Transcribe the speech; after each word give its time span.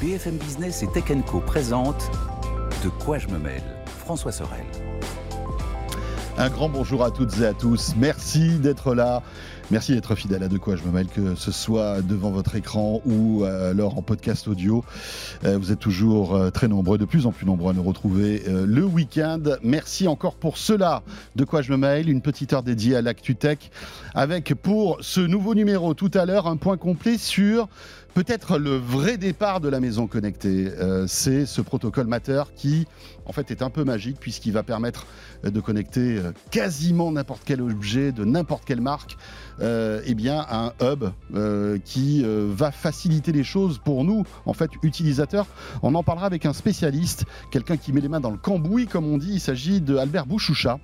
BFM 0.00 0.36
Business 0.36 0.84
et 0.84 0.86
Tech 0.86 1.06
Co 1.26 1.40
présente 1.40 2.08
De 2.84 2.88
quoi 2.88 3.18
je 3.18 3.26
me 3.26 3.38
mêle 3.38 3.64
François 3.98 4.30
Sorel. 4.30 4.64
Un 6.36 6.50
grand 6.50 6.68
bonjour 6.68 7.02
à 7.02 7.10
toutes 7.10 7.36
et 7.40 7.46
à 7.46 7.52
tous. 7.52 7.94
Merci 7.96 8.60
d'être 8.60 8.94
là. 8.94 9.24
Merci 9.72 9.94
d'être 9.94 10.14
fidèle 10.14 10.44
à 10.44 10.48
De 10.48 10.56
quoi 10.56 10.76
je 10.76 10.84
me 10.84 10.92
mêle, 10.92 11.08
que 11.08 11.34
ce 11.34 11.50
soit 11.50 12.00
devant 12.00 12.30
votre 12.30 12.54
écran 12.54 13.02
ou 13.04 13.44
euh, 13.44 13.72
alors 13.72 13.98
en 13.98 14.02
podcast 14.02 14.46
audio. 14.46 14.84
Euh, 15.44 15.58
vous 15.58 15.72
êtes 15.72 15.80
toujours 15.80 16.36
euh, 16.36 16.50
très 16.50 16.68
nombreux, 16.68 16.96
de 16.96 17.04
plus 17.04 17.26
en 17.26 17.32
plus 17.32 17.44
nombreux 17.44 17.72
à 17.72 17.74
nous 17.74 17.82
retrouver 17.82 18.44
le 18.46 18.84
week-end. 18.84 19.42
Merci 19.64 20.06
encore 20.06 20.36
pour 20.36 20.58
cela. 20.58 21.02
De 21.34 21.44
quoi 21.44 21.60
je 21.60 21.72
me 21.72 21.76
mêle, 21.76 22.08
une 22.08 22.22
petite 22.22 22.52
heure 22.52 22.62
dédiée 22.62 22.94
à 22.94 23.02
l'ActuTech 23.02 23.72
avec 24.14 24.54
pour 24.54 24.98
ce 25.00 25.20
nouveau 25.20 25.54
numéro 25.54 25.92
tout 25.92 26.10
à 26.14 26.24
l'heure 26.24 26.46
un 26.46 26.56
point 26.56 26.76
complet 26.76 27.18
sur 27.18 27.68
peut-être 28.14 28.58
le 28.58 28.76
vrai 28.76 29.16
départ 29.16 29.60
de 29.60 29.68
la 29.68 29.80
maison 29.80 30.06
connectée. 30.06 30.70
C'est 31.06 31.46
ce 31.46 31.60
protocole 31.60 32.06
Matter 32.06 32.42
qui 32.56 32.86
en 33.26 33.32
fait 33.32 33.50
est 33.50 33.62
un 33.62 33.70
peu 33.70 33.84
magique 33.84 34.18
puisqu'il 34.20 34.52
va 34.52 34.62
permettre 34.62 35.06
de 35.44 35.60
connecter 35.60 36.20
quasiment 36.50 37.12
n'importe 37.12 37.42
quel 37.44 37.60
objet 37.60 38.12
de 38.12 38.24
n'importe 38.24 38.64
quelle 38.64 38.80
marque 38.80 39.16
euh, 39.60 40.00
eh 40.04 40.14
bien, 40.14 40.46
un 40.50 40.72
hub 40.80 41.04
euh, 41.34 41.78
qui 41.84 42.22
euh, 42.24 42.48
va 42.50 42.70
faciliter 42.70 43.32
les 43.32 43.42
choses 43.42 43.78
pour 43.78 44.04
nous, 44.04 44.24
en 44.46 44.52
fait, 44.52 44.70
utilisateurs. 44.82 45.46
On 45.82 45.94
en 45.94 46.02
parlera 46.02 46.26
avec 46.26 46.46
un 46.46 46.52
spécialiste, 46.52 47.24
quelqu'un 47.50 47.76
qui 47.76 47.92
met 47.92 48.00
les 48.00 48.08
mains 48.08 48.20
dans 48.20 48.30
le 48.30 48.36
cambouis, 48.36 48.86
comme 48.86 49.06
on 49.06 49.18
dit. 49.18 49.32
Il 49.32 49.40
s'agit 49.40 49.80
de 49.80 49.96
Albert 49.96 50.26
Bouchoucha, 50.26 50.78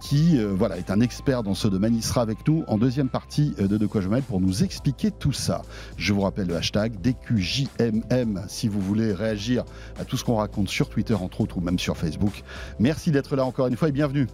qui 0.00 0.38
voilà, 0.42 0.78
est 0.78 0.90
un 0.90 1.00
expert 1.00 1.42
dans 1.42 1.54
ce 1.54 1.68
domaine. 1.68 1.94
Il 1.94 2.02
sera 2.02 2.22
avec 2.22 2.46
nous 2.46 2.64
en 2.66 2.78
deuxième 2.78 3.08
partie 3.08 3.54
de 3.58 3.78
De 3.78 3.86
quoi 3.86 4.00
je 4.00 4.08
mêle 4.08 4.22
pour 4.22 4.40
nous 4.40 4.62
expliquer 4.62 5.10
tout 5.10 5.32
ça. 5.32 5.62
Je 5.96 6.12
vous 6.12 6.22
rappelle 6.22 6.47
le 6.48 6.56
hashtag 6.56 7.00
DQJMM 7.00 8.44
si 8.48 8.68
vous 8.68 8.80
voulez 8.80 9.12
réagir 9.12 9.64
à 10.00 10.04
tout 10.04 10.16
ce 10.16 10.24
qu'on 10.24 10.36
raconte 10.36 10.68
sur 10.68 10.88
Twitter, 10.88 11.14
entre 11.14 11.42
autres, 11.42 11.58
ou 11.58 11.60
même 11.60 11.78
sur 11.78 11.96
Facebook. 11.96 12.42
Merci 12.78 13.10
d'être 13.10 13.36
là 13.36 13.44
encore 13.44 13.66
une 13.66 13.76
fois 13.76 13.88
et 13.88 13.92
bienvenue. 13.92 14.26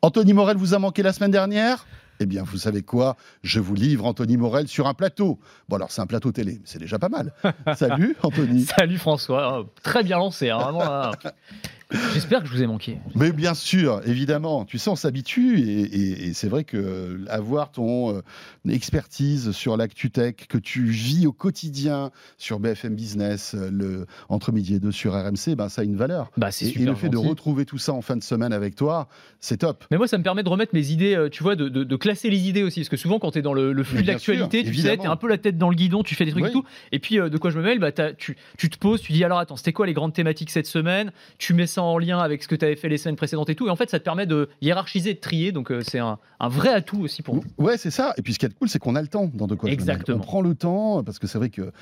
Anthony 0.00 0.32
Morel 0.32 0.56
vous 0.56 0.74
a 0.74 0.78
manqué 0.78 1.02
la 1.02 1.12
semaine 1.12 1.30
dernière? 1.30 1.86
Eh 2.20 2.26
bien, 2.26 2.44
vous 2.44 2.58
savez 2.58 2.82
quoi? 2.82 3.16
Je 3.42 3.58
vous 3.58 3.74
livre 3.74 4.04
Anthony 4.04 4.36
Morel 4.36 4.68
sur 4.68 4.86
un 4.86 4.94
plateau. 4.94 5.40
Bon, 5.68 5.76
alors 5.76 5.90
c'est 5.90 6.02
un 6.02 6.06
plateau 6.06 6.30
télé, 6.30 6.60
c'est 6.64 6.78
déjà 6.78 6.98
pas 6.98 7.08
mal. 7.08 7.32
Salut 7.74 8.16
Anthony. 8.22 8.66
Salut 8.66 8.98
François. 8.98 9.66
Très 9.82 10.04
bien 10.04 10.18
lancé, 10.18 10.50
hein, 10.50 10.58
vraiment. 10.58 11.10
J'espère 12.12 12.40
que 12.40 12.48
je 12.48 12.52
vous 12.52 12.62
ai 12.62 12.66
manqué. 12.66 12.98
Mais 13.14 13.32
bien 13.32 13.54
sûr, 13.54 14.00
évidemment. 14.06 14.64
Tu 14.64 14.78
sais, 14.78 14.90
on 14.90 14.96
s'habitue 14.96 15.58
et, 15.60 16.32
c'est 16.32 16.48
vrai 16.48 16.64
que 16.64 17.20
avoir 17.28 17.70
ton 17.70 18.16
euh, 18.16 18.22
expertise 18.68 19.52
sur 19.52 19.76
l'actu 19.76 20.10
tech 20.10 20.34
que 20.48 20.58
tu 20.58 20.84
vis 20.84 21.26
au 21.26 21.32
quotidien 21.32 22.10
sur 22.38 22.58
BFM 22.58 22.94
Business, 22.94 23.54
euh, 23.54 23.70
le 23.70 24.06
entre 24.28 24.52
midi 24.52 24.74
et 24.74 24.80
deux 24.80 24.92
sur 24.92 25.12
RMC, 25.12 25.54
ben 25.56 25.68
ça 25.68 25.82
a 25.82 25.84
une 25.84 25.96
valeur. 25.96 26.30
Bah, 26.36 26.48
et, 26.60 26.66
et, 26.66 26.84
le 26.84 26.94
fait 26.94 27.08
de 27.08 27.16
retrouver 27.16 27.64
tout 27.64 27.78
ça 27.78 27.92
en 27.92 28.02
fin 28.02 28.16
de 28.16 28.22
semaine 28.22 28.52
avec 28.52 28.74
toi, 28.74 29.08
c'est 29.40 29.58
top. 29.58 29.84
Mais 29.90 29.98
moi, 29.98 30.08
ça 30.08 30.18
me 30.18 30.22
permet 30.22 30.42
de 30.42 30.48
remettre 30.48 30.74
mes 30.74 30.90
idées, 30.90 31.14
euh, 31.14 31.28
tu 31.28 31.42
vois, 31.42 31.54
de, 31.56 31.96
classer 31.96 32.28
les 32.28 32.48
idées 32.48 32.62
aussi, 32.62 32.80
parce 32.80 32.88
que 32.88 32.96
souvent 32.96 33.18
quand 33.18 33.32
tu 33.32 33.38
es 33.38 33.42
dans 33.42 33.52
le, 33.52 33.84
flux 33.84 34.02
de 34.02 34.08
l'actualité, 34.08 34.64
tu 34.64 34.74
sais, 34.74 34.96
tu 34.96 35.04
es 35.04 35.06
un 35.06 35.16
peu 35.16 35.28
la 35.28 35.38
tête 35.38 35.58
dans 35.58 35.70
le 35.70 35.76
guidon, 35.76 36.02
tu 36.02 36.14
fais 36.14 36.24
des 36.24 36.32
trucs 36.32 36.46
et 36.46 36.50
tout. 36.50 36.64
Et 36.92 36.98
puis 36.98 37.16
de 37.16 37.38
quoi 37.38 37.50
je 37.50 37.58
me 37.58 37.62
mêle, 37.62 37.78
bah, 37.78 37.92
tu, 37.92 38.36
tu 38.58 38.70
te 38.70 38.78
poses, 38.78 39.00
tu 39.00 39.12
dis 39.12 39.22
alors 39.22 39.38
attends, 39.38 39.56
c'était 39.56 39.72
quoi 39.72 39.86
les 39.86 39.92
grandes 39.92 40.12
thématiques 40.12 40.50
cette 40.50 40.66
semaine? 40.66 41.12
Tu 41.38 41.54
mets 41.54 41.66
ça 41.74 41.82
en 41.82 41.98
lien 41.98 42.18
avec 42.18 42.42
ce 42.42 42.48
que 42.48 42.54
tu 42.54 42.64
avais 42.64 42.76
fait 42.76 42.88
les 42.88 42.98
semaines 42.98 43.16
précédentes 43.16 43.50
et 43.50 43.54
tout. 43.54 43.66
Et 43.66 43.70
en 43.70 43.76
fait, 43.76 43.90
ça 43.90 43.98
te 43.98 44.04
permet 44.04 44.26
de 44.26 44.48
hiérarchiser, 44.60 45.14
de 45.14 45.20
trier. 45.20 45.52
Donc, 45.52 45.70
euh, 45.70 45.82
c'est 45.82 45.98
un, 45.98 46.18
vrai 46.40 46.70
atout 46.70 47.00
aussi 47.00 47.22
pour 47.22 47.36
nous. 47.36 47.44
Ouais, 47.58 47.76
c'est 47.76 47.90
ça. 47.90 48.14
Et 48.16 48.22
puis, 48.22 48.34
ce 48.34 48.38
qui 48.38 48.46
est 48.46 48.54
cool, 48.54 48.68
c'est 48.68 48.78
qu'on 48.78 48.94
a 48.94 49.02
le 49.02 49.08
temps 49.08 49.30
dans 49.32 49.46
De 49.46 49.54
quoi 49.54 49.70
Exactement. 49.70 50.18
On 50.18 50.20
prend 50.20 50.40
le 50.40 50.54
temps 50.54 51.02
parce 51.04 51.18
que 51.18 51.26
c'est 51.26 51.38
vrai 51.38 51.50
que. 51.50 51.72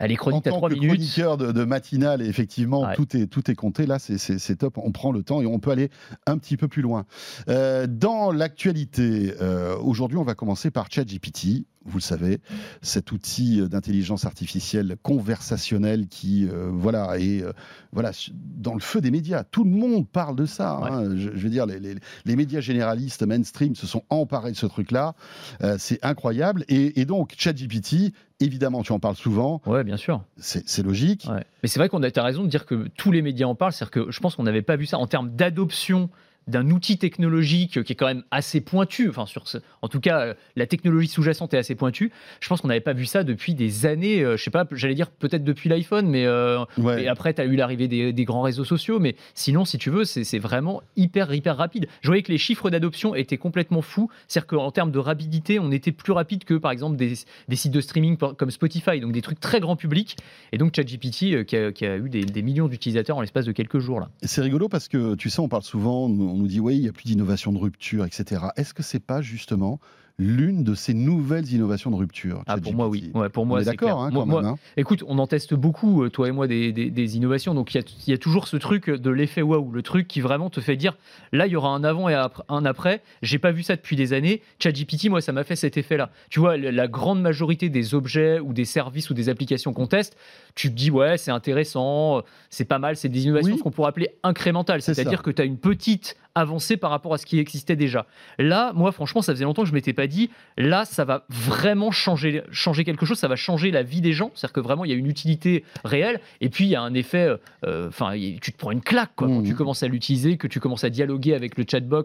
Elle 0.00 0.12
est 0.12 0.16
chronique 0.16 0.46
à 0.46 0.50
3 0.50 0.70
minutes. 0.70 0.90
chroniqueur 0.90 1.36
de, 1.36 1.50
de 1.50 1.64
matinale, 1.64 2.22
effectivement, 2.22 2.88
tout, 2.94 3.16
est, 3.16 3.26
tout 3.26 3.50
est 3.50 3.56
compté. 3.56 3.84
Là, 3.84 3.98
c'est 3.98 4.56
top. 4.56 4.78
On 4.78 4.92
prend 4.92 5.10
le 5.10 5.24
temps 5.24 5.42
et 5.42 5.46
on 5.46 5.58
peut 5.58 5.72
aller 5.72 5.90
un 6.26 6.38
petit 6.38 6.56
peu 6.56 6.68
plus 6.68 6.82
loin. 6.82 7.04
Euh, 7.48 7.88
dans 7.88 8.30
l'actualité, 8.30 9.34
euh, 9.40 9.76
aujourd'hui, 9.78 10.16
on 10.16 10.22
va 10.22 10.36
commencer 10.36 10.70
par 10.70 10.86
ChatGPT 10.88 11.66
vous 11.88 11.98
le 11.98 12.02
savez, 12.02 12.40
cet 12.82 13.12
outil 13.12 13.66
d'intelligence 13.68 14.24
artificielle 14.24 14.96
conversationnelle 15.02 16.06
qui, 16.08 16.48
euh, 16.48 16.70
voilà, 16.72 17.18
est 17.18 17.42
euh, 17.42 17.52
voilà, 17.92 18.10
dans 18.32 18.74
le 18.74 18.80
feu 18.80 19.00
des 19.00 19.10
médias. 19.10 19.44
Tout 19.44 19.64
le 19.64 19.70
monde 19.70 20.08
parle 20.08 20.36
de 20.36 20.46
ça. 20.46 20.78
Hein. 20.82 21.16
Je, 21.16 21.30
veux 21.30 21.50
dire, 21.50 21.66
les, 21.66 22.36
médias 22.36 22.60
généralistes 22.60 23.22
mainstream 23.22 23.74
se 23.74 23.86
sont 23.86 24.04
emparés 24.10 24.52
de 24.52 24.56
ce 24.56 24.66
truc-là. 24.66 25.14
Euh, 25.62 25.76
c'est 25.78 25.98
incroyable. 26.04 26.64
Et, 26.68 27.00
et, 27.00 27.04
donc, 27.04 27.34
ChatGPT, 27.36 28.12
évidemment, 28.40 28.82
tu 28.82 28.92
en 28.92 28.98
parles 28.98 29.16
souvent. 29.16 29.60
Ouais, 29.66 29.84
bien 29.84 29.96
sûr. 29.96 30.22
C'est 30.36 30.82
logique. 30.82 31.26
Mais 31.62 31.68
c'est 31.68 31.78
vrai 31.78 31.88
qu'on 31.88 32.02
a 32.02 32.22
raison 32.22 32.42
de 32.42 32.48
dire 32.48 32.66
que 32.66 32.88
tous 32.96 33.12
les 33.12 33.22
médias 33.22 33.46
en 33.46 33.54
parlent. 33.54 33.72
C'est-à-dire 33.72 34.04
que 34.04 34.10
je 34.10 34.20
pense 34.20 34.36
qu'on 34.36 34.44
n'avait 34.44 34.62
pas 34.62 34.76
vu 34.76 34.86
ça 34.86 34.98
en 34.98 35.06
termes 35.06 35.30
d'adoption 35.30 36.10
d'un 36.48 36.70
outil 36.70 36.98
technologique 36.98 37.82
qui 37.84 37.92
est 37.92 37.96
quand 37.96 38.06
même 38.06 38.24
assez 38.30 38.60
pointu. 38.60 39.08
Enfin, 39.08 39.26
sur 39.26 39.46
ce, 39.46 39.58
en 39.82 39.88
tout 39.88 40.00
cas, 40.00 40.34
la 40.56 40.66
technologie 40.66 41.08
sous-jacente 41.08 41.54
est 41.54 41.58
assez 41.58 41.74
pointue. 41.74 42.10
Je 42.40 42.48
pense 42.48 42.60
qu'on 42.60 42.68
n'avait 42.68 42.80
pas 42.80 42.94
vu 42.94 43.06
ça 43.06 43.24
depuis 43.24 43.54
des 43.54 43.86
années. 43.86 44.22
Euh, 44.24 44.36
je 44.36 44.42
sais 44.42 44.50
pas, 44.50 44.66
j'allais 44.72 44.94
dire 44.94 45.10
peut-être 45.10 45.44
depuis 45.44 45.68
l'iPhone, 45.68 46.08
mais 46.08 46.26
euh, 46.26 46.64
et 46.98 47.08
après, 47.08 47.34
tu 47.34 47.40
as 47.40 47.44
eu 47.44 47.56
l'arrivée 47.56 47.88
des, 47.88 48.24
grands 48.24 48.42
réseaux 48.42 48.64
sociaux. 48.64 48.98
Mais 48.98 49.16
sinon, 49.34 49.64
si 49.64 49.78
tu 49.78 49.90
veux, 49.90 50.04
c'est 50.04 50.38
vraiment 50.38 50.82
hyper, 50.96 51.32
hyper 51.32 51.56
rapide. 51.56 51.86
Je 52.00 52.08
voyais 52.08 52.22
que 52.22 52.32
les 52.32 52.38
chiffres 52.38 52.70
d'adoption 52.70 53.14
étaient 53.14 53.38
complètement 53.38 53.82
fous. 53.82 54.10
C'est-à-dire 54.26 54.46
qu'en 54.46 54.70
termes 54.70 54.90
de 54.90 54.98
rapidité, 54.98 55.58
on 55.58 55.70
était 55.70 55.92
plus 55.92 56.12
rapide 56.12 56.44
que, 56.44 56.54
par 56.54 56.70
exemple, 56.70 56.96
des, 56.96 57.14
sites 57.14 57.72
de 57.72 57.80
streaming 57.80 58.16
comme 58.16 58.50
Spotify, 58.50 59.00
donc 59.00 59.12
des 59.12 59.22
trucs 59.22 59.40
très 59.40 59.60
grand 59.60 59.76
public. 59.76 60.16
Et 60.52 60.58
donc, 60.58 60.74
ChatGPT, 60.74 61.34
euh, 61.34 61.44
qui, 61.44 61.56
a, 61.56 61.72
qui 61.72 61.86
a 61.86 61.96
eu 61.96 62.08
des, 62.08 62.24
des 62.24 62.42
millions 62.42 62.68
d'utilisateurs 62.68 63.16
en 63.16 63.20
l'espace 63.20 63.46
de 63.46 63.52
quelques 63.52 63.78
jours. 63.78 64.00
là. 64.00 64.08
C'est 64.22 64.40
rigolo 64.40 64.68
parce 64.68 64.88
que, 64.88 65.14
tu 65.14 65.30
sais, 65.30 65.40
on 65.40 65.48
parle 65.48 65.62
souvent, 65.62 66.08
nous 66.38 66.46
dit 66.46 66.60
oui, 66.60 66.76
il 66.76 66.82
n'y 66.82 66.88
a 66.88 66.92
plus 66.92 67.04
d'innovation 67.04 67.52
de 67.52 67.58
rupture, 67.58 68.04
etc. 68.04 68.46
Est-ce 68.56 68.74
que 68.74 68.82
c'est 68.82 69.00
pas 69.00 69.20
justement 69.20 69.80
l'une 70.18 70.64
de 70.64 70.74
ces 70.74 70.94
nouvelles 70.94 71.52
innovations 71.52 71.90
de 71.90 71.96
rupture. 71.96 72.42
Ah, 72.48 72.58
pour 72.58 72.74
moi, 72.74 72.88
oui. 72.88 73.12
Ouais, 73.14 73.28
pour 73.28 73.46
moi, 73.46 73.60
c'est 73.60 73.70
d'accord. 73.70 74.02
Hein, 74.02 74.10
hein. 74.12 74.56
Écoute, 74.76 75.04
on 75.06 75.18
en 75.18 75.28
teste 75.28 75.54
beaucoup, 75.54 76.02
euh, 76.02 76.10
toi 76.10 76.28
et 76.28 76.32
moi, 76.32 76.48
des, 76.48 77.16
innovations. 77.16 77.54
Donc, 77.54 77.74
il 77.74 77.84
y, 78.08 78.12
a 78.12 78.18
toujours 78.18 78.48
ce 78.48 78.56
truc 78.56 78.90
de 78.90 79.10
l'effet 79.10 79.42
waouh, 79.42 79.70
le 79.70 79.82
truc 79.82 80.08
qui 80.08 80.20
vraiment 80.20 80.50
te 80.50 80.60
fait 80.60 80.76
dire 80.76 80.96
là, 81.32 81.46
il 81.46 81.52
y 81.52 81.56
aura 81.56 81.68
un 81.68 81.84
avant 81.84 82.08
et 82.08 82.14
un 82.48 82.64
après. 82.64 83.02
J'ai 83.22 83.38
pas 83.38 83.52
vu 83.52 83.62
ça 83.62 83.76
depuis 83.76 83.94
des 83.94 84.12
années. 84.12 84.42
ChatGPT, 84.58 85.08
moi, 85.08 85.20
ça 85.20 85.32
m'a 85.32 85.44
fait 85.44 85.56
cet 85.56 85.76
effet-là. 85.76 86.10
Tu 86.30 86.40
vois, 86.40 86.56
la 86.56 86.88
grande 86.88 87.20
majorité 87.22 87.68
des 87.68 87.94
objets 87.94 88.40
ou 88.40 88.52
des 88.52 88.64
services 88.64 89.10
ou 89.10 89.14
des 89.14 89.28
applications 89.28 89.72
qu'on 89.72 89.86
teste, 89.86 90.16
tu 90.56 90.68
te 90.70 90.74
dis 90.74 90.90
ouais, 90.90 91.16
c'est 91.16 91.30
intéressant, 91.30 92.22
c'est 92.50 92.64
pas 92.64 92.80
mal, 92.80 92.96
c'est 92.96 93.08
des 93.08 93.24
innovations 93.24 93.56
qu'on 93.58 93.70
pourrait 93.70 93.90
appeler 93.90 94.08
incrémentales. 94.24 94.82
C'est-à-dire 94.82 95.22
que 95.22 95.30
tu 95.30 95.40
as 95.40 95.44
une 95.44 95.58
petite 95.58 96.16
avancée 96.38 96.76
par 96.76 96.90
rapport 96.90 97.14
à 97.14 97.18
ce 97.18 97.26
qui 97.26 97.38
existait 97.38 97.76
déjà. 97.76 98.06
Là, 98.38 98.72
moi, 98.74 98.92
franchement, 98.92 99.22
ça 99.22 99.32
faisait 99.32 99.44
longtemps 99.44 99.62
que 99.62 99.68
je 99.68 99.74
m'étais 99.74 99.92
pas 99.92 100.06
dit, 100.06 100.30
là, 100.56 100.84
ça 100.84 101.04
va 101.04 101.24
vraiment 101.28 101.90
changer, 101.90 102.42
changer 102.50 102.84
quelque 102.84 103.06
chose, 103.06 103.18
ça 103.18 103.28
va 103.28 103.36
changer 103.36 103.70
la 103.70 103.82
vie 103.82 104.00
des 104.00 104.12
gens. 104.12 104.30
C'est-à-dire 104.34 104.54
que 104.54 104.60
vraiment, 104.60 104.84
il 104.84 104.90
y 104.90 104.94
a 104.94 104.96
une 104.96 105.06
utilité 105.06 105.64
réelle. 105.84 106.20
Et 106.40 106.48
puis, 106.48 106.64
il 106.64 106.70
y 106.70 106.76
a 106.76 106.82
un 106.82 106.94
effet, 106.94 107.28
euh, 107.64 107.88
enfin, 107.88 108.12
tu 108.40 108.52
te 108.52 108.58
prends 108.58 108.70
une 108.70 108.80
claque 108.80 109.10
quoi, 109.16 109.28
quand 109.28 109.42
tu 109.42 109.52
mmh. 109.52 109.56
commences 109.56 109.82
à 109.82 109.88
l'utiliser, 109.88 110.36
que 110.36 110.46
tu 110.46 110.60
commences 110.60 110.84
à 110.84 110.90
dialoguer 110.90 111.34
avec 111.34 111.56
le 111.58 111.64
chatbot, 111.68 112.04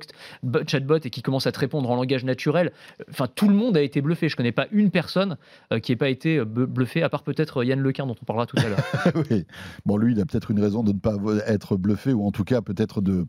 chatbot 0.68 1.00
et 1.04 1.10
qui 1.10 1.22
commence 1.22 1.48
à 1.48 1.52
te 1.52 1.60
répondre 1.60 1.90
en 1.90 1.96
langage 1.96 2.24
naturel. 2.24 2.72
Enfin, 3.10 3.28
tout 3.34 3.48
le 3.48 3.56
monde 3.56 3.78
a 3.78 3.82
été 3.82 4.02
bluffé. 4.02 4.30
Je 4.30 4.36
connais 4.36 4.52
pas 4.52 4.68
une 4.72 4.92
personne 4.92 5.38
euh, 5.72 5.80
qui 5.80 5.92
n'ait 5.92 5.98
pas 5.98 6.10
été 6.10 6.38
euh, 6.38 6.46
bluffé, 6.46 7.04
à 7.04 7.10
part 7.10 7.24
peut-être 7.24 7.64
Yann 7.64 7.80
Lequin, 7.80 8.06
dont 8.06 8.16
on 8.22 8.26
parlera 8.26 8.46
tout 8.46 8.58
à 8.58 8.70
l'heure. 8.70 8.84
oui. 9.32 9.46
Bon, 9.86 9.98
lui, 9.98 10.14
il 10.14 10.22
a 10.22 10.26
peut-être 10.26 10.52
une 10.52 10.60
raison 10.60 10.84
de 10.84 10.92
ne 10.92 10.98
pas 10.98 11.16
être 11.48 11.78
bluffé, 11.78 12.14
ou 12.14 12.26
en 12.26 12.32
tout 12.32 12.44
cas, 12.44 12.62
peut-être 12.62 13.02
de 13.02 13.26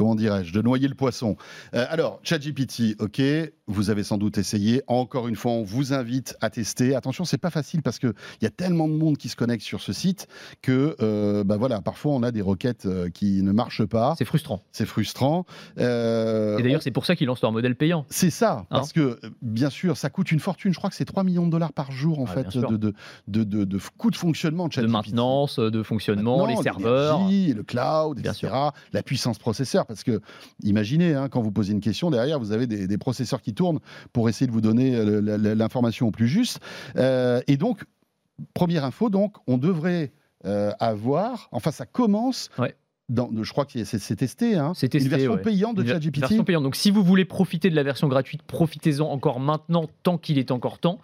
comment 0.00 0.14
dirais-je, 0.14 0.54
de 0.54 0.62
noyer 0.62 0.88
le 0.88 0.94
poisson. 0.94 1.36
Euh, 1.74 1.84
alors, 1.90 2.20
ChatGPT, 2.22 2.96
ok, 3.00 3.20
vous 3.66 3.90
avez 3.90 4.02
sans 4.02 4.16
doute 4.16 4.38
essayé. 4.38 4.82
Encore 4.86 5.28
une 5.28 5.36
fois, 5.36 5.52
on 5.52 5.62
vous 5.62 5.92
invite 5.92 6.38
à 6.40 6.48
tester. 6.48 6.94
Attention, 6.94 7.26
c'est 7.26 7.36
pas 7.36 7.50
facile 7.50 7.82
parce 7.82 7.98
qu'il 7.98 8.14
y 8.40 8.46
a 8.46 8.50
tellement 8.50 8.88
de 8.88 8.94
monde 8.94 9.18
qui 9.18 9.28
se 9.28 9.36
connecte 9.36 9.62
sur 9.62 9.82
ce 9.82 9.92
site 9.92 10.26
que, 10.62 10.96
euh, 11.02 11.44
bah 11.44 11.58
voilà, 11.58 11.82
parfois 11.82 12.12
on 12.12 12.22
a 12.22 12.30
des 12.30 12.40
requêtes 12.40 12.86
euh, 12.86 13.10
qui 13.10 13.42
ne 13.42 13.52
marchent 13.52 13.84
pas. 13.84 14.14
C'est 14.16 14.24
frustrant. 14.24 14.62
C'est 14.72 14.86
frustrant. 14.86 15.44
Et 15.76 15.82
d'ailleurs, 15.82 16.82
c'est 16.82 16.92
pour 16.92 17.04
ça 17.04 17.14
qu'ils 17.14 17.26
lancent 17.26 17.42
leur 17.42 17.52
modèle 17.52 17.76
payant. 17.76 18.06
C'est 18.08 18.30
ça, 18.30 18.60
hein 18.60 18.66
parce 18.70 18.94
que 18.94 19.20
bien 19.42 19.68
sûr, 19.68 19.98
ça 19.98 20.08
coûte 20.08 20.32
une 20.32 20.40
fortune. 20.40 20.72
Je 20.72 20.78
crois 20.78 20.88
que 20.88 20.96
c'est 20.96 21.04
3 21.04 21.24
millions 21.24 21.44
de 21.44 21.50
dollars 21.50 21.74
par 21.74 21.92
jour 21.92 22.20
en 22.20 22.24
ah, 22.26 22.32
fait 22.32 22.56
de, 22.56 22.76
de, 22.78 22.94
de, 23.28 23.64
de, 23.64 23.78
coûts 23.98 24.10
de 24.10 24.16
fonctionnement 24.16 24.68
de 24.68 24.80
De 24.80 24.86
maintenance, 24.86 25.58
de 25.58 25.82
fonctionnement, 25.82 26.46
les 26.46 26.56
serveurs, 26.56 27.28
le 27.28 27.62
cloud, 27.62 28.18
etc. 28.18 28.48
La 28.94 29.02
puissance 29.02 29.38
processeur 29.38 29.84
parce 29.90 30.04
que, 30.04 30.20
imaginez, 30.62 31.14
hein, 31.14 31.28
quand 31.28 31.42
vous 31.42 31.50
posez 31.50 31.72
une 31.72 31.80
question, 31.80 32.12
derrière, 32.12 32.38
vous 32.38 32.52
avez 32.52 32.68
des, 32.68 32.98
processeurs 32.98 33.42
qui 33.42 33.54
tournent 33.54 33.80
pour 34.12 34.28
essayer 34.28 34.46
de 34.46 34.52
vous 34.52 34.60
donner 34.60 34.94
euh, 34.94 35.20
l'information 35.56 36.06
au 36.06 36.10
plus 36.12 36.28
juste. 36.28 36.60
Euh, 36.94 37.40
et 37.48 37.56
donc, 37.56 37.82
première 38.54 38.84
info, 38.84 39.10
donc, 39.10 39.34
on 39.48 39.58
devrait 39.58 40.12
euh, 40.46 40.70
avoir, 40.78 41.48
enfin, 41.50 41.72
ça 41.72 41.86
commence 41.86 42.50
je 43.42 43.50
crois 43.50 43.64
que 43.64 43.84
c'est 43.84 44.16
testé, 44.16 44.56
hein. 44.56 44.72
testé, 44.72 44.98
une 44.98 45.08
version 45.08 45.36
payante 45.38 45.76
de 45.76 45.86
ChatGPT. 45.86 46.20
Version 46.20 46.44
payante. 46.44 46.62
Donc 46.62 46.76
si 46.76 46.90
vous 46.90 47.02
voulez 47.02 47.24
profiter 47.24 47.70
de 47.70 47.76
la 47.76 47.82
version 47.82 48.08
gratuite, 48.08 48.42
profitez-en 48.42 49.06
encore 49.06 49.40
maintenant, 49.40 49.88
tant 50.02 50.18
qu'il 50.18 50.38
est 50.38 50.50
encore 50.50 50.78
temps, 50.78 50.98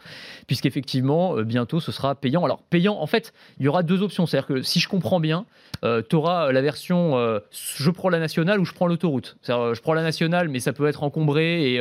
puisqu'effectivement, 0.46 1.36
euh, 1.36 1.44
bientôt, 1.44 1.80
ce 1.80 1.92
sera 1.92 2.14
payant. 2.14 2.44
Alors 2.44 2.62
payant, 2.62 2.96
en 3.00 3.06
fait, 3.06 3.32
il 3.58 3.64
y 3.64 3.68
aura 3.68 3.82
deux 3.82 4.02
options. 4.02 4.26
C'est-à-dire 4.26 4.46
que 4.46 4.62
si 4.62 4.80
je 4.80 4.88
comprends 4.88 5.20
bien, 5.20 5.46
euh, 5.84 6.02
tu 6.08 6.16
auras 6.16 6.52
la 6.52 6.62
version 6.62 7.16
euh, 7.16 7.40
je 7.76 7.90
prends 7.90 8.08
la 8.08 8.18
nationale 8.18 8.60
ou 8.60 8.64
je 8.64 8.72
prends 8.72 8.86
l'autoroute. 8.86 9.36
Je 9.46 9.80
prends 9.80 9.94
la 9.94 10.02
nationale, 10.02 10.48
mais 10.48 10.60
ça 10.60 10.72
peut 10.72 10.86
être 10.86 11.02
encombré 11.02 11.74
et 11.74 11.80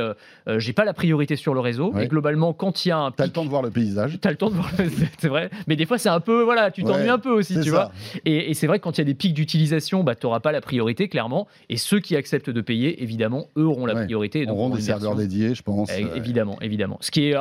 j'ai 0.57 0.73
pas 0.73 0.85
la 0.85 0.93
priorité 0.93 1.35
sur 1.35 1.53
le 1.53 1.59
réseau. 1.59 1.93
Et 1.99 2.07
globalement, 2.07 2.53
quand 2.53 2.85
il 2.85 2.89
y 2.89 2.91
a 2.91 2.97
un 2.97 3.11
T'as 3.11 3.25
le 3.25 3.31
temps 3.31 3.45
de 3.45 3.49
voir 3.49 3.61
le 3.61 3.71
paysage. 3.71 4.17
T'as 4.19 4.31
le 4.31 4.37
temps 4.37 4.49
de 4.49 4.55
voir 4.55 4.71
le... 4.77 4.89
c'est 5.19 5.27
vrai. 5.27 5.49
Mais 5.67 5.75
des 5.75 5.85
fois, 5.85 5.97
c'est 5.97 6.09
un 6.09 6.19
peu, 6.19 6.43
voilà, 6.43 6.71
tu 6.71 6.83
t'ennuies 6.83 7.09
un 7.09 7.19
peu 7.19 7.29
aussi, 7.29 7.59
tu 7.61 7.69
vois. 7.69 7.91
Et, 8.25 8.49
et 8.49 8.53
c'est 8.53 8.67
vrai 8.67 8.79
que 8.79 8.83
quand 8.83 8.97
il 8.97 9.01
y 9.01 9.03
a 9.03 9.05
des 9.05 9.13
pics 9.13 9.33
d'utilisation, 9.33 10.03
bah, 10.03 10.14
tu 10.19 10.25
n'auras 10.25 10.39
pas 10.39 10.51
la 10.51 10.61
priorité, 10.61 11.07
clairement. 11.07 11.47
Et 11.69 11.77
ceux 11.77 11.99
qui 11.99 12.15
acceptent 12.15 12.49
de 12.49 12.61
payer, 12.61 13.01
évidemment, 13.03 13.47
eux 13.57 13.65
auront 13.65 13.85
la 13.85 13.95
priorité. 13.95 14.41
Ils 14.41 14.49
auront 14.49 14.69
des 14.69 14.81
serveurs 14.81 15.15
dédiés, 15.15 15.55
je 15.55 15.63
pense. 15.63 15.89
Eh, 15.91 16.05
évidemment, 16.15 16.57
évidemment. 16.61 16.97
Ce 17.01 17.11
qui 17.11 17.29
est 17.29 17.35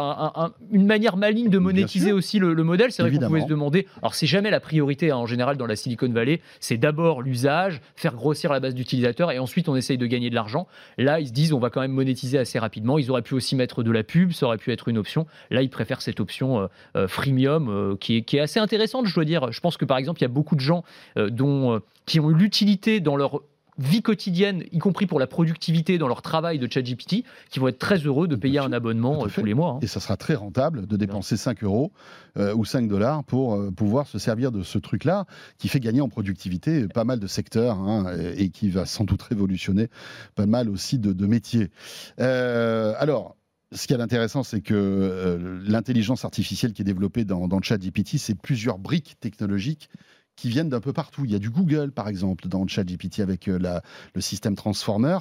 une 0.72 0.86
manière 0.86 1.16
maligne 1.16 1.48
de 1.48 1.58
monétiser 1.58 2.12
aussi 2.12 2.38
le, 2.38 2.54
modèle. 2.64 2.92
C'est 2.92 3.02
vrai 3.02 3.12
qu'on 3.12 3.26
pouvait 3.26 3.42
se 3.42 3.46
demander. 3.46 3.86
Alors, 3.98 4.14
c'est 4.14 4.26
jamais 4.26 4.50
la 4.50 4.60
priorité 4.60 5.10
hein, 5.10 5.16
en 5.16 5.26
général 5.26 5.56
dans 5.56 5.66
la 5.66 5.76
Silicon 5.76 6.08
Valley. 6.08 6.40
C'est 6.60 6.78
d'abord 6.78 7.22
l'usage, 7.22 7.80
faire 7.96 8.14
grossir 8.14 8.52
la 8.52 8.60
base 8.60 8.74
d'utilisateurs 8.74 9.30
et 9.30 9.38
ensuite 9.38 9.68
on 9.68 9.76
essaye 9.76 9.98
de 9.98 10.06
gagner 10.06 10.30
de 10.30 10.34
l'argent. 10.34 10.66
Là, 10.98 11.20
ils 11.20 11.28
se 11.28 11.32
disent 11.32 11.52
on 11.52 11.58
va 11.58 11.70
quand 11.70 11.80
même 11.80 11.92
monétiser 11.92 12.38
assez 12.38 12.58
rapidement. 12.58 12.98
Ils 12.98 13.10
auraient 13.10 13.22
pu 13.22 13.34
aussi 13.34 13.56
mettre 13.56 13.82
de 13.82 13.90
la 13.90 14.02
pub, 14.02 14.32
ça 14.32 14.46
aurait 14.46 14.58
pu 14.58 14.72
être 14.72 14.88
une 14.88 14.98
option. 14.98 15.26
Là, 15.50 15.62
ils 15.62 15.70
préfèrent 15.70 16.02
cette 16.02 16.20
option 16.20 16.60
euh, 16.60 16.66
euh, 16.96 17.08
freemium 17.08 17.68
euh, 17.68 17.96
qui, 17.96 18.16
est, 18.16 18.22
qui, 18.22 18.36
est, 18.36 18.40
assez 18.40 18.60
intéressante, 18.60 19.06
je 19.06 19.14
dois 19.14 19.24
dire. 19.24 19.52
Je 19.52 19.60
pense 19.60 19.76
que 19.76 19.84
par 19.84 19.98
exemple, 19.98 20.20
il 20.20 20.22
y 20.22 20.26
a 20.26 20.28
beaucoup 20.28 20.54
de 20.54 20.60
gens 20.60 20.84
dont, 21.16 21.80
qui 22.06 22.20
ont 22.20 22.30
eu 22.30 22.34
l'utilité 22.34 22.63
dans 23.00 23.16
leur 23.16 23.42
vie 23.78 24.02
quotidienne, 24.02 24.62
y 24.70 24.78
compris 24.78 25.06
pour 25.06 25.18
la 25.18 25.26
productivité 25.26 25.98
dans 25.98 26.06
leur 26.06 26.22
travail 26.22 26.58
de 26.58 26.70
ChatGPT, 26.70 27.24
qui 27.50 27.58
vont 27.58 27.68
être 27.68 27.78
très 27.78 27.96
heureux 27.98 28.28
de 28.28 28.36
payer 28.36 28.60
un 28.60 28.72
abonnement 28.72 29.24
euh, 29.24 29.28
tous 29.28 29.44
les 29.44 29.54
mois. 29.54 29.70
Hein. 29.70 29.78
Et 29.82 29.86
ça 29.86 30.00
sera 30.00 30.16
très 30.16 30.34
rentable 30.34 30.86
de 30.86 30.96
dépenser 30.96 31.36
5 31.36 31.64
euros 31.64 31.92
euh, 32.36 32.54
ou 32.54 32.64
5 32.64 32.86
dollars 32.86 33.24
pour 33.24 33.54
euh, 33.54 33.70
pouvoir 33.70 34.06
se 34.06 34.18
servir 34.18 34.52
de 34.52 34.62
ce 34.62 34.78
truc-là, 34.78 35.26
qui 35.58 35.68
fait 35.68 35.80
gagner 35.80 36.00
en 36.00 36.08
productivité 36.08 36.86
pas 36.86 37.04
mal 37.04 37.18
de 37.18 37.26
secteurs 37.26 37.78
hein, 37.78 38.06
et, 38.36 38.50
qui 38.50 38.70
va 38.70 38.86
sans 38.86 39.04
doute 39.04 39.22
révolutionner 39.22 39.88
pas 40.36 40.46
mal 40.46 40.68
aussi 40.68 40.98
de, 40.98 41.26
métiers. 41.26 41.70
alors, 42.18 43.36
ce 43.72 43.86
qui 43.86 43.94
est 43.94 44.00
intéressant, 44.00 44.42
c'est 44.44 44.60
que 44.60 45.60
l'intelligence 45.66 46.24
artificielle 46.24 46.72
qui 46.72 46.82
est 46.82 46.84
développée 46.84 47.24
dans, 47.24 47.48
dans 47.48 47.60
ChatGPT, 47.60 48.18
c'est 48.18 48.34
plusieurs 48.34 48.78
briques 48.78 49.16
technologiques 49.20 49.88
qui 50.36 50.48
viennent 50.48 50.68
d'un 50.68 50.80
peu 50.80 50.92
partout. 50.92 51.24
Il 51.24 51.30
y 51.30 51.34
a 51.34 51.38
du 51.38 51.50
Google, 51.50 51.92
par 51.92 52.08
exemple, 52.08 52.48
dans 52.48 52.66
ChatGPT 52.66 53.20
avec 53.20 53.48
euh, 53.48 53.80
le 54.14 54.20
système 54.20 54.56
Transformer. 54.56 55.18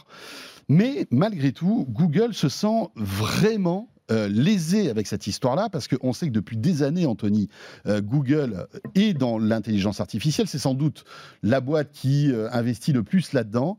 Mais 0.70 1.08
malgré 1.12 1.52
tout, 1.52 1.86
Google 1.90 2.34
se 2.34 2.50
sent 2.50 2.88
vraiment 2.96 3.90
euh, 4.12 4.28
lésé 4.28 4.90
avec 4.90 5.08
cette 5.08 5.28
histoire-là, 5.28 5.70
parce 5.70 5.88
qu'on 5.88 6.14
sait 6.14 6.28
que 6.28 6.34
depuis 6.34 6.58
des 6.58 6.84
années, 6.84 7.06
Anthony, 7.06 7.48
euh, 7.86 8.02
Google 8.02 8.68
est 8.96 9.14
dans 9.14 9.38
l'intelligence 9.38 10.00
artificielle. 10.00 10.48
C'est 10.48 10.60
sans 10.60 10.74
doute 10.74 11.06
la 11.42 11.62
boîte 11.62 11.92
qui 11.92 12.32
investit 12.52 12.92
le 12.92 13.04
plus 13.04 13.34
là-dedans. 13.34 13.78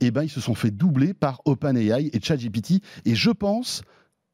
Et 0.00 0.06
eh 0.06 0.10
ben, 0.10 0.22
ils 0.22 0.30
se 0.30 0.40
sont 0.40 0.54
fait 0.54 0.70
doubler 0.70 1.14
par 1.14 1.42
OpenAI 1.44 2.10
et 2.12 2.20
ChatGPT. 2.20 2.82
Et 3.04 3.14
je 3.14 3.30
pense 3.30 3.82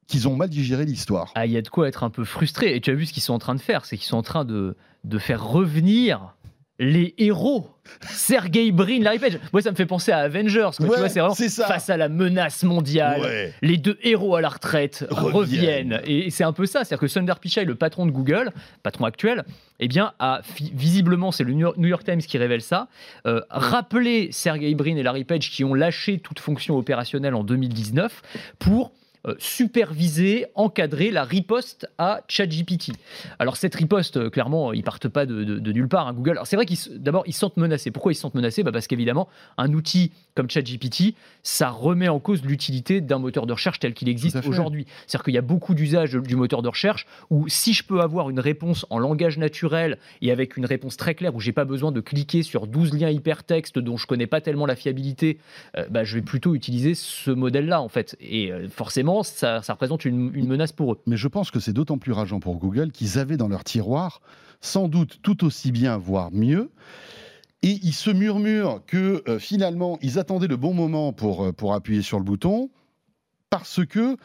qu'ils 0.07 0.29
ont 0.29 0.37
mal 0.37 0.49
digéré 0.49 0.85
l'histoire. 0.85 1.33
Ah, 1.35 1.47
il 1.47 1.53
y 1.53 1.57
a 1.57 1.63
de 1.63 1.69
quoi 1.69 1.89
être 1.89 2.05
un 2.05 2.11
peu 2.11 2.25
frustré. 2.25 2.75
Et 2.75 2.81
tu 2.81 2.91
as 2.91 2.95
vu 2.95 3.07
ce 3.07 3.13
qu'ils 3.13 3.23
sont 3.23 3.35
en 3.35 3.39
train 3.39 3.55
de 3.55 3.61
faire, 3.61 3.85
c'est 3.85 3.97
qu'ils 3.97 4.07
sont 4.07 4.17
en 4.17 4.23
train 4.23 4.45
de 4.45 4.75
faire 5.19 5.45
revenir 5.45 6.35
les 6.83 7.15
héros. 7.17 7.69
Sergey 8.09 8.71
Brin, 8.71 9.01
Larry 9.01 9.19
Page. 9.19 9.39
Moi, 9.53 9.63
ça 9.63 9.71
me 9.71 9.77
fait 9.77 9.87
penser 9.87 10.13
à 10.13 10.19
Avengers. 10.19 10.71
tu 10.77 10.85
vois, 10.85 11.09
c'est 11.09 11.21
vraiment 11.21 11.35
face 11.35 11.91
à 11.91 11.97
la 11.97 12.09
menace 12.09 12.63
mondiale. 12.65 13.53
Les 13.63 13.77
deux 13.77 13.99
héros 14.03 14.37
à 14.37 14.41
la 14.41 14.49
retraite 14.49 15.07
reviennent. 15.11 16.01
Et 16.05 16.31
c'est 16.31 16.45
un 16.45 16.53
peu 16.53 16.67
ça. 16.67 16.85
C'est-à-dire 16.85 17.01
que 17.01 17.07
Sundar 17.07 17.39
Pichai, 17.39 17.65
le 17.65 17.75
patron 17.75 18.07
de 18.07 18.11
Google, 18.11 18.51
patron 18.83 19.05
actuel, 19.05 19.45
eh 19.81 19.89
bien, 19.89 20.13
a 20.19 20.43
visiblement, 20.75 21.33
c'est 21.33 21.45
le 21.45 21.53
New 21.53 21.89
York 21.89 22.05
Times 22.05 22.21
qui 22.21 22.39
révèle 22.39 22.63
ça, 22.63 22.89
euh, 23.27 23.41
rappelé 23.51 24.31
Sergey 24.33 24.75
Brin 24.75 24.97
et 24.97 25.03
Larry 25.03 25.25
Page 25.25 25.51
qui 25.51 25.65
ont 25.65 25.75
lâché 25.75 26.19
toute 26.19 26.41
fonction 26.41 26.77
opérationnelle 26.77 27.35
en 27.35 27.45
2019 27.45 28.23
pour 28.59 28.93
euh, 29.29 29.37
superviser, 29.39 30.47
encadrer 30.57 31.13
la 31.13 31.23
riposte 31.23 31.89
à 31.97 32.23
ChatGPT. 32.27 32.91
Alors 33.39 33.57
cette 33.57 33.77
riposte, 33.77 34.17
euh, 34.17 34.31
clairement, 34.31 34.73
ils 34.73 34.83
partent 34.83 35.07
pas 35.07 35.27
de, 35.27 35.61
nulle 35.73 35.87
part. 35.87 36.09
Hein, 36.09 36.13
Google. 36.13 36.33
Alors 36.33 36.49
c'est 36.49 36.57
vrai 36.57 36.67
qu'ils 36.67 36.79
d'abord 37.01 37.23
ils 37.27 37.33
se 37.33 37.39
sentent 37.39 37.57
menacés. 37.57 37.93
Pourquoi 37.93 38.11
ils 38.11 38.17
se 38.17 38.21
sentent 38.23 38.35
menacés? 38.35 38.65
Bah 38.65 38.73
Parce 38.73 38.89
qu'évidemment, 38.89 39.29
un 39.59 39.73
outil 39.75 40.11
comme 40.35 40.51
ChatGPT, 40.51 41.15
ça 41.45 41.71
remet 41.71 42.09
en 42.09 42.19
cause 42.19 42.43
l'utilité 42.43 43.01
d'un 43.01 43.21
moteur 43.21 43.47
de 43.47 43.53
recherche 43.53 43.79
tel 43.79 43.95
qu'il 43.95 44.09
existe 44.09 44.45
aujourd'hui. 44.45 44.87
C'est-à-dire 45.07 45.25
qu'il 45.25 45.35
y 45.35 45.39
a 45.39 45.43
beaucoup 45.43 45.75
d'usages 45.75 46.15
du 46.15 46.35
moteur 46.35 46.63
de 46.63 46.69
recherche 46.69 47.07
où 47.31 47.49
si 47.49 47.75
je 47.75 47.85
peux 47.85 48.01
avoir 48.01 48.29
une 48.29 48.41
réponse 48.41 48.87
en 48.91 48.99
langage 48.99 49.39
naturel 49.39 49.99
et 50.21 50.33
avec 50.33 50.57
une 50.57 50.67
réponse 50.67 50.97
très 50.97 51.15
claire 51.15 51.35
où 51.37 51.41
j'ai 51.41 51.53
pas 51.53 51.65
besoin 51.65 51.93
de 51.93 52.01
cliquer 52.01 52.43
sur 52.43 52.67
12 52.67 52.93
liens 52.95 53.11
hypertextes 53.11 53.79
dont 53.79 53.97
je 53.97 54.09
connais 54.09 54.27
pas 54.27 54.41
tellement 54.41 54.67
la 54.67 54.75
fiabilité, 54.75 55.39
euh, 55.77 55.87
bah, 55.91 56.03
je 56.03 56.17
vais 56.17 56.23
plutôt 56.23 56.57
utiliser 56.57 56.95
ce 56.95 57.31
modèle-là 57.31 57.81
en 57.81 57.89
fait. 57.89 58.17
Et 58.21 58.51
forcément 58.69 59.12
ça, 59.23 59.61
représente 59.69 60.05
une, 60.05 60.31
menace 60.47 60.73
pour 60.73 60.93
eux. 60.93 61.01
Mais 61.07 61.17
je 61.17 61.29
pense 61.29 61.51
que 61.51 61.61
c'est 61.61 61.73
d'autant 61.73 61.99
plus 61.99 62.13
rageant 62.13 62.41
pour 62.41 62.57
Google 62.57 62.91
qu'ils 62.91 63.19
avaient 63.19 63.37
dans 63.37 63.49
leur 63.49 63.65
tiroir 63.65 64.23
sans 64.63 64.89
doute 64.89 65.19
tout 65.23 65.45
aussi 65.45 65.73
bien, 65.73 65.99
voire 65.99 66.31
mieux. 66.33 66.71
Et 67.63 67.79
ils 67.83 67.93
se 67.93 68.11
murmurent 68.11 68.81
que 68.87 69.23
euh, 69.29 69.39
finalement, 69.39 69.99
ils 70.01 70.19
attendaient 70.19 70.49
le 70.49 70.57
bon 70.57 70.73
moment 70.73 71.13
pour, 71.13 71.45
euh, 71.45 71.53
pour 71.53 71.75
appuyer 71.75 72.03
sur 72.03 72.19
le 72.19 72.25
bouton, 72.25 72.71
parce 73.51 73.85
que 73.85 74.17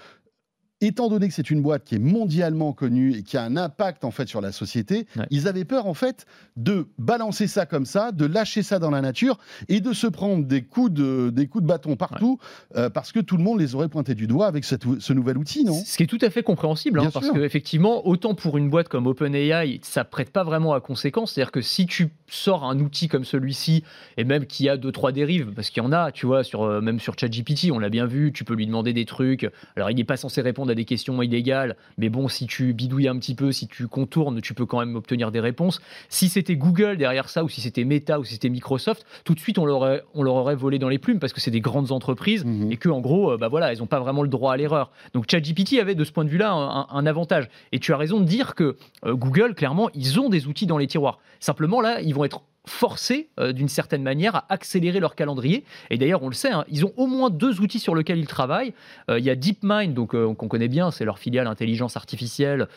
étant 0.81 1.09
donné 1.09 1.27
que 1.27 1.33
c'est 1.33 1.49
une 1.49 1.61
boîte 1.61 1.83
qui 1.83 1.95
est 1.95 1.99
mondialement 1.99 2.73
connue 2.73 3.15
et 3.15 3.23
qui 3.23 3.37
a 3.37 3.43
un 3.43 3.57
impact 3.57 4.05
en 4.05 4.11
fait 4.11 4.27
sur 4.27 4.41
la 4.41 4.51
société, 4.51 5.07
ils 5.31 5.47
avaient 5.47 5.65
peur 5.65 5.87
en 5.87 5.93
fait 5.93 6.25
de 6.55 6.87
balancer 6.99 7.47
ça 7.47 7.65
comme 7.65 7.85
ça, 7.85 8.11
de 8.11 8.25
lâcher 8.25 8.63
ça 8.63 8.77
dans 8.79 8.91
la 8.91 9.01
nature 9.01 9.39
et 9.69 9.79
de 9.79 9.93
se 9.93 10.07
prendre 10.07 10.45
des 10.45 10.61
coups 10.63 10.91
de, 10.91 11.31
des 11.33 11.47
coups 11.47 11.63
de 11.63 11.67
bâton 11.67 11.95
partout 11.95 12.37
euh, 12.75 12.89
parce 12.89 13.11
que 13.11 13.19
tout 13.19 13.37
le 13.37 13.43
monde 13.43 13.59
les 13.59 13.75
aurait 13.75 13.89
pointés 13.89 14.15
du 14.15 14.27
doigt 14.27 14.47
avec 14.47 14.63
ce 14.65 15.13
nouvel 15.13 15.37
outil, 15.37 15.63
non? 15.63 15.73
Ce 15.73 15.97
qui 15.97 16.03
est 16.03 16.07
tout 16.07 16.19
à 16.21 16.29
fait 16.29 16.43
compréhensible, 16.43 16.99
hein, 16.99 17.09
parce 17.11 17.29
qu'effectivement, 17.31 18.07
autant 18.07 18.35
pour 18.35 18.57
une 18.57 18.69
boîte 18.69 18.87
comme 18.87 19.07
OpenAI, 19.07 19.79
ça 19.83 20.03
prête 20.03 20.31
pas 20.31 20.43
vraiment 20.43 20.73
à 20.73 20.81
conséquence. 20.81 21.33
C'est-à-dire 21.33 21.51
que 21.51 21.61
si 21.61 21.85
tu 21.85 22.09
sors 22.27 22.63
un 22.63 22.79
outil 22.79 23.07
comme 23.07 23.25
celui-ci 23.25 23.83
et 24.17 24.23
même 24.23 24.45
qui 24.45 24.69
a 24.69 24.77
deux 24.77 24.91
trois 24.91 25.11
dérives, 25.11 25.53
parce 25.55 25.69
qu'il 25.69 25.81
y 25.81 25.85
en 25.85 25.91
a, 25.91 26.11
tu 26.11 26.25
vois, 26.25 26.43
sur 26.43 26.63
euh, 26.63 26.81
même 26.81 26.99
sur 26.99 27.17
ChatGPT, 27.17 27.71
on 27.71 27.79
l'a 27.79 27.89
bien 27.89 28.05
vu, 28.05 28.31
tu 28.31 28.43
peux 28.43 28.53
lui 28.53 28.67
demander 28.67 28.93
des 28.93 29.05
trucs. 29.05 29.49
Alors 29.75 29.89
il 29.89 29.95
n'est 29.95 30.03
pas 30.03 30.17
censé 30.17 30.41
répondre 30.41 30.66
à 30.69 30.75
des 30.75 30.85
questions 30.85 31.21
illégales, 31.21 31.75
mais 31.97 32.09
bon, 32.09 32.27
si 32.27 32.47
tu 32.47 32.73
bidouilles 32.73 33.07
un 33.07 33.17
petit 33.17 33.35
peu, 33.35 33.51
si 33.51 33.67
tu 33.67 33.87
contournes, 33.87 34.41
tu 34.41 34.53
peux 34.53 34.65
quand 34.65 34.79
même 34.79 34.95
obtenir 34.95 35.31
des 35.31 35.39
réponses. 35.39 35.81
Si 36.09 36.29
c'était 36.29 36.55
Google 36.55 36.97
derrière 36.97 37.29
ça, 37.29 37.43
ou 37.43 37.49
si 37.49 37.61
c'était 37.61 37.83
Meta, 37.83 38.19
ou 38.19 38.23
si 38.23 38.33
c'était 38.33 38.49
Microsoft, 38.49 39.05
tout 39.23 39.33
de 39.33 39.39
suite 39.39 39.57
on 39.57 39.65
leur 39.65 39.77
aurait, 39.77 40.03
on 40.13 40.23
leur 40.23 40.35
aurait 40.35 40.55
volé 40.55 40.79
dans 40.79 40.89
les 40.89 40.97
plumes 40.97 41.19
parce 41.19 41.33
que 41.33 41.41
c'est 41.41 41.51
des 41.51 41.61
grandes 41.61 41.91
entreprises 41.91 42.45
mhm. 42.45 42.71
et 42.71 42.77
que 42.77 42.89
en 42.89 42.99
gros, 42.99 43.31
euh, 43.31 43.37
bah 43.37 43.47
voilà, 43.47 43.71
elles 43.71 43.79
n'ont 43.79 43.87
pas 43.87 43.99
vraiment 43.99 44.23
le 44.23 44.29
droit 44.29 44.53
à 44.53 44.57
l'erreur. 44.57 44.91
Donc 45.13 45.25
ChatGPT 45.29 45.79
avait 45.79 45.95
de 45.95 46.03
ce 46.03 46.11
point 46.11 46.25
de 46.25 46.29
vue-là 46.29 46.51
un, 46.51 47.05
avantage. 47.05 47.49
Et 47.71 47.79
tu 47.79 47.93
as 47.93 47.97
raison 47.97 48.19
de 48.19 48.25
dire 48.25 48.55
que 48.55 48.75
euh, 49.05 49.13
Google, 49.13 49.55
clairement, 49.55 49.89
ils 49.93 50.19
ont 50.19 50.29
des 50.29 50.47
outils 50.47 50.65
dans 50.65 50.77
les 50.77 50.87
tiroirs. 50.87 51.19
Simplement 51.39 51.81
là, 51.81 52.01
ils 52.01 52.13
vont 52.13 52.25
être 52.25 52.41
forcés 52.69 53.29
euh, 53.39 53.53
d'une 53.53 53.67
certaine 53.67 54.03
manière 54.03 54.35
à 54.35 54.45
accélérer 54.49 54.99
leur 54.99 55.15
calendrier. 55.15 55.63
Et 55.89 55.97
d'ailleurs, 55.97 56.23
on 56.23 56.27
le 56.27 56.33
sait, 56.33 56.51
hein, 56.51 56.65
ils 56.69 56.85
ont 56.85 56.93
au 56.97 57.07
moins 57.07 57.29
deux 57.29 57.61
outils 57.61 57.79
sur 57.79 57.95
lesquels 57.95 58.19
ils 58.19 58.27
travaillent. 58.27 58.73
Euh, 59.09 59.19
il 59.19 59.25
y 59.25 59.29
a 59.29 59.35
DeepMind, 59.35 59.93
donc 59.93 60.13
euh, 60.13 60.33
qu'on 60.33 60.47
connaît 60.47 60.67
bien, 60.67 60.91
c'est 60.91 61.05
leur 61.05 61.19
filiale 61.19 61.47
intelligence 61.47 61.97
artificielle 61.97 62.67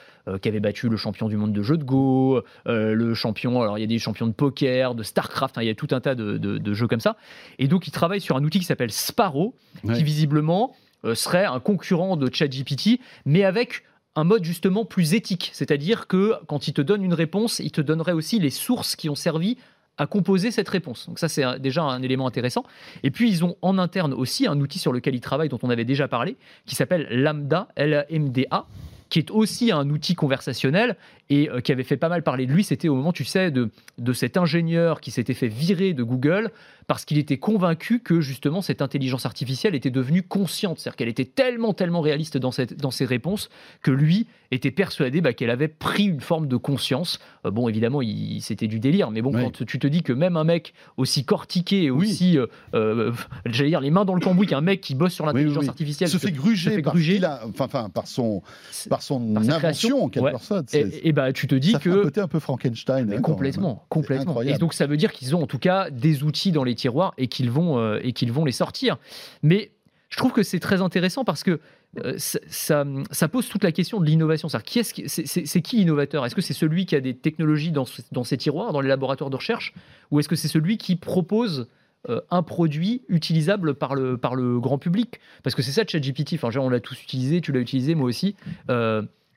qui 0.42 0.48
avait 0.48 0.60
battu 0.60 0.88
le 0.88 0.96
champion 0.96 1.28
du 1.28 1.36
monde 1.36 1.52
de 1.52 1.62
jeux 1.62 1.78
de 1.78 1.82
Go, 1.82 2.42
le 2.66 3.14
champion. 3.14 3.62
Alors 3.62 3.78
il 3.78 3.80
y 3.80 3.84
a 3.84 3.86
des 3.86 3.98
champions 3.98 4.26
de 4.26 4.32
poker, 4.32 4.94
de 4.94 5.02
Starcraft, 5.02 5.58
hein, 5.58 5.62
il 5.62 5.66
y 5.66 5.70
a 5.70 5.74
tout 5.74 5.88
un 5.90 6.00
tas 6.00 6.14
de, 6.14 6.74
jeux 6.74 6.86
comme 6.86 7.00
ça. 7.00 7.16
Et 7.58 7.66
donc 7.66 7.88
ils 7.88 7.90
travaillent 7.90 8.20
sur 8.20 8.36
un 8.36 8.44
outil 8.44 8.60
qui 8.60 8.66
s'appelle 8.66 8.92
Sparrow, 8.92 9.54
qui 9.92 10.04
visiblement 10.04 10.76
serait 11.14 11.46
un 11.46 11.58
concurrent 11.58 12.16
de 12.16 12.32
ChatGPT, 12.32 13.00
mais 13.24 13.44
avec 13.44 13.82
un 14.16 14.24
mode 14.24 14.44
justement 14.44 14.84
plus 14.84 15.14
éthique, 15.14 15.50
c'est-à-dire 15.52 16.06
que 16.06 16.34
quand 16.46 16.68
il 16.68 16.74
te 16.74 16.82
donne 16.82 17.04
une 17.04 17.14
réponse, 17.14 17.60
il 17.60 17.70
te 17.70 17.80
donnerait 17.80 18.12
aussi 18.12 18.38
les 18.38 18.50
sources 18.50 18.96
qui 18.96 19.08
ont 19.08 19.14
servi 19.14 19.56
à 19.98 20.06
composer 20.06 20.50
cette 20.50 20.68
réponse. 20.68 21.06
Donc 21.06 21.18
ça, 21.18 21.28
c'est 21.28 21.58
déjà 21.58 21.82
un 21.82 22.02
élément 22.02 22.26
intéressant. 22.26 22.64
Et 23.02 23.10
puis, 23.10 23.30
ils 23.30 23.44
ont 23.44 23.56
en 23.62 23.78
interne 23.78 24.14
aussi 24.14 24.46
un 24.46 24.58
outil 24.60 24.78
sur 24.78 24.92
lequel 24.92 25.14
ils 25.14 25.20
travaillent, 25.20 25.48
dont 25.48 25.58
on 25.62 25.70
avait 25.70 25.84
déjà 25.84 26.08
parlé, 26.08 26.36
qui 26.64 26.74
s'appelle 26.74 27.06
Lambda, 27.10 27.68
L-A-M-D-A, 27.76 28.66
qui 29.10 29.18
est 29.18 29.30
aussi 29.30 29.72
un 29.72 29.90
outil 29.90 30.14
conversationnel 30.14 30.96
et 31.30 31.48
euh, 31.48 31.60
qui 31.60 31.72
avait 31.72 31.84
fait 31.84 31.96
pas 31.96 32.08
mal 32.08 32.22
parler 32.22 32.46
de 32.46 32.52
lui. 32.52 32.64
C'était 32.64 32.88
au 32.88 32.96
moment, 32.96 33.12
tu 33.12 33.24
sais, 33.24 33.50
de, 33.50 33.70
de 33.98 34.12
cet 34.12 34.36
ingénieur 34.36 35.00
qui 35.00 35.10
s'était 35.10 35.34
fait 35.34 35.48
virer 35.48 35.94
de 35.94 36.02
Google 36.02 36.50
parce 36.90 37.04
qu'il 37.04 37.18
était 37.18 37.38
convaincu 37.38 38.00
que 38.00 38.20
justement 38.20 38.62
cette 38.62 38.82
intelligence 38.82 39.24
artificielle 39.24 39.76
était 39.76 39.92
devenue 39.92 40.24
consciente, 40.24 40.80
c'est-à-dire 40.80 40.96
qu'elle 40.96 41.08
était 41.08 41.24
tellement, 41.24 41.72
tellement 41.72 42.00
réaliste 42.00 42.36
dans, 42.36 42.50
cette, 42.50 42.76
dans 42.76 42.90
ses 42.90 43.04
réponses 43.04 43.48
que 43.80 43.92
lui 43.92 44.26
était 44.50 44.72
persuadé 44.72 45.20
bah, 45.20 45.32
qu'elle 45.32 45.50
avait 45.50 45.68
pris 45.68 46.06
une 46.06 46.20
forme 46.20 46.48
de 46.48 46.56
conscience. 46.56 47.20
Euh, 47.46 47.52
bon, 47.52 47.68
évidemment, 47.68 48.00
c'était 48.40 48.66
du 48.66 48.80
délire, 48.80 49.12
mais 49.12 49.22
bon, 49.22 49.30
quand 49.30 49.64
tu 49.64 49.78
te 49.78 49.86
dis 49.86 50.02
que 50.02 50.12
même 50.12 50.36
un 50.36 50.42
mec 50.42 50.74
aussi 50.96 51.24
cortiqué, 51.24 51.84
et 51.84 51.90
aussi, 51.90 52.36
euh, 52.36 52.46
euh, 52.74 53.12
j'allais 53.46 53.70
dire, 53.70 53.80
les 53.80 53.90
mains 53.90 54.04
dans 54.04 54.14
le 54.14 54.20
cambouis, 54.20 54.48
qu'un 54.48 54.60
mec 54.60 54.80
qui 54.80 54.96
bosse 54.96 55.12
sur 55.12 55.26
l'intelligence 55.26 55.68
artificielle 55.68 56.08
se, 56.08 56.18
fait 56.18 56.32
gruger, 56.32 56.70
se 56.70 56.74
fait 56.74 56.82
gruger 56.82 57.20
par, 57.20 57.46
enfin, 57.60 57.88
par 57.88 58.08
son, 58.08 58.42
par 58.88 59.02
son 59.02 59.36
invention, 59.36 60.04
en 60.04 60.08
quelque 60.08 60.38
sorte. 60.38 60.74
Et, 60.74 61.08
et, 61.08 61.12
bah, 61.12 61.19
tu 61.34 61.46
te 61.46 61.54
dis 61.54 61.72
ça 61.72 61.78
que. 61.78 61.90
Fait 61.90 61.98
un 61.98 62.02
côté 62.02 62.20
un 62.20 62.28
peu 62.28 62.38
Frankenstein. 62.38 63.06
Mais 63.06 63.20
complètement, 63.20 63.84
complètement. 63.88 64.42
Et 64.42 64.58
donc, 64.58 64.74
ça 64.74 64.86
veut 64.86 64.96
dire 64.96 65.12
qu'ils 65.12 65.34
ont 65.36 65.42
en 65.42 65.46
tout 65.46 65.58
cas 65.58 65.90
des 65.90 66.22
outils 66.22 66.52
dans 66.52 66.64
les 66.64 66.74
tiroirs 66.74 67.14
et 67.18 67.28
qu'ils 67.28 67.50
vont, 67.50 67.78
euh, 67.78 68.00
et 68.02 68.12
qu'ils 68.12 68.32
vont 68.32 68.44
les 68.44 68.52
sortir. 68.52 68.98
Mais 69.42 69.72
je 70.08 70.16
trouve 70.16 70.32
que 70.32 70.42
c'est 70.42 70.60
très 70.60 70.82
intéressant 70.82 71.24
parce 71.24 71.42
que 71.42 71.60
euh, 72.04 72.14
ça, 72.18 72.84
ça, 73.10 73.28
pose 73.28 73.48
toute 73.48 73.64
la 73.64 73.72
question 73.72 74.00
de 74.00 74.06
l'innovation. 74.06 74.48
C'est 74.48 74.62
qui, 74.62 74.78
est, 74.78 74.96
-ce 74.96 75.60
qui 75.60 75.76
l'innovateur? 75.76 76.24
Est-ce 76.24 76.34
que 76.34 76.40
c'est 76.40 76.54
celui 76.54 76.86
qui 76.86 76.94
a 76.94 77.00
des 77.00 77.14
technologies 77.14 77.72
dans, 77.72 77.86
dans 78.12 78.24
ses 78.24 78.36
tiroirs, 78.36 78.72
dans 78.72 78.80
les 78.80 78.88
laboratoires 78.88 79.30
de 79.30 79.36
recherche, 79.36 79.74
ou 80.10 80.20
est-ce 80.20 80.28
que 80.28 80.36
c'est 80.36 80.48
celui 80.48 80.78
qui 80.78 80.94
propose 80.96 81.68
euh, 82.08 82.20
un 82.30 82.42
produit 82.42 83.02
utilisable 83.08 83.74
par 83.74 83.94
le, 83.94 84.16
par 84.16 84.36
le 84.36 84.60
grand 84.60 84.78
public? 84.78 85.20
Parce 85.42 85.56
que 85.56 85.62
c'est 85.62 85.72
ça 85.72 85.82
ChatGPT. 85.86 86.34
Enfin, 86.34 86.50
genre, 86.50 86.64
on 86.64 86.70
l'a 86.70 86.80
tous 86.80 87.00
utilisé, 87.02 87.40
tu 87.40 87.50
l'as 87.50 87.60
utilisé, 87.60 87.94
moi 87.96 88.08
aussi. 88.08 88.36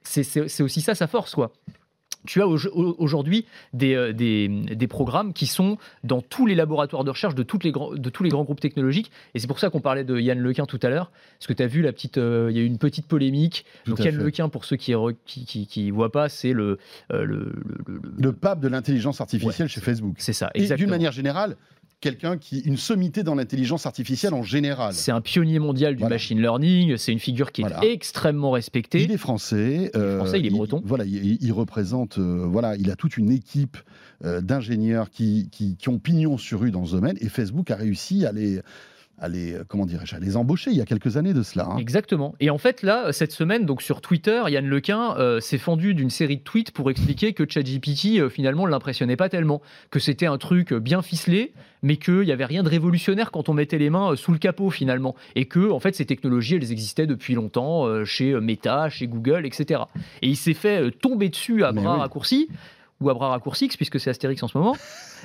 C'est 0.03 0.61
aussi 0.61 0.81
ça 0.81 0.95
sa 0.95 1.07
force, 1.07 1.35
quoi 1.35 1.51
tu 2.25 2.41
as 2.41 2.47
aujourd'hui 2.47 3.45
euh, 3.81 4.13
des, 4.13 4.47
des, 4.47 4.87
programmes 4.87 5.33
qui 5.33 5.45
sont 5.45 5.77
dans 6.03 6.21
tous 6.21 6.45
les 6.45 6.55
laboratoires 6.55 7.03
de 7.03 7.09
recherche 7.09 7.35
de, 7.35 7.43
toutes 7.43 7.63
les 7.63 7.71
de 7.71 8.09
tous 8.09 8.23
les 8.23 8.29
grands 8.29 8.43
groupes 8.43 8.59
technologiques. 8.59 9.11
Et 9.33 9.39
c'est 9.39 9.47
pour 9.47 9.59
ça 9.59 9.69
qu'on 9.69 9.81
parlait 9.81 10.03
de 10.03 10.19
Yann 10.19 10.39
Lequin 10.39 10.65
tout 10.65 10.79
à 10.81 10.89
l'heure. 10.89 11.11
Parce 11.37 11.47
que 11.47 11.53
tu 11.53 11.63
as 11.63 11.67
vu, 11.67 11.81
la 11.81 11.91
petite, 11.91 12.17
euh, 12.17 12.47
il 12.49 12.57
y 12.57 12.59
a 12.59 12.63
eu 12.63 12.65
une 12.65 12.77
petite 12.77 13.07
polémique. 13.07 13.65
Donc 13.85 13.99
Yann 13.99 14.15
Lequin, 14.15 14.49
pour 14.49 14.65
ceux 14.65 14.75
qui 14.75 14.91
ne 14.91 15.11
qui, 15.25 15.67
qui, 15.67 15.91
voient 15.91 16.11
pas, 16.11 16.29
c'est 16.29 16.53
le, 16.53 16.77
euh, 17.11 17.25
le, 17.25 17.53
le, 18.17 18.33
pape 18.33 18.59
de 18.59 18.67
l'intelligence 18.67 19.21
artificielle 19.21 19.67
chez 19.67 19.81
Facebook. 19.81 20.15
C'est 20.19 20.33
ça, 20.33 20.51
exactement. 20.53 20.75
Et 20.75 20.77
d'une 20.77 20.89
manière 20.89 21.11
générale, 21.11 21.57
quelqu'un 22.03 22.37
qui 22.37 22.59
une 22.59 22.75
sommité 22.75 23.23
dans 23.23 23.33
l'intelligence 23.33 23.85
artificielle 23.85 24.33
en 24.33 24.43
général. 24.43 24.93
C'est 24.93 25.11
un 25.11 25.21
pionnier 25.21 25.59
mondial 25.59 25.95
du 25.95 26.03
machine 26.03 26.39
learning. 26.39 26.97
C'est 26.97 27.13
une 27.13 27.19
figure 27.19 27.53
qui 27.53 27.61
est 27.61 27.91
extrêmement 27.91 28.51
respectée. 28.51 29.01
Il 29.01 29.11
est 29.11 29.17
français. 29.17 29.89
il 29.93 29.99
est 29.99 30.17
français, 30.17 30.39
il 30.39 30.45
est 30.47 30.49
breton. 30.49 30.81
voilà, 30.85 31.05
il, 31.05 31.51
représente. 31.53 32.17
Euh, 32.17 32.45
voilà, 32.45 32.75
il 32.75 32.91
a 32.91 32.97
toute 32.97 33.15
une 33.15 33.31
équipe 33.31 33.77
euh, 34.25 34.41
d'ingénieurs 34.41 35.09
qui, 35.09 35.47
qui, 35.49 35.77
qui, 35.77 35.89
ont 35.89 35.99
pignon 35.99 36.37
sur 36.37 36.59
rue 36.59 36.71
dans 36.71 36.85
ce 36.85 36.91
domaine. 36.91 37.17
Et 37.21 37.29
Facebook 37.29 37.71
a 37.71 37.77
réussi 37.77 38.25
à 38.25 38.33
les 38.33 38.59
à 39.23 39.29
les, 39.29 39.53
euh, 39.53 39.63
comment 39.65 39.85
dirais-je, 39.85 40.15
à 40.15 40.19
les 40.19 40.35
embaucher 40.35 40.71
il 40.71 40.77
y 40.77 40.81
a 40.81 40.85
quelques 40.85 41.15
années 41.15 41.33
de 41.33 41.43
cela. 41.43 41.69
Hein. 41.71 41.77
Exactement. 41.77 42.35
Et 42.41 42.49
en 42.49 42.57
fait, 42.57 42.83
là, 42.83 43.13
cette 43.13 43.31
semaine, 43.31 43.65
donc 43.65 43.81
sur 43.81 44.01
Twitter, 44.01 44.43
Yann 44.49 44.67
Lequin 44.67 45.15
euh, 45.17 45.39
s'est 45.39 45.57
fendu 45.57 45.93
d'une 45.93 46.09
série 46.09 46.37
de 46.37 46.41
tweets 46.41 46.71
pour 46.71 46.91
expliquer 46.91 47.31
que 47.33 47.49
ChatGPT, 47.49 48.19
euh, 48.19 48.29
finalement, 48.29 48.65
ne 48.65 48.71
l'impressionnait 48.71 49.15
pas 49.15 49.29
tellement. 49.29 49.61
Que 49.91 49.99
c'était 49.99 50.25
un 50.25 50.37
truc 50.37 50.73
bien 50.73 51.01
ficelé, 51.01 51.53
mais 51.81 51.95
qu'il 51.95 52.19
n'y 52.21 52.33
avait 52.33 52.45
rien 52.45 52.63
de 52.63 52.69
révolutionnaire 52.69 53.31
quand 53.31 53.47
on 53.47 53.53
mettait 53.53 53.77
les 53.77 53.89
mains 53.89 54.17
sous 54.17 54.33
le 54.33 54.39
capot, 54.39 54.69
finalement. 54.69 55.15
Et 55.35 55.45
que, 55.45 55.71
en 55.71 55.79
fait, 55.79 55.95
ces 55.95 56.05
technologies, 56.05 56.55
elles 56.55 56.71
existaient 56.73 57.07
depuis 57.07 57.33
longtemps 57.33 58.03
chez 58.03 58.33
Meta, 58.39 58.89
chez 58.89 59.07
Google, 59.07 59.45
etc. 59.45 59.81
Et 60.21 60.27
il 60.27 60.37
s'est 60.37 60.53
fait 60.53 60.91
tomber 60.91 61.29
dessus 61.29 61.63
à 61.63 61.71
bras 61.71 61.97
raccourcis 61.97 62.49
ou 63.03 63.09
à 63.09 63.13
bras 63.13 63.39
puisque 63.77 63.99
c'est 63.99 64.09
Astérix 64.09 64.41
en 64.43 64.47
ce 64.47 64.57
moment, 64.57 64.75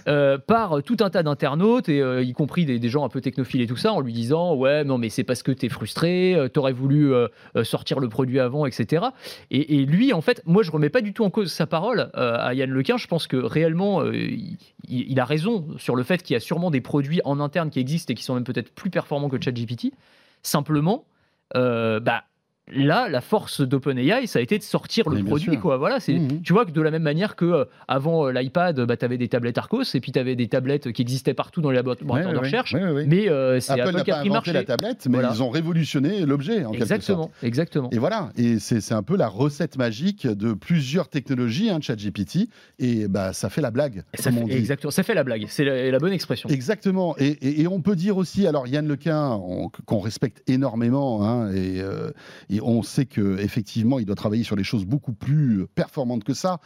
euh, 0.07 0.39
par 0.39 0.83
tout 0.83 0.97
un 1.01 1.11
tas 1.11 1.23
d'internautes, 1.23 1.89
et 1.89 2.01
euh, 2.01 2.23
y 2.23 2.33
compris 2.33 2.65
des, 2.65 2.89
gens 2.89 3.05
un 3.05 3.09
peu 3.09 3.21
technophiles 3.21 3.61
et 3.61 3.67
tout 3.67 3.77
ça, 3.77 3.93
en 3.93 4.01
lui 4.01 4.13
disant 4.13 4.55
Ouais, 4.55 4.85
non, 4.85 4.99
mais 4.99 5.09
c'est 5.09 5.25
parce 5.25 5.43
que 5.43 5.53
t'es 5.53 5.69
frustré, 5.69 6.35
euh, 6.35 6.49
t'aurais 6.49 6.73
voulu 6.73 7.13
sortir 7.63 8.01
le 8.01 8.09
produit 8.09 8.41
avant, 8.41 8.67
etc. 8.67 9.07
Et, 9.51 9.85
lui, 9.85 10.13
en 10.13 10.21
fait, 10.21 10.43
moi, 10.47 10.63
je 10.63 10.71
remets 10.71 10.91
pas 10.91 11.01
du 11.01 11.13
tout 11.13 11.25
en 11.25 11.31
cause 11.31 11.53
sa 11.53 11.67
parole 11.67 12.11
à 12.15 12.55
Yann 12.55 12.71
Lequin. 12.71 12.97
Je 12.97 13.07
pense 13.07 13.27
que 13.27 13.37
réellement, 13.37 14.03
il, 14.89 15.21
a 15.21 15.25
raison 15.25 15.67
sur 15.79 15.97
le 15.97 16.03
fait 16.03 16.23
qu'il 16.23 16.35
y 16.35 16.37
a 16.37 16.41
sûrement 16.41 16.71
des 16.71 16.81
produits 16.81 17.21
en 17.25 17.41
interne 17.41 17.71
qui 17.71 17.81
existent 17.81 18.13
et 18.13 18.15
qui 18.15 18.25
sont 18.25 18.35
même 18.35 18.45
peut-être 18.45 18.73
plus 18.75 18.91
performants 18.91 19.29
que 19.29 19.43
ChatGPT. 19.43 19.93
Simplement, 20.43 21.05
bah, 21.55 22.25
là, 22.75 23.09
la 23.09 23.21
force 23.21 23.61
d'OpenAI, 23.61 24.27
ça 24.27 24.39
a 24.39 24.43
été 24.43 24.59
de 24.59 24.63
sortir 24.63 25.09
le 25.09 25.23
produit. 25.25 25.59
Quoi. 25.59 25.77
Voilà, 25.77 26.01
c'est, 26.01 26.15
mmh, 26.15 26.25
mmh. 26.25 26.43
Tu 26.43 26.53
vois 26.53 26.65
que 26.65 26.71
de 26.71 26.81
la 26.81 26.91
même 26.91 27.03
manière 27.03 27.37
que 27.37 27.45
euh, 27.45 27.65
avant 27.87 28.27
euh, 28.27 28.33
l'iPad, 28.33 28.81
bah, 28.81 28.97
tu 28.97 29.05
avais 29.05 29.19
des 29.19 29.29
tablettes 29.29 29.59
Arcos 29.59 29.83
et 29.95 30.01
puis 30.01 30.13
tu 30.13 30.19
avais 30.19 30.37
des 30.37 30.49
tablettes 30.49 30.93
qui 30.93 31.03
existaient 31.03 31.35
partout 31.35 31.61
dans 31.61 31.71
les 31.71 31.77
laboratoires 31.77 32.33
de 32.33 32.37
recherche. 32.37 32.75
mais 32.75 33.29
euh, 33.29 33.61
c'est 33.61 33.81
Apple, 33.81 34.03
qui 34.03 34.11
a 34.11 34.21
pris 34.21 34.31
marché. 34.31 34.53
la 34.53 34.65
tablette, 34.65 35.07
mais 35.09 35.19
ils 35.33 35.43
ont 35.43 35.51
révolutionné 35.51 36.25
l'objet 36.27 36.65
en 36.65 36.73
exactement, 36.73 36.99
quelque 36.99 37.07
sorte. 37.07 37.31
Exactement. 37.45 37.91
Et 37.93 37.99
voilà, 37.99 38.31
et 38.37 38.59
c'est, 38.59 38.93
un 38.93 39.03
peu 39.03 39.17
la 39.17 39.29
recette 39.29 39.77
magique 39.77 40.27
de 40.27 40.55
plusieurs 40.55 41.09
technologies, 41.09 41.71
hein, 41.71 41.79
ChatGPT, 41.81 42.49
et 42.79 43.07
bah, 43.07 43.33
ça 43.33 43.51
fait 43.51 43.61
la 43.61 43.71
blague. 43.71 44.03
Ça 44.15 44.33
fait, 44.33 44.39
Exactement, 44.51 44.91
ça 44.91 45.03
fait 45.03 45.15
la 45.15 45.25
blague, 45.25 45.47
c'est 45.49 45.91
la, 45.91 45.99
bonne 45.99 46.13
expression. 46.13 46.49
Exactement, 46.49 47.15
et, 47.19 47.67
on 47.69 47.81
peut 47.81 47.97
dire 47.97 48.17
aussi, 48.17 48.47
alors 48.47 48.67
Yann 48.67 48.87
Lequin, 48.89 49.41
qu'on 49.85 50.01
respecte 50.01 50.43
énormément, 50.49 51.27
hein, 51.27 51.53
et, 51.53 51.83
et 52.51 52.58
on 52.63 52.83
sait 52.83 53.07
qu'effectivement, 53.07 53.99
il 53.99 54.07
doit 54.07 54.17
travailler 54.17 54.45
sur 54.45 54.57
des 54.57 54.65
choses 54.65 54.85
beaucoup 54.85 55.13
plus 55.13 55.67
performantes 55.75 56.25
que 56.25 56.35
ça 56.35 56.61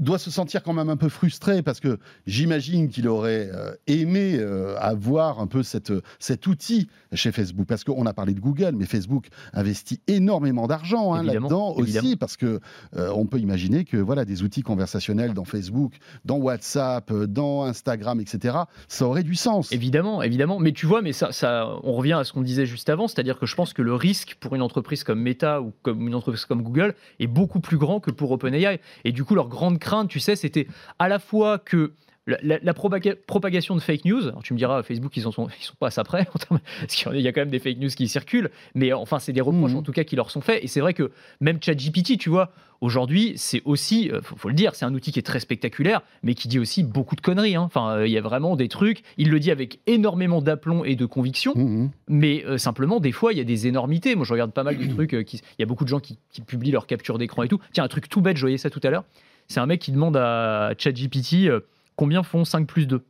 doit 0.00 0.18
se 0.18 0.30
sentir 0.30 0.62
quand 0.62 0.72
même 0.72 0.88
un 0.88 0.96
peu 0.96 1.08
frustré 1.08 1.62
parce 1.62 1.78
que 1.78 1.98
j'imagine 2.26 2.88
qu'il 2.88 3.06
aurait 3.06 3.50
euh, 3.52 3.72
aimé 3.86 4.36
euh, 4.38 4.74
avoir 4.78 5.40
un 5.40 5.46
peu 5.46 5.62
cette, 5.62 5.92
cet 6.18 6.46
outil 6.46 6.88
chez 7.12 7.32
Facebook 7.32 7.66
parce 7.66 7.84
qu'on 7.84 8.06
a 8.06 8.12
parlé 8.12 8.34
de 8.34 8.40
Google 8.40 8.74
mais 8.76 8.86
Facebook 8.86 9.28
investit 9.52 10.00
énormément 10.06 10.66
d'argent 10.66 11.14
hein, 11.14 11.22
là-dedans 11.22 11.74
aussi 11.76 12.16
parce 12.16 12.36
que 12.36 12.60
euh, 12.96 13.12
on 13.14 13.26
peut 13.26 13.38
imaginer 13.38 13.84
que 13.84 13.98
voilà 13.98 14.24
des 14.24 14.42
outils 14.42 14.62
conversationnels 14.62 15.34
dans 15.34 15.44
Facebook, 15.44 15.98
dans 16.24 16.36
WhatsApp, 16.36 17.12
dans 17.12 17.64
Instagram, 17.64 18.20
etc. 18.20 18.58
Ça 18.88 19.06
aurait 19.06 19.22
du 19.22 19.34
sens. 19.34 19.70
Évidemment, 19.72 20.22
évidemment. 20.22 20.58
Mais 20.58 20.72
tu 20.72 20.86
vois, 20.86 21.02
mais 21.02 21.12
ça, 21.12 21.32
ça 21.32 21.68
on 21.82 21.92
revient 21.92 22.14
à 22.14 22.24
ce 22.24 22.32
qu'on 22.32 22.42
disait 22.42 22.66
juste 22.66 22.88
avant, 22.88 23.06
c'est-à-dire 23.06 23.38
que 23.38 23.46
je 23.46 23.54
pense 23.54 23.72
que 23.72 23.82
le 23.82 23.94
risque 23.94 24.36
pour 24.40 24.54
une 24.54 24.62
entreprise 24.62 25.04
comme 25.04 25.20
Meta 25.20 25.60
ou 25.60 25.72
comme 25.82 26.06
une 26.06 26.14
entreprise 26.14 26.44
comme 26.46 26.62
Google 26.62 26.94
est 27.18 27.26
beaucoup 27.26 27.60
plus 27.60 27.76
grand 27.76 28.00
que 28.00 28.10
pour 28.10 28.30
OpenAI. 28.30 28.80
Et 29.04 29.12
du 29.12 29.24
coup, 29.24 29.34
leur 29.34 29.48
grande 29.48 29.78
tu 30.08 30.20
sais, 30.20 30.36
c'était 30.36 30.66
à 30.98 31.08
la 31.08 31.18
fois 31.18 31.58
que 31.58 31.92
la, 32.26 32.74
propagation 32.74 33.74
de 33.74 33.80
fake 33.80 34.04
news, 34.04 34.30
tu 34.42 34.52
me 34.52 34.58
diras, 34.58 34.82
Facebook, 34.82 35.16
ils 35.16 35.26
ne 35.26 35.30
sont, 35.30 35.48
ils 35.60 35.64
sont 35.64 35.74
pas 35.78 35.88
à 35.88 35.90
ça 35.90 36.04
près, 36.04 36.26
parce 36.48 36.94
qu'il 36.94 37.20
y 37.20 37.28
a 37.28 37.32
quand 37.32 37.40
même 37.40 37.50
des 37.50 37.58
fake 37.58 37.78
news 37.78 37.88
qui 37.88 38.08
circulent, 38.08 38.50
mais 38.74 38.92
enfin, 38.92 39.18
c'est 39.18 39.32
des 39.32 39.40
reproches 39.40 39.72
mhm. 39.72 39.78
en 39.78 39.82
tout 39.82 39.92
cas 39.92 40.04
qui 40.04 40.16
leur 40.16 40.30
sont 40.30 40.40
faits. 40.40 40.62
Et 40.62 40.66
c'est 40.66 40.80
vrai 40.80 40.94
que 40.94 41.10
même 41.40 41.58
ChatGPT, 41.60 42.18
tu 42.18 42.28
vois, 42.28 42.52
aujourd'hui, 42.80 43.32
c'est 43.36 43.62
aussi, 43.64 44.06
il 44.06 44.12
euh, 44.12 44.20
faut, 44.22 44.48
le 44.48 44.54
dire, 44.54 44.74
c'est 44.74 44.84
un 44.84 44.94
outil 44.94 45.12
qui 45.12 45.18
est 45.18 45.24
très 45.24 45.40
spectaculaire, 45.40 46.02
mais 46.22 46.34
qui 46.34 46.48
dit 46.48 46.58
aussi 46.58 46.82
beaucoup 46.82 47.16
de 47.16 47.20
conneries. 47.20 47.56
Hein. 47.56 47.62
Enfin, 47.62 47.90
euh, 47.90 48.06
il 48.06 48.12
y 48.12 48.18
a 48.18 48.22
vraiment 48.22 48.56
des 48.56 48.68
trucs, 48.68 49.02
il 49.16 49.30
le 49.30 49.40
dit 49.40 49.50
avec 49.50 49.80
énormément 49.86 50.42
d'aplomb 50.42 50.84
et 50.84 50.96
de 50.96 51.06
conviction, 51.06 51.54
mhm. 51.56 51.90
mais 52.08 52.44
euh, 52.46 52.58
simplement, 52.58 53.00
des 53.00 53.12
fois, 53.12 53.32
il 53.32 53.38
y 53.38 53.42
a 53.42 53.44
des 53.44 53.66
énormités. 53.66 54.14
Moi, 54.14 54.24
je 54.24 54.32
regarde 54.32 54.52
pas 54.52 54.62
mal 54.62 54.76
de 54.76 54.86
trucs, 54.86 55.12
il 55.12 55.40
y 55.58 55.62
a 55.62 55.66
beaucoup 55.66 55.84
de 55.84 55.88
gens 55.88 56.00
qui, 56.00 56.18
qui 56.30 56.42
publient 56.42 56.72
leur 56.72 56.86
capture 56.86 57.18
d'écran 57.18 57.42
et 57.42 57.48
tout. 57.48 57.60
Tiens, 57.72 57.84
un 57.84 57.88
truc 57.88 58.08
tout 58.08 58.20
bête, 58.20 58.36
je 58.36 58.42
voyais 58.42 58.58
ça 58.58 58.70
tout 58.70 58.80
à 58.82 58.90
l'heure 58.90 59.04
c'est 59.50 59.58
un 59.58 59.66
mec 59.66 59.80
qui 59.80 59.90
demande 59.90 60.16
à 60.16 60.74
ChatGPT 60.78 61.48
euh, 61.48 61.60
combien 61.96 62.22
font 62.22 62.44
5 62.44 62.68
plus 62.68 62.86
2. 62.86 63.02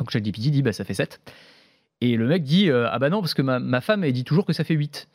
Donc 0.00 0.10
ChatGPT 0.10 0.50
dit 0.50 0.62
bah 0.62 0.72
ça 0.72 0.84
fait 0.84 0.94
7. 0.94 1.20
Et 2.00 2.16
le 2.16 2.26
mec 2.26 2.42
dit 2.42 2.68
euh, 2.68 2.88
ah 2.90 2.98
bah 2.98 3.08
non 3.08 3.20
parce 3.20 3.34
que 3.34 3.42
ma, 3.42 3.80
femme 3.80 4.02
elle 4.02 4.12
dit 4.12 4.24
toujours 4.24 4.44
que 4.44 4.52
ça 4.52 4.64
fait 4.64 4.74
8. 4.74 5.08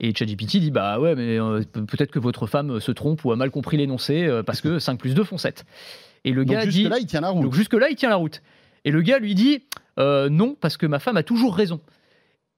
Et 0.00 0.12
ChatGPT 0.12 0.56
dit 0.56 0.72
bah 0.72 0.98
ouais 0.98 1.14
mais 1.14 1.38
euh, 1.38 1.62
peut-être 1.72 2.10
que 2.10 2.18
votre 2.18 2.48
femme 2.48 2.80
se 2.80 2.90
trompe 2.90 3.24
ou 3.24 3.30
a 3.30 3.36
mal 3.36 3.52
compris 3.52 3.76
l'énoncé 3.76 4.28
parce 4.44 4.60
que 4.60 4.80
5 4.80 4.98
plus 4.98 5.14
2 5.14 5.22
font 5.22 5.38
7. 5.38 5.64
Et 6.24 6.32
le 6.32 6.42
gars 6.42 6.64
jusque 6.64 6.90
là 6.90 6.98
il 6.98 7.06
tient 7.06 7.20
la 7.20 7.28
route. 7.30 7.44
Donc 7.44 7.54
jusque 7.54 7.74
là 7.74 7.88
il 7.88 7.94
tient 7.94 8.10
la 8.10 8.16
route. 8.16 8.42
Et 8.84 8.90
le 8.90 9.02
gars 9.02 9.20
lui 9.20 9.36
dit 9.36 9.62
non 9.96 10.56
parce 10.60 10.76
que 10.76 10.86
ma 10.86 10.98
femme 10.98 11.16
a 11.16 11.22
toujours 11.22 11.54
raison. 11.54 11.80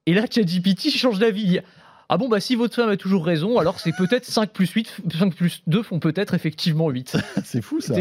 Et 0.07 0.15
là 0.15 0.25
ChatGPT 0.31 0.89
change 0.97 1.19
d'avis. 1.19 1.61
Ah 2.09 2.19
bon, 2.19 2.29
bah 2.29 2.39
si 2.39 2.55
votre 2.55 2.75
femme 2.75 2.89
a 2.89 2.97
toujours 2.97 3.25
raison, 3.25 3.59
alors 3.59 3.81
c'est 3.81 3.95
peut-être 3.97 4.25
5 4.25 4.51
plus 4.51 4.71
8, 4.71 5.01
5 5.19 5.35
plus 5.35 5.63
2 5.67 5.83
font 5.83 5.99
peut-être 5.99 6.35
effectivement 6.35 6.89
8. 6.89 7.17
c'est 7.45 7.63
fou 7.63 7.81
ça. 7.81 7.95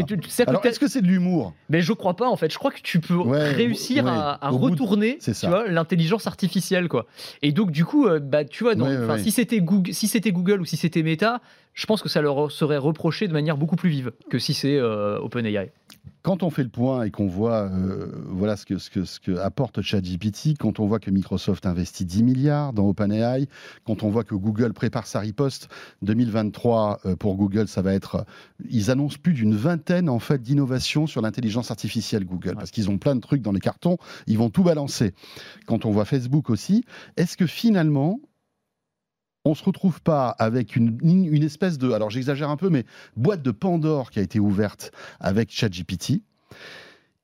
alors 0.46 0.64
est-ce 0.64 0.78
que 0.78 0.86
c'est 0.86 1.02
de 1.02 1.08
l'humour? 1.08 1.54
Mais 1.70 1.82
je 1.82 1.92
crois 1.92 2.14
pas 2.14 2.28
en 2.28 2.36
fait. 2.36 2.52
Je 2.52 2.58
crois 2.58 2.70
que 2.70 2.80
tu 2.80 3.00
peux 3.00 3.18
réussir 3.20 4.06
à, 4.06 4.38
retourner 4.50 5.18
l'intelligence 5.68 6.26
artificielle. 6.26 6.88
quoi. 6.88 7.06
Et 7.42 7.52
donc 7.52 7.72
du 7.72 7.84
coup, 7.84 8.06
euh, 8.06 8.20
bah, 8.20 8.44
tu 8.44 8.64
vois, 8.64 8.74
si 9.18 9.30
c'était 9.30 9.60
Google, 9.60 9.92
si 9.92 10.08
Google 10.26 10.60
ou 10.60 10.64
si 10.64 10.76
c'était 10.76 11.02
Meta, 11.02 11.40
je 11.76 11.84
pense 11.84 12.02
que 12.02 12.08
ça 12.08 12.22
leur 12.22 12.50
serait 12.50 12.78
reproché 12.78 13.28
de 13.28 13.32
manière 13.34 13.56
beaucoup 13.58 13.76
plus 13.76 13.90
vive 13.90 14.10
que 14.30 14.38
si 14.38 14.54
c'est 14.54 14.76
euh, 14.78 15.20
OpenAI. 15.20 15.70
quand 16.22 16.42
on 16.42 16.48
fait 16.48 16.62
le 16.62 16.70
point 16.70 17.04
et 17.04 17.10
qu'on 17.10 17.28
voit 17.28 17.70
euh, 17.70 18.10
voilà 18.30 18.56
ce 18.56 18.64
que, 18.64 18.78
ce, 18.78 19.20
que, 19.20 19.36
apporte 19.36 19.82
ChatGPT, 19.82 20.56
quand 20.58 20.80
on 20.80 20.86
voit 20.86 20.98
que 20.98 21.10
Microsoft 21.10 21.66
investit 21.66 22.06
10 22.06 22.24
milliards 22.24 22.72
dans 22.72 22.88
OpenAI, 22.88 23.46
quand 23.84 24.02
on 24.02 24.08
voit 24.08 24.24
que 24.24 24.34
Google 24.34 24.72
prépare 24.72 25.06
sa 25.06 25.20
riposte 25.20 25.68
2023 26.00 27.00
euh, 27.04 27.14
pour 27.14 27.36
Google, 27.36 27.68
ça 27.68 27.82
va 27.82 27.92
être. 27.92 28.24
Ils 28.70 28.90
annoncent 28.90 29.18
plus 29.22 29.34
d'une 29.34 29.54
vingtaine 29.54 30.08
en 30.08 30.18
fait 30.18 30.40
d'innovations 30.40 31.06
sur 31.06 31.20
l'intelligence 31.20 31.70
artificielle 31.70 32.24
Google 32.24 32.54
parce 32.54 32.70
qu'ils 32.70 32.88
ont 32.88 32.96
plein 32.96 33.14
de 33.14 33.20
trucs 33.20 33.42
dans 33.42 33.52
les 33.52 33.60
cartons, 33.60 33.98
ils 34.26 34.38
vont 34.38 34.48
tout 34.48 34.64
balancer. 34.64 35.12
Quand 35.66 35.84
on 35.84 35.90
voit 35.90 36.06
Facebook 36.06 36.48
aussi, 36.48 36.84
est-ce 37.18 37.36
que 37.36 37.46
finalement 37.46 38.18
on 39.46 39.54
se 39.54 39.64
retrouve 39.64 40.00
pas 40.02 40.28
avec 40.28 40.76
une, 40.76 40.98
une 41.02 41.42
espèce 41.42 41.78
de, 41.78 41.92
alors 41.92 42.10
j'exagère 42.10 42.50
un 42.50 42.56
peu, 42.56 42.68
mais 42.68 42.84
boîte 43.16 43.42
de 43.42 43.52
Pandore 43.52 44.10
qui 44.10 44.18
a 44.18 44.22
été 44.22 44.40
ouverte 44.40 44.92
avec 45.20 45.50
ChatGPT. 45.50 46.22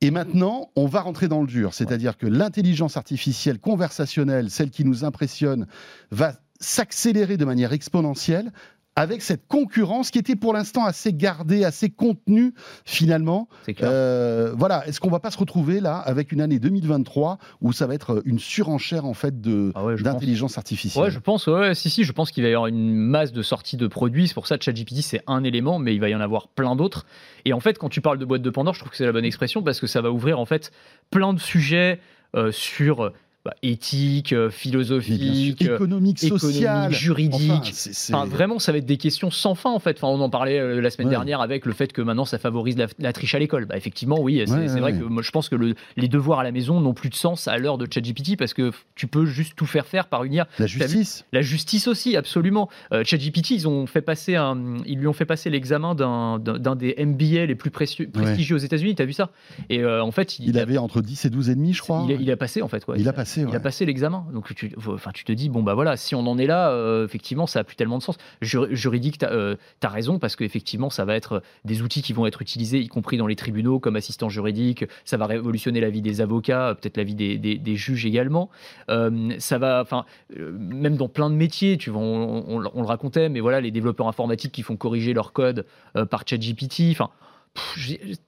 Et 0.00 0.10
maintenant, 0.10 0.70
on 0.74 0.86
va 0.86 1.00
rentrer 1.00 1.28
dans 1.28 1.40
le 1.40 1.46
dur, 1.46 1.74
c'est-à-dire 1.74 2.16
que 2.16 2.26
l'intelligence 2.26 2.96
artificielle 2.96 3.58
conversationnelle, 3.58 4.50
celle 4.50 4.70
qui 4.70 4.84
nous 4.84 5.04
impressionne, 5.04 5.66
va 6.10 6.34
s'accélérer 6.58 7.36
de 7.36 7.44
manière 7.44 7.72
exponentielle 7.72 8.52
avec 8.96 9.22
cette 9.22 9.46
concurrence 9.48 10.10
qui 10.10 10.18
était 10.18 10.36
pour 10.36 10.52
l'instant 10.52 10.84
assez 10.84 11.12
gardée, 11.12 11.64
assez 11.64 11.88
contenue 11.88 12.52
finalement. 12.84 13.48
Euh, 13.82 14.52
voilà, 14.56 14.86
est-ce 14.86 15.00
qu'on 15.00 15.10
va 15.10 15.20
pas 15.20 15.30
se 15.30 15.38
retrouver 15.38 15.80
là 15.80 15.96
avec 15.96 16.32
une 16.32 16.40
année 16.40 16.58
2023 16.58 17.38
où 17.60 17.72
ça 17.72 17.86
va 17.86 17.94
être 17.94 18.22
une 18.26 18.38
surenchère 18.38 19.06
en 19.06 19.14
fait 19.14 19.40
de 19.40 19.72
ah 19.74 19.82
d'intelligence 20.02 20.58
artificielle? 20.58 21.04
Ouais, 21.04 21.10
je 21.10 21.18
pense. 21.18 21.46
Ouais, 21.46 21.74
si 21.74 21.88
si, 21.88 22.04
je 22.04 22.12
pense 22.12 22.30
qu'il 22.30 22.42
va 22.42 22.50
y 22.50 22.52
avoir 22.52 22.66
une 22.66 22.94
masse 22.94 23.32
de 23.32 23.42
sorties 23.42 23.76
de 23.76 23.86
produits. 23.86 24.28
C'est 24.28 24.34
pour 24.34 24.46
ça 24.46 24.58
que 24.58 24.64
ChatGPT 24.64 25.00
c'est 25.02 25.22
un 25.26 25.42
élément, 25.44 25.78
mais 25.78 25.94
il 25.94 26.00
va 26.00 26.08
y 26.10 26.14
en 26.14 26.20
avoir 26.20 26.48
plein 26.48 26.76
d'autres. 26.76 27.06
Et 27.44 27.52
en 27.52 27.60
fait, 27.60 27.78
quand 27.78 27.88
tu 27.88 28.00
parles 28.00 28.18
de 28.18 28.24
boîte 28.24 28.42
de 28.42 28.50
Pandore, 28.50 28.74
je 28.74 28.80
trouve 28.80 28.90
que 28.90 28.96
c'est 28.96 29.06
la 29.06 29.12
bonne 29.12 29.24
expression 29.24 29.62
parce 29.62 29.80
que 29.80 29.86
ça 29.86 30.02
va 30.02 30.10
ouvrir 30.10 30.38
en 30.38 30.44
fait 30.44 30.70
plein 31.10 31.32
de 31.32 31.40
sujets 31.40 31.98
euh, 32.36 32.52
sur 32.52 33.12
bah, 33.44 33.54
éthique, 33.64 34.32
euh, 34.32 34.50
philosophique, 34.50 35.62
euh, 35.62 35.74
économique, 35.74 36.20
social, 36.20 36.92
juridique. 36.92 37.74
Enfin, 38.12 38.24
vraiment, 38.24 38.60
ça 38.60 38.70
va 38.70 38.78
être 38.78 38.86
des 38.86 38.98
questions 38.98 39.32
sans 39.32 39.56
fin 39.56 39.70
en 39.70 39.80
fait. 39.80 39.96
Enfin, 39.96 40.06
on 40.06 40.20
en 40.20 40.30
parlait 40.30 40.60
euh, 40.60 40.80
la 40.80 40.90
semaine 40.90 41.08
dernière 41.08 41.40
avec 41.40 41.66
le 41.66 41.72
fait 41.72 41.92
que 41.92 42.02
maintenant 42.02 42.24
ça 42.24 42.38
favorise 42.38 42.76
la, 42.76 43.12
triche 43.12 43.34
à 43.34 43.40
l'école. 43.40 43.64
Bah, 43.64 43.76
effectivement, 43.76 44.20
oui, 44.20 44.44
c'est 44.46 44.78
vrai 44.78 44.92
que 44.92 45.02
moi, 45.02 45.22
je 45.22 45.30
pense 45.32 45.48
que 45.48 45.56
le, 45.56 45.74
les 45.96 46.06
devoirs 46.06 46.38
à 46.38 46.44
la 46.44 46.52
maison 46.52 46.80
n'ont 46.80 46.94
plus 46.94 47.08
de 47.08 47.16
sens 47.16 47.48
à 47.48 47.58
l'heure 47.58 47.78
de 47.78 47.88
ChatGPT 47.92 48.36
parce 48.38 48.54
que 48.54 48.70
tu 48.94 49.08
peux 49.08 49.26
juste 49.26 49.54
tout 49.56 49.66
faire 49.66 49.86
faire 49.86 50.06
par 50.06 50.22
une 50.22 50.34
IA. 50.34 50.46
La 50.60 50.68
justice. 50.68 51.24
La 51.32 51.42
justice 51.42 51.88
aussi, 51.88 52.16
absolument. 52.16 52.68
ChatGPT, 52.92 53.50
ils 53.50 53.66
ont 53.66 53.88
fait 53.88 54.02
passer 54.02 54.36
un, 54.36 54.76
ils 54.86 55.00
lui 55.00 55.08
ont 55.08 55.12
fait 55.12 55.26
passer 55.26 55.50
l'examen 55.50 55.96
d'un 55.96 56.76
des 56.76 56.94
MBA 57.04 57.46
les 57.46 57.56
plus 57.56 57.72
précieux, 57.72 58.08
prestigieux 58.08 58.54
aux 58.54 58.60
États-Unis. 58.60 58.94
T'as 58.94 59.04
vu 59.04 59.14
ça? 59.14 59.30
Et 59.68 59.84
en 59.84 60.12
fait, 60.12 60.38
il, 60.38 60.56
avait 60.60 60.78
entre 60.78 61.00
10 61.00 61.24
et 61.24 61.30
12 61.30 61.50
et 61.50 61.54
demi, 61.56 61.72
je 61.72 61.82
crois. 61.82 62.06
Il 62.08 62.30
a, 62.30 62.36
passé 62.36 62.62
en 62.62 62.68
fait. 62.68 62.84
Il 62.96 63.08
a 63.08 63.12
passé. 63.12 63.31
Il 63.36 63.54
a 63.54 63.60
passé 63.60 63.84
l'examen. 63.86 64.26
Donc 64.32 64.54
tu, 64.54 64.72
enfin, 64.86 65.10
tu 65.12 65.24
te 65.24 65.32
dis, 65.32 65.48
bon, 65.48 65.62
bah 65.62 65.74
voilà, 65.74 65.96
si 65.96 66.14
on 66.14 66.26
en 66.26 66.38
est 66.38 66.46
là, 66.46 66.70
euh, 66.70 67.04
effectivement, 67.04 67.46
ça 67.46 67.60
a 67.60 67.64
plus 67.64 67.76
tellement 67.76 67.98
de 67.98 68.02
sens. 68.02 68.16
juridique, 68.40 69.18
tu 69.18 69.24
as, 69.24 69.32
euh, 69.32 69.56
raison, 69.82 70.18
parce 70.18 70.36
qu'effectivement, 70.36 70.90
ça 70.90 71.04
va 71.04 71.14
être 71.14 71.42
des 71.64 71.82
outils 71.82 72.02
qui 72.02 72.12
vont 72.12 72.26
être 72.26 72.42
utilisés, 72.42 72.80
y 72.80 72.88
compris 72.88 73.16
dans 73.16 73.26
les 73.26 73.36
tribunaux, 73.36 73.78
comme 73.78 73.96
assistant 73.96 74.28
juridique. 74.28 74.84
Ça 75.04 75.16
va 75.16 75.26
révolutionner 75.26 75.80
la 75.80 75.90
vie 75.90 76.02
des 76.02 76.20
avocats, 76.20 76.76
peut-être 76.80 76.96
la 76.96 77.04
vie 77.04 77.14
des, 77.14 77.38
des, 77.38 77.76
juges 77.76 78.06
également. 78.06 78.50
Euh, 78.90 79.34
ça 79.38 79.58
va, 79.58 79.80
enfin, 79.82 80.04
même 80.36 80.96
dans 80.96 81.08
plein 81.08 81.30
de 81.30 81.34
métiers, 81.34 81.76
tu 81.78 81.90
vois, 81.90 82.02
on, 82.02 82.58
le 82.58 82.86
racontait, 82.86 83.28
mais 83.28 83.40
voilà, 83.40 83.60
les 83.60 83.70
développeurs 83.70 84.08
informatiques 84.08 84.52
qui 84.52 84.62
font 84.62 84.76
corriger 84.76 85.12
leur 85.12 85.32
code 85.32 85.66
par 86.10 86.24
ChatGPT. 86.26 86.90
Enfin, 86.90 87.10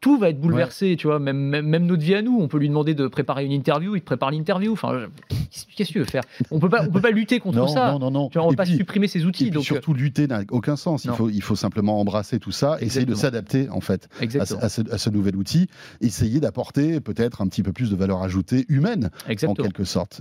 tout 0.00 0.18
va 0.18 0.28
être 0.30 0.40
bouleversé, 0.40 0.96
tu 0.96 1.06
vois. 1.06 1.18
Même, 1.18 1.38
même, 1.38 1.86
notre 1.86 2.02
vie 2.02 2.14
à 2.14 2.22
nous, 2.22 2.38
on 2.40 2.48
peut 2.48 2.58
lui 2.58 2.68
demander 2.68 2.94
de 2.94 3.06
préparer 3.06 3.44
une 3.44 3.52
interview, 3.52 3.96
il 3.96 4.00
te 4.00 4.06
prépare 4.06 4.30
l'interview. 4.30 4.72
Enfin, 4.72 5.06
qu'est-ce 5.76 5.88
que 5.88 5.92
tu 5.92 5.98
veux 5.98 6.04
faire? 6.04 6.22
On 6.50 6.58
peut 6.58 6.68
pas, 6.68 6.84
on 6.86 6.90
peut 6.90 7.00
pas 7.00 7.10
lutter 7.10 7.40
contre 7.40 7.68
ça. 7.68 7.92
Non, 7.92 7.98
non, 7.98 8.10
non. 8.10 8.28
Tu 8.28 8.38
vois, 8.38 8.46
on 8.46 8.50
peut 8.50 8.56
pas 8.56 8.66
supprimer 8.66 9.08
ces 9.08 9.24
outils. 9.24 9.46
Et 9.46 9.50
donc 9.50 9.64
surtout 9.64 9.92
euh, 9.92 9.96
lutter 9.96 10.26
n'a 10.26 10.42
aucun 10.50 10.76
sens. 10.76 11.04
Il 11.04 11.12
faut, 11.12 11.30
il 11.30 11.42
faut 11.42 11.56
simplement 11.56 12.00
embrasser 12.00 12.38
tout 12.38 12.52
ça, 12.52 12.76
essayer 12.80 13.06
de 13.06 13.14
s'adapter 13.14 13.68
en 13.70 13.80
fait 13.80 14.08
à 14.20 14.68
ce, 14.68 15.10
nouvel 15.10 15.36
outil, 15.36 15.68
essayer 16.00 16.40
d'apporter 16.40 17.00
peut-être 17.00 17.40
un 17.40 17.48
petit 17.48 17.62
peu 17.62 17.72
plus 17.72 17.90
de 17.90 17.96
valeur 17.96 18.22
ajoutée 18.22 18.66
humaine 18.68 19.10
en 19.46 19.54
quelque 19.54 19.84
sorte. 19.84 20.20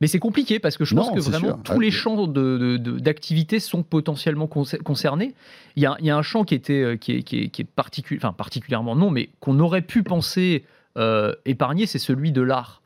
Mais 0.00 0.06
c'est 0.06 0.18
compliqué 0.18 0.60
parce 0.60 0.76
que 0.76 0.84
je 0.84 0.94
pense 0.94 1.10
que 1.10 1.20
vraiment 1.20 1.58
tous 1.64 1.80
les 1.80 1.90
champs 1.90 2.26
d'activité 2.26 3.56
de, 3.56 3.62
sont 3.62 3.82
potentiellement 3.82 4.46
concernés. 4.46 5.34
Il 5.76 5.82
y, 5.82 5.86
a, 5.86 5.96
il 6.00 6.06
y 6.06 6.10
a 6.10 6.16
un 6.16 6.22
champ 6.22 6.42
qui 6.42 6.56
était 6.56 6.82
euh, 6.82 6.96
qui 6.96 7.12
est, 7.12 7.22
qui 7.22 7.38
est, 7.38 7.48
qui 7.50 7.62
est 7.62 7.64
particulier 7.64 8.18
particulièrement 8.32 8.96
non, 8.96 9.10
mais 9.10 9.30
qu'on 9.40 9.58
aurait 9.60 9.82
pu 9.82 10.02
penser 10.02 10.64
euh, 10.98 11.32
épargner, 11.44 11.86
c'est 11.86 11.98
celui 11.98 12.32
de 12.32 12.42
l'art. 12.42 12.82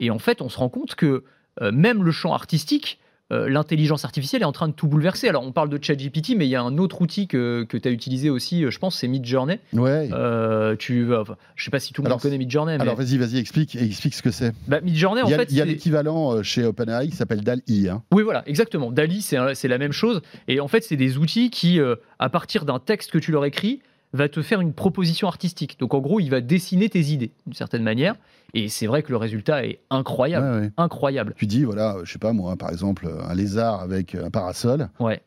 Et 0.00 0.10
en 0.10 0.18
fait, 0.18 0.40
on 0.40 0.48
se 0.48 0.58
rend 0.58 0.68
compte 0.68 0.94
que 0.94 1.24
euh, 1.60 1.70
même 1.70 2.02
le 2.02 2.10
champ 2.10 2.32
artistique, 2.32 2.98
euh, 3.30 3.48
l'intelligence 3.48 4.04
artificielle 4.04 4.42
est 4.42 4.46
en 4.46 4.52
train 4.52 4.68
de 4.68 4.72
tout 4.72 4.86
bouleverser. 4.86 5.28
Alors, 5.28 5.42
on 5.42 5.52
parle 5.52 5.68
de 5.68 5.78
ChatGPT, 5.82 6.34
mais 6.36 6.46
il 6.46 6.50
y 6.50 6.56
a 6.56 6.62
un 6.62 6.78
autre 6.78 7.02
outil 7.02 7.28
que, 7.28 7.64
que 7.68 7.76
tu 7.76 7.88
as 7.88 7.90
utilisé 7.90 8.30
aussi, 8.30 8.70
je 8.70 8.78
pense, 8.78 8.98
c'est 8.98 9.08
Midjourney. 9.08 9.58
Ouais. 9.74 10.08
tu, 10.78 11.08
je 11.56 11.64
sais 11.64 11.70
pas 11.70 11.78
si 11.78 11.92
tout 11.92 12.02
le 12.02 12.08
monde 12.08 12.20
connaît 12.20 12.38
Midjourney. 12.38 12.74
Alors, 12.80 12.96
vas-y, 12.96 13.18
vas-y, 13.18 13.38
explique, 13.38 13.76
explique 13.76 14.14
ce 14.14 14.22
que 14.22 14.30
c'est. 14.30 14.52
Bah, 14.66 14.80
Midjourney, 14.80 15.22
en 15.22 15.28
fait. 15.28 15.50
Il 15.50 15.56
y 15.56 15.60
a 15.60 15.64
l'équivalent 15.64 16.42
chez 16.42 16.64
OpenAI 16.64 17.08
qui 17.08 17.16
s'appelle 17.16 17.42
DALI. 17.42 17.88
Hein. 17.88 18.02
Oui, 18.12 18.22
voilà, 18.22 18.42
exactement. 18.46 18.90
DALI, 18.90 19.22
c'est 19.22 19.68
la 19.68 19.78
même 19.78 19.92
chose. 19.92 20.22
Et 20.48 20.60
en 20.60 20.68
fait, 20.68 20.82
c'est 20.82 20.96
des 20.96 21.18
outils 21.18 21.50
qui, 21.50 21.80
à 22.18 22.28
partir 22.28 22.64
d'un 22.64 22.78
texte 22.78 23.10
que 23.10 23.18
tu 23.18 23.30
leur 23.30 23.44
écris, 23.44 23.80
va 24.12 24.28
te 24.28 24.42
faire 24.42 24.60
une 24.60 24.72
proposition 24.72 25.28
artistique. 25.28 25.78
Donc 25.78 25.94
en 25.94 26.00
gros, 26.00 26.20
il 26.20 26.28
va 26.28 26.40
dessiner 26.40 26.88
tes 26.88 27.00
idées 27.00 27.32
d'une 27.46 27.54
certaine 27.54 27.82
manière. 27.82 28.14
Et 28.54 28.68
c'est 28.68 28.86
vrai 28.86 29.02
que 29.02 29.10
le 29.10 29.16
résultat 29.16 29.64
est 29.64 29.80
incroyable, 29.90 30.72
incroyable. 30.76 31.34
Tu 31.36 31.46
dis 31.46 31.64
voilà, 31.64 31.96
je 32.04 32.12
sais 32.12 32.18
pas 32.18 32.32
moi, 32.32 32.56
par 32.56 32.70
exemple, 32.70 33.08
un 33.26 33.34
lézard 33.34 33.80
avec 33.80 34.14
un 34.14 34.30
parasol. 34.30 34.88
Ouais. 35.00 35.22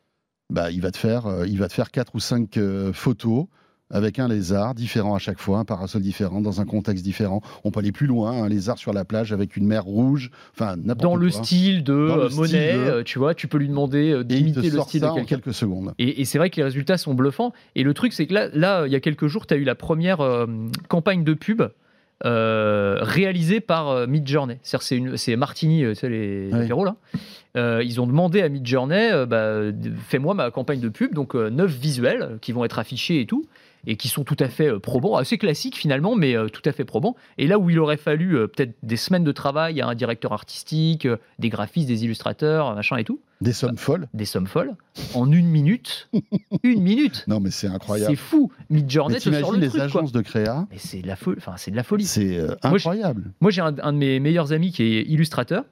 Bah, 0.52 0.70
il 0.70 0.82
va 0.82 0.92
te 0.92 0.98
faire, 0.98 1.26
euh, 1.26 1.48
il 1.48 1.58
va 1.58 1.68
te 1.68 1.74
faire 1.74 1.90
quatre 1.90 2.14
ou 2.14 2.20
cinq 2.20 2.58
euh, 2.58 2.94
photos 2.94 3.48
avec 3.92 4.18
un 4.20 4.28
lézard 4.28 4.74
différent 4.74 5.16
à 5.16 5.20
chaque 5.20 5.40
fois, 5.40 5.60
un 5.60 5.66
parasol 5.66 6.02
différent, 6.02 6.42
dans 6.42 6.60
un 6.60 6.66
contexte 6.66 7.04
différent. 7.04 7.42
On 7.64 7.72
peut 7.72 7.80
aller 7.80 7.92
plus 7.92 8.08
loin, 8.08 8.44
un 8.44 8.50
lézard 8.50 8.78
sur 8.78 8.94
la 8.94 9.06
plage 9.06 9.32
avec 9.32 9.56
une 9.56 9.68
mer 9.68 9.84
rouge, 9.84 10.32
enfin 10.54 10.76
n'importe 10.76 11.02
Dans 11.02 11.16
le 11.16 11.30
style 11.30 11.84
de 11.84 11.94
euh, 11.94 12.30
Monet, 12.32 12.74
euh, 12.74 13.04
tu 13.04 13.20
vois, 13.20 13.36
tu 13.36 13.48
peux 13.48 13.58
lui 13.58 13.68
demander 13.68 14.12
euh, 14.12 14.24
d'imiter 14.24 14.70
le 14.70 14.82
style 14.82 15.02
de 15.02 15.08
quelqu'un. 15.08 15.22
en 15.22 15.26
quelques 15.26 15.54
secondes. 15.54 15.94
Et, 16.00 16.26
c'est 16.26 16.40
vrai 16.40 16.50
que 16.50 16.58
les 16.58 16.64
résultats 16.64 16.98
sont 16.98 17.14
bluffants. 17.14 17.54
Et 17.76 17.84
le 17.84 17.94
truc, 17.94 18.14
c'est 18.14 18.26
que 18.26 18.34
là, 18.34 18.50
là, 18.54 18.86
il 18.88 18.92
y 18.92 18.96
a 18.96 19.00
quelques 19.00 19.28
jours, 19.28 19.46
tu 19.46 19.54
as 19.54 19.58
eu 19.58 19.64
la 19.64 19.76
première 19.76 20.18
campagne 20.88 21.24
de 21.24 21.34
pub 21.34 21.62
réalisée 22.24 23.60
par 23.60 24.08
Midjourney. 24.08 24.58
C'est 24.64 25.36
Martini, 25.36 25.84
c'est 25.94 26.10
les, 26.10 26.50
ouais. 26.52 26.68
là. 27.54 27.82
ils 27.82 28.02
ont 28.02 28.08
demandé 28.08 28.42
à 28.42 28.50
Midjourney, 28.50 29.26
bah, 29.28 29.60
fais-moi 30.08 30.34
ma 30.34 30.50
campagne 30.50 30.80
de 30.80 30.90
pub, 30.90 31.14
donc 31.14 31.36
neuf 31.36 31.72
visuels 31.72 32.40
qui 32.42 32.52
vont 32.52 32.66
être 32.66 32.80
affichés 32.80 33.22
et 33.22 33.28
tout 33.28 33.46
et 33.88 33.96
qui 33.96 34.08
sont 34.08 34.24
tout 34.24 34.38
à 34.40 34.50
fait 34.50 34.68
euh, 34.68 34.80
probants, 34.80 35.16
assez 35.16 35.38
classiques 35.38 35.78
finalement, 35.78 36.16
mais 36.16 36.36
euh, 36.36 36.48
tout 36.48 36.62
à 36.66 36.72
fait 36.72 36.86
probants. 36.86 37.16
Et 37.38 37.48
là 37.48 37.60
où 37.60 37.70
il 37.70 37.80
aurait 37.80 37.98
fallu 37.98 38.36
euh, 38.38 38.48
peut-être 38.48 38.76
des 38.84 38.98
semaines 38.98 39.24
de 39.24 39.32
travail 39.32 39.82
à 39.82 39.88
un 39.88 39.96
directeur 39.96 40.34
artistique, 40.34 41.08
des 41.40 41.50
graphistes, 41.50 41.88
des 41.88 42.04
illustrateurs, 42.04 42.76
machin 42.76 42.98
et 42.98 43.04
tout. 43.04 43.20
Des 43.42 43.54
sommes 43.54 43.78
folles. 43.78 44.08
Des 44.14 44.26
sommes 44.26 44.48
folles. 44.48 44.76
En 45.14 45.32
une 45.32 45.48
minute. 45.48 46.10
une 46.64 46.82
minute. 46.82 47.26
Non, 47.28 47.40
mais 47.40 47.52
c'est 47.52 47.68
incroyable. 47.68 48.16
C'est 48.16 48.22
fou. 48.22 48.52
Midjourney 48.70 49.20
sort 49.20 49.52
le 49.52 49.60
les 49.60 49.70
truc, 49.70 49.82
agences 49.82 50.12
de 50.12 50.22
créa. 50.22 50.68
c'est 50.78 51.02
de 51.02 51.08
la 51.08 51.16
folie. 51.16 51.38
Enfin, 51.38 51.54
c'est 51.58 51.72
de 51.72 51.76
la 51.76 51.84
folie. 51.84 52.06
C'est 52.06 52.40
incroyable. 52.64 53.32
Moi, 53.42 53.52
j'ai 53.52 53.62
un, 53.62 53.72
de 53.72 53.92
mes 53.92 54.20
meilleurs 54.20 54.54
amis 54.54 54.72
qui 54.72 54.84
est 54.84 55.02
illustrateur 55.04 55.66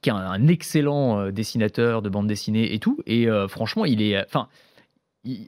qui 0.00 0.10
est 0.10 0.12
un, 0.12 0.48
excellent 0.48 1.30
dessinateur 1.30 2.02
de 2.02 2.10
bande 2.10 2.26
dessinée 2.26 2.74
et 2.74 2.78
tout. 2.78 2.98
Et 3.06 3.26
franchement, 3.48 3.86
il 3.86 4.02
est, 4.02 4.22
enfin, 4.26 4.48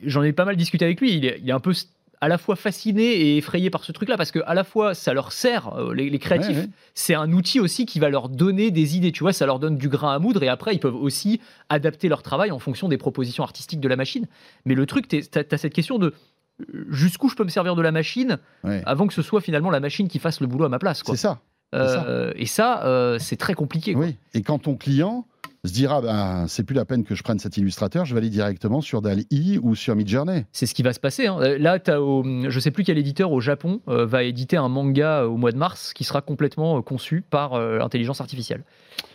j'en 0.05 0.23
ai 0.23 0.33
pas 0.33 0.45
mal 0.45 0.57
discuté 0.57 0.85
avec 0.85 1.01
lui. 1.01 1.15
Il 1.15 1.25
est, 1.25 1.51
un 1.51 1.61
peu 1.61 1.73
à 2.21 2.29
la 2.29 2.39
fois 2.39 2.57
fasciné 2.57 3.03
et 3.03 3.37
effrayé 3.37 3.69
par 3.69 3.85
ce 3.85 3.93
truc-là 3.93 4.17
parce 4.17 4.31
que 4.31 4.39
à 4.47 4.55
la 4.55 4.65
fois 4.65 4.95
ça 4.95 5.13
leur 5.13 5.33
sert 5.33 5.75
euh, 5.75 5.93
les, 5.93 6.19
créatifs, 6.19 6.67
c'est 6.95 7.15
un 7.15 7.31
outil 7.33 7.61
aussi 7.61 7.85
qui 7.85 7.99
va 7.99 8.09
leur 8.09 8.29
donner 8.29 8.71
des 8.71 8.97
idées. 8.97 9.13
Tu 9.13 9.23
vois, 9.23 9.33
ça 9.33 9.45
leur 9.45 9.59
donne 9.59 9.77
du 9.77 9.89
grain 9.89 10.15
à 10.15 10.19
moudre 10.19 10.43
et 10.43 10.49
après 10.49 10.75
ils 10.75 10.81
peuvent 10.81 10.97
aussi 10.97 11.41
adapter 11.69 12.09
leur 12.09 12.23
travail 12.23 12.51
en 12.51 12.59
fonction 12.59 12.89
des 12.89 12.97
propositions 12.97 13.45
artistiques 13.45 13.81
de 13.81 13.89
la 13.89 13.97
machine. 13.97 14.27
Mais 14.65 14.75
le 14.75 14.87
truc, 14.87 15.09
tu 15.09 15.23
as, 15.35 15.59
cette 15.59 15.75
question 15.75 15.99
de 15.99 16.15
euh, 16.61 16.87
jusqu'où 16.89 17.29
je 17.29 17.37
peux 17.37 17.45
me 17.45 17.51
servir 17.51 17.77
de 17.77 17.83
la 17.83 17.93
machine 17.93 18.39
avant 18.65 19.07
que 19.07 19.15
ce 19.15 19.23
soit 19.23 19.41
finalement 19.43 19.71
la 19.71 19.81
machine 19.81 20.09
qui 20.09 20.19
fasse 20.19 20.41
le 20.41 20.47
boulot 20.47 20.65
à 20.65 20.69
ma 20.71 20.79
place. 20.79 21.03
C'est 21.05 21.17
ça. 21.17 21.41
Euh, 21.75 22.33
et 22.37 22.47
ça, 22.47 23.17
c'est 23.19 23.37
très 23.37 23.55
compliqué. 23.55 23.95
Oui. 23.95 24.17
Et 24.33 24.41
quand 24.41 24.61
ton 24.61 24.77
client 24.77 25.27
se 25.67 25.73
dira 25.73 26.01
ben, 26.01 26.47
c'est 26.49 26.65
plus 26.65 26.75
la 26.75 26.85
peine 26.85 27.05
que 27.05 27.15
je 27.15 27.23
prenne 27.23 27.39
cet 27.39 27.57
illustrateur, 27.57 28.05
je 28.05 28.15
vais 28.15 28.19
aller 28.19 28.31
directement 28.31 28.81
sur 28.81 29.03
DALI 29.03 29.59
ou 29.63 29.75
sur 29.75 29.95
Midjourney. 29.95 30.45
C'est 30.53 30.67
ce 30.67 30.75
qui 30.75 30.83
va 30.83 30.93
se 30.93 31.01
passer. 31.01 31.27
Hein. 31.27 31.39
Euh, 31.41 31.59
là, 31.59 31.79
as 31.87 32.01
au, 32.01 32.25
je 32.49 32.61
sais 32.61 32.71
plus 32.71 32.85
quel 32.85 32.99
éditeur 32.99 33.33
au 33.33 33.41
Japon 33.41 33.81
euh, 33.89 34.07
va 34.07 34.23
éditer 34.25 34.57
un 34.57 34.69
manga 34.69 35.23
euh, 35.23 35.27
au 35.27 35.37
mois 35.37 35.53
de 35.53 35.57
mars 35.57 35.93
qui 35.93 36.05
sera 36.05 36.21
complètement 36.21 36.81
conçu 36.83 37.23
par 37.23 37.59
l'intelligence 37.59 38.21
artificielle. 38.21 38.63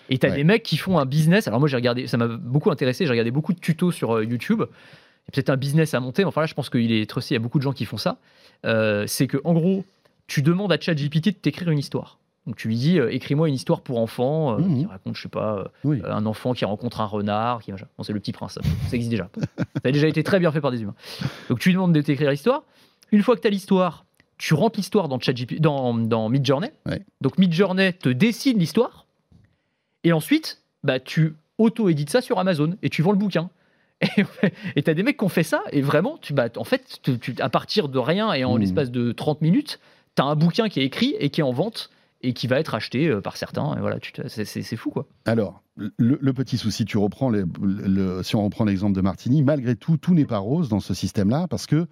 Et 0.09 0.17
tu 0.17 0.25
as 0.25 0.31
des 0.31 0.43
mecs 0.43 0.63
qui 0.63 0.77
font 0.77 0.97
un 0.99 1.05
business. 1.05 1.47
Alors 1.47 1.59
moi, 1.59 1.69
j'ai 1.69 1.77
regardé, 1.77 2.07
ça 2.07 2.17
m'a 2.17 2.27
beaucoup 2.27 2.69
intéressé. 2.69 3.05
J'ai 3.05 3.11
regardé 3.11 3.31
beaucoup 3.31 3.53
de 3.53 3.59
tutos 3.59 3.91
sur 3.91 4.21
YouTube 4.21 4.63
a 4.63 5.31
peut-être 5.31 5.51
un 5.51 5.57
business 5.57 5.93
à 5.93 5.99
monter, 5.99 6.23
mais 6.23 6.29
enfin 6.29 6.41
là, 6.41 6.47
je 6.47 6.55
pense 6.55 6.71
qu'il 6.71 6.91
est 6.91 7.07
trusté, 7.07 7.35
il 7.35 7.37
y 7.37 7.39
a 7.39 7.41
beaucoup 7.41 7.59
de 7.59 7.63
gens 7.63 7.73
qui 7.73 7.85
font 7.85 7.97
ça. 7.97 8.17
C'est 8.63 9.27
que, 9.27 9.37
en 9.43 9.53
gros, 9.53 9.85
tu 10.27 10.41
demandes 10.41 10.71
à 10.71 10.79
ChatGPT 10.79 11.25
de 11.25 11.31
t'écrire 11.31 11.69
une 11.69 11.79
histoire. 11.79 12.17
Donc 12.47 12.55
tu 12.55 12.67
lui 12.69 12.75
dis, 12.75 12.99
euh, 12.99 13.11
écris-moi 13.13 13.47
une 13.47 13.53
histoire 13.53 13.81
pour 13.81 13.99
enfants, 13.99 14.53
euh, 14.53 14.61
Mhm. 14.63 14.79
qui 14.79 14.85
raconte, 14.87 15.15
je 15.15 15.21
sais 15.21 15.29
pas, 15.29 15.57
euh, 15.59 15.63
Oui. 15.83 16.01
un 16.07 16.25
enfant 16.25 16.53
qui 16.53 16.65
rencontre 16.65 16.99
un 17.01 17.05
renard, 17.05 17.61
qui. 17.61 17.71
Bon, 17.71 18.03
c'est 18.03 18.13
le 18.13 18.19
petit 18.19 18.31
prince, 18.31 18.53
ça, 18.55 18.61
ça 18.89 18.95
existe 18.95 19.11
déjà. 19.11 19.29
ça 19.37 19.81
a 19.83 19.91
déjà 19.91 20.07
été 20.07 20.23
très 20.23 20.39
bien 20.39 20.51
fait 20.51 20.61
par 20.61 20.71
des 20.71 20.81
humains. 20.81 20.95
Donc 21.49 21.59
tu 21.59 21.69
lui 21.69 21.75
demandes 21.75 21.93
de 21.93 22.01
t'écrire 22.01 22.31
l'histoire. 22.31 22.63
Une 23.11 23.21
fois 23.21 23.35
que 23.35 23.41
tu 23.41 23.47
as 23.47 23.51
l'histoire, 23.51 24.05
tu 24.39 24.55
rentres 24.55 24.77
l'histoire 24.77 25.07
dans, 25.07 25.19
dans, 25.59 25.93
dans 25.93 26.29
Midjourney. 26.29 26.71
Ouais. 26.87 27.03
Donc 27.21 27.37
Midjourney 27.37 27.93
te 27.93 28.09
dessine 28.09 28.57
l'histoire. 28.57 29.05
Et 30.03 30.11
ensuite, 30.13 30.61
bah, 30.83 30.99
tu 30.99 31.35
auto-édites 31.59 32.09
ça 32.09 32.21
sur 32.21 32.39
Amazon 32.39 32.75
et 32.81 32.89
tu 32.89 33.03
vends 33.03 33.11
le 33.11 33.19
bouquin. 33.19 33.49
Et 34.75 34.81
tu 34.81 34.89
as 34.89 34.95
des 34.95 35.03
mecs 35.03 35.17
qui 35.17 35.23
ont 35.23 35.29
fait 35.29 35.43
ça 35.43 35.61
et 35.71 35.81
vraiment, 35.81 36.17
tu, 36.19 36.33
bah, 36.33 36.47
en 36.57 36.63
fait, 36.63 36.99
tu- 37.03 37.19
tu- 37.19 37.35
à 37.39 37.49
partir 37.49 37.87
de 37.87 37.99
rien 37.99 38.33
et 38.33 38.43
en 38.43 38.55
Mhm. 38.55 38.59
l'espace 38.61 38.89
de 38.89 39.11
30 39.11 39.41
minutes, 39.41 39.79
tu 40.15 40.23
as 40.23 40.25
un 40.25 40.35
bouquin 40.35 40.69
qui 40.69 40.79
est 40.79 40.85
écrit 40.85 41.15
et 41.19 41.29
qui 41.29 41.41
est 41.41 41.43
en 41.43 41.51
vente 41.51 41.91
et 42.23 42.33
qui 42.33 42.47
va 42.47 42.59
être 42.59 42.75
acheté 42.75 43.07
euh, 43.07 43.21
par 43.21 43.37
certains. 43.37 43.75
Et 43.75 43.79
voilà, 43.79 43.97
c'est- 44.27 44.75
fou 44.75 44.89
quoi. 44.89 45.07
Alors, 45.25 45.63
le, 45.75 46.31
petit 46.33 46.57
souci, 46.57 46.85
tu 46.85 46.97
reprends 46.97 47.31
si 48.23 48.35
on 48.35 48.43
reprend 48.43 48.65
l'exemple 48.65 48.95
de 48.95 49.01
Martini, 49.01 49.43
malgré 49.43 49.75
tout, 49.75 49.97
tout 49.97 50.13
n'est 50.13 50.25
pas 50.25 50.37
rose 50.37 50.69
dans 50.69 50.79
ce 50.79 50.93
système-là 50.93 51.47
parce 51.49 51.65
que 51.65 51.87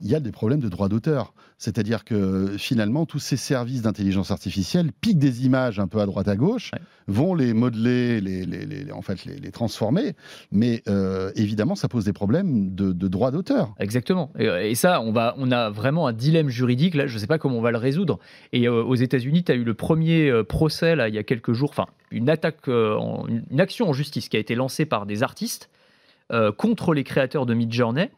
il 0.00 0.08
y 0.08 0.14
a 0.14 0.20
des 0.20 0.30
problèmes 0.32 0.60
de 0.60 0.68
droit 0.68 0.88
d'auteur. 0.88 1.32
C'est-à-dire 1.60 2.04
que 2.04 2.56
finalement, 2.56 3.04
tous 3.04 3.18
ces 3.18 3.36
services 3.36 3.82
d'intelligence 3.82 4.30
artificielle 4.30 4.92
piquent 4.92 5.18
des 5.18 5.44
images 5.44 5.80
un 5.80 5.88
peu 5.88 6.00
à 6.00 6.06
droite 6.06 6.28
à 6.28 6.36
gauche, 6.36 6.70
Ouais. 6.72 6.78
vont 7.08 7.34
les 7.34 7.52
modeler, 7.52 8.20
les, 8.20 8.44
les- 8.46 8.64
les- 8.64 8.92
en 8.92 9.02
fait, 9.02 9.24
les, 9.24 9.34
les 9.40 9.50
transformer, 9.50 10.14
mais 10.52 10.82
euh, 10.88 11.32
évidemment, 11.34 11.74
ça 11.74 11.88
pose 11.88 12.04
des 12.04 12.12
problèmes 12.12 12.74
de, 12.76 12.92
de 12.92 13.08
droit 13.08 13.32
d'auteur. 13.32 13.74
Exactement. 13.80 14.30
Et, 14.38 14.44
et 14.70 14.74
ça, 14.76 15.00
on, 15.00 15.10
va, 15.10 15.34
on 15.36 15.50
a 15.50 15.68
vraiment 15.70 16.06
un 16.06 16.12
dilemme 16.12 16.48
juridique. 16.48 16.94
Là, 16.94 17.08
je 17.08 17.14
ne 17.14 17.18
sais 17.18 17.26
pas 17.26 17.38
comment 17.38 17.58
on 17.58 17.62
va 17.62 17.72
le 17.72 17.78
résoudre. 17.78 18.20
Et 18.52 18.68
euh, 18.68 18.84
aux 18.84 18.94
États-Unis, 18.94 19.42
tu 19.42 19.50
as 19.50 19.56
eu 19.56 19.64
le 19.64 19.74
premier 19.74 20.30
euh, 20.30 20.44
procès, 20.44 20.94
là, 20.94 21.08
il 21.08 21.14
y 21.16 21.18
a 21.18 21.24
quelques 21.24 21.54
jours, 21.54 21.70
enfin, 21.70 21.86
une 22.12 22.30
attaque, 22.30 22.68
en- 22.68 23.26
une, 23.26 23.60
action 23.60 23.88
en 23.88 23.92
justice 23.92 24.28
qui 24.28 24.36
a 24.36 24.40
été 24.40 24.54
lancée 24.54 24.86
par 24.86 25.06
des 25.06 25.24
artistes 25.24 25.70
contre 26.58 26.92
les 26.92 27.04
créateurs 27.04 27.46
de 27.46 27.54
Midjourney 27.54 28.10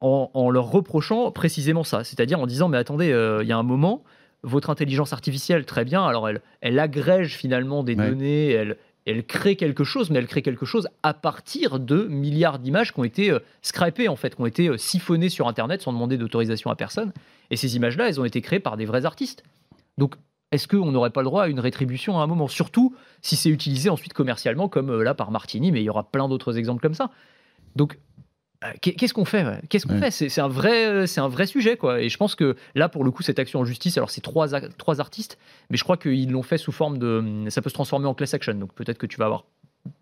en, 0.00 0.30
en 0.34 0.50
leur 0.50 0.70
reprochant 0.70 1.30
précisément 1.30 1.84
ça. 1.84 2.04
C'est-à-dire 2.04 2.40
en 2.40 2.46
disant, 2.46 2.68
mais 2.68 2.78
attendez, 2.78 3.10
euh, 3.12 3.42
il 3.42 3.48
y 3.48 3.52
a 3.52 3.56
un 3.58 3.62
moment, 3.62 4.04
votre 4.42 4.70
intelligence 4.70 5.12
artificielle, 5.12 5.64
très 5.64 5.84
bien, 5.84 6.04
alors 6.04 6.28
elle, 6.28 6.40
elle 6.60 6.78
agrège 6.78 7.36
finalement 7.36 7.82
des 7.82 7.96
Ouais. 7.96 8.10
données, 8.10 8.50
elle, 8.50 8.76
elle 9.06 9.24
crée 9.24 9.56
quelque 9.56 9.84
chose, 9.84 10.10
mais 10.10 10.18
elle 10.18 10.26
crée 10.26 10.42
quelque 10.42 10.66
chose 10.66 10.88
à 11.02 11.14
partir 11.14 11.80
de 11.80 12.04
milliards 12.04 12.58
d'images 12.58 12.92
qui 12.92 13.00
ont 13.00 13.04
été 13.04 13.30
euh, 13.30 13.38
scrapées, 13.62 14.06
en 14.08 14.16
fait, 14.16 14.36
qui 14.36 14.40
ont 14.42 14.46
été 14.46 14.68
euh, 14.68 14.76
siphonnées 14.76 15.30
sur 15.30 15.48
Internet 15.48 15.82
sans 15.82 15.92
demander 15.92 16.18
d'autorisation 16.18 16.70
à 16.70 16.76
personne. 16.76 17.12
Et 17.50 17.56
ces 17.56 17.74
images-là, 17.76 18.08
elles 18.08 18.20
ont 18.20 18.24
été 18.24 18.40
créées 18.42 18.60
par 18.60 18.76
des 18.76 18.84
vrais 18.84 19.06
artistes. 19.06 19.42
Donc, 19.96 20.14
est-ce 20.52 20.68
qu'on 20.68 20.92
n'aurait 20.92 21.10
pas 21.10 21.20
le 21.20 21.26
droit 21.26 21.44
à 21.44 21.48
une 21.48 21.60
rétribution 21.60 22.18
à 22.20 22.22
un 22.22 22.26
moment? 22.26 22.48
Surtout 22.48 22.94
si 23.20 23.36
c'est 23.36 23.50
utilisé 23.50 23.90
ensuite 23.90 24.12
commercialement, 24.12 24.68
comme 24.68 25.02
là 25.02 25.14
par 25.14 25.30
Martini, 25.30 25.72
mais 25.72 25.80
il 25.80 25.84
y 25.84 25.90
aura 25.90 26.10
plein 26.10 26.28
d'autres 26.28 26.56
exemples 26.56 26.80
comme 26.80 26.94
ça. 26.94 27.10
Donc, 27.76 27.98
qu'est-ce 28.80 29.14
qu'on 29.14 29.24
fait 29.24 29.44
ouais? 29.44 29.60
Qu'est-ce 29.68 29.86
qu'on 29.86 29.94
Ouais. 30.00 30.10
fait? 30.10 30.28
C'est 30.28 30.40
un, 30.40 30.48
vrai, 30.48 31.06
c'est 31.06 31.20
un 31.20 31.28
vrai 31.28 31.46
sujet, 31.46 31.76
quoi. 31.76 32.00
Et 32.00 32.08
je 32.08 32.16
pense 32.16 32.34
que 32.34 32.56
là, 32.74 32.88
pour 32.88 33.04
le 33.04 33.10
coup, 33.10 33.22
cette 33.22 33.38
action 33.38 33.60
en 33.60 33.64
justice, 33.64 33.96
alors 33.96 34.10
c'est 34.10 34.20
trois, 34.20 34.48
trois 34.78 35.00
artistes, 35.00 35.38
mais 35.70 35.76
je 35.76 35.84
crois 35.84 35.96
qu'ils 35.96 36.30
l'ont 36.32 36.42
fait 36.42 36.58
sous 36.58 36.72
forme 36.72 36.98
de. 36.98 37.44
Ça 37.50 37.62
peut 37.62 37.68
se 37.70 37.74
transformer 37.74 38.06
en 38.06 38.14
class 38.14 38.34
action. 38.34 38.54
Donc 38.54 38.72
peut-être 38.74 38.98
que 38.98 39.06
tu 39.06 39.16
vas 39.16 39.26
avoir 39.26 39.44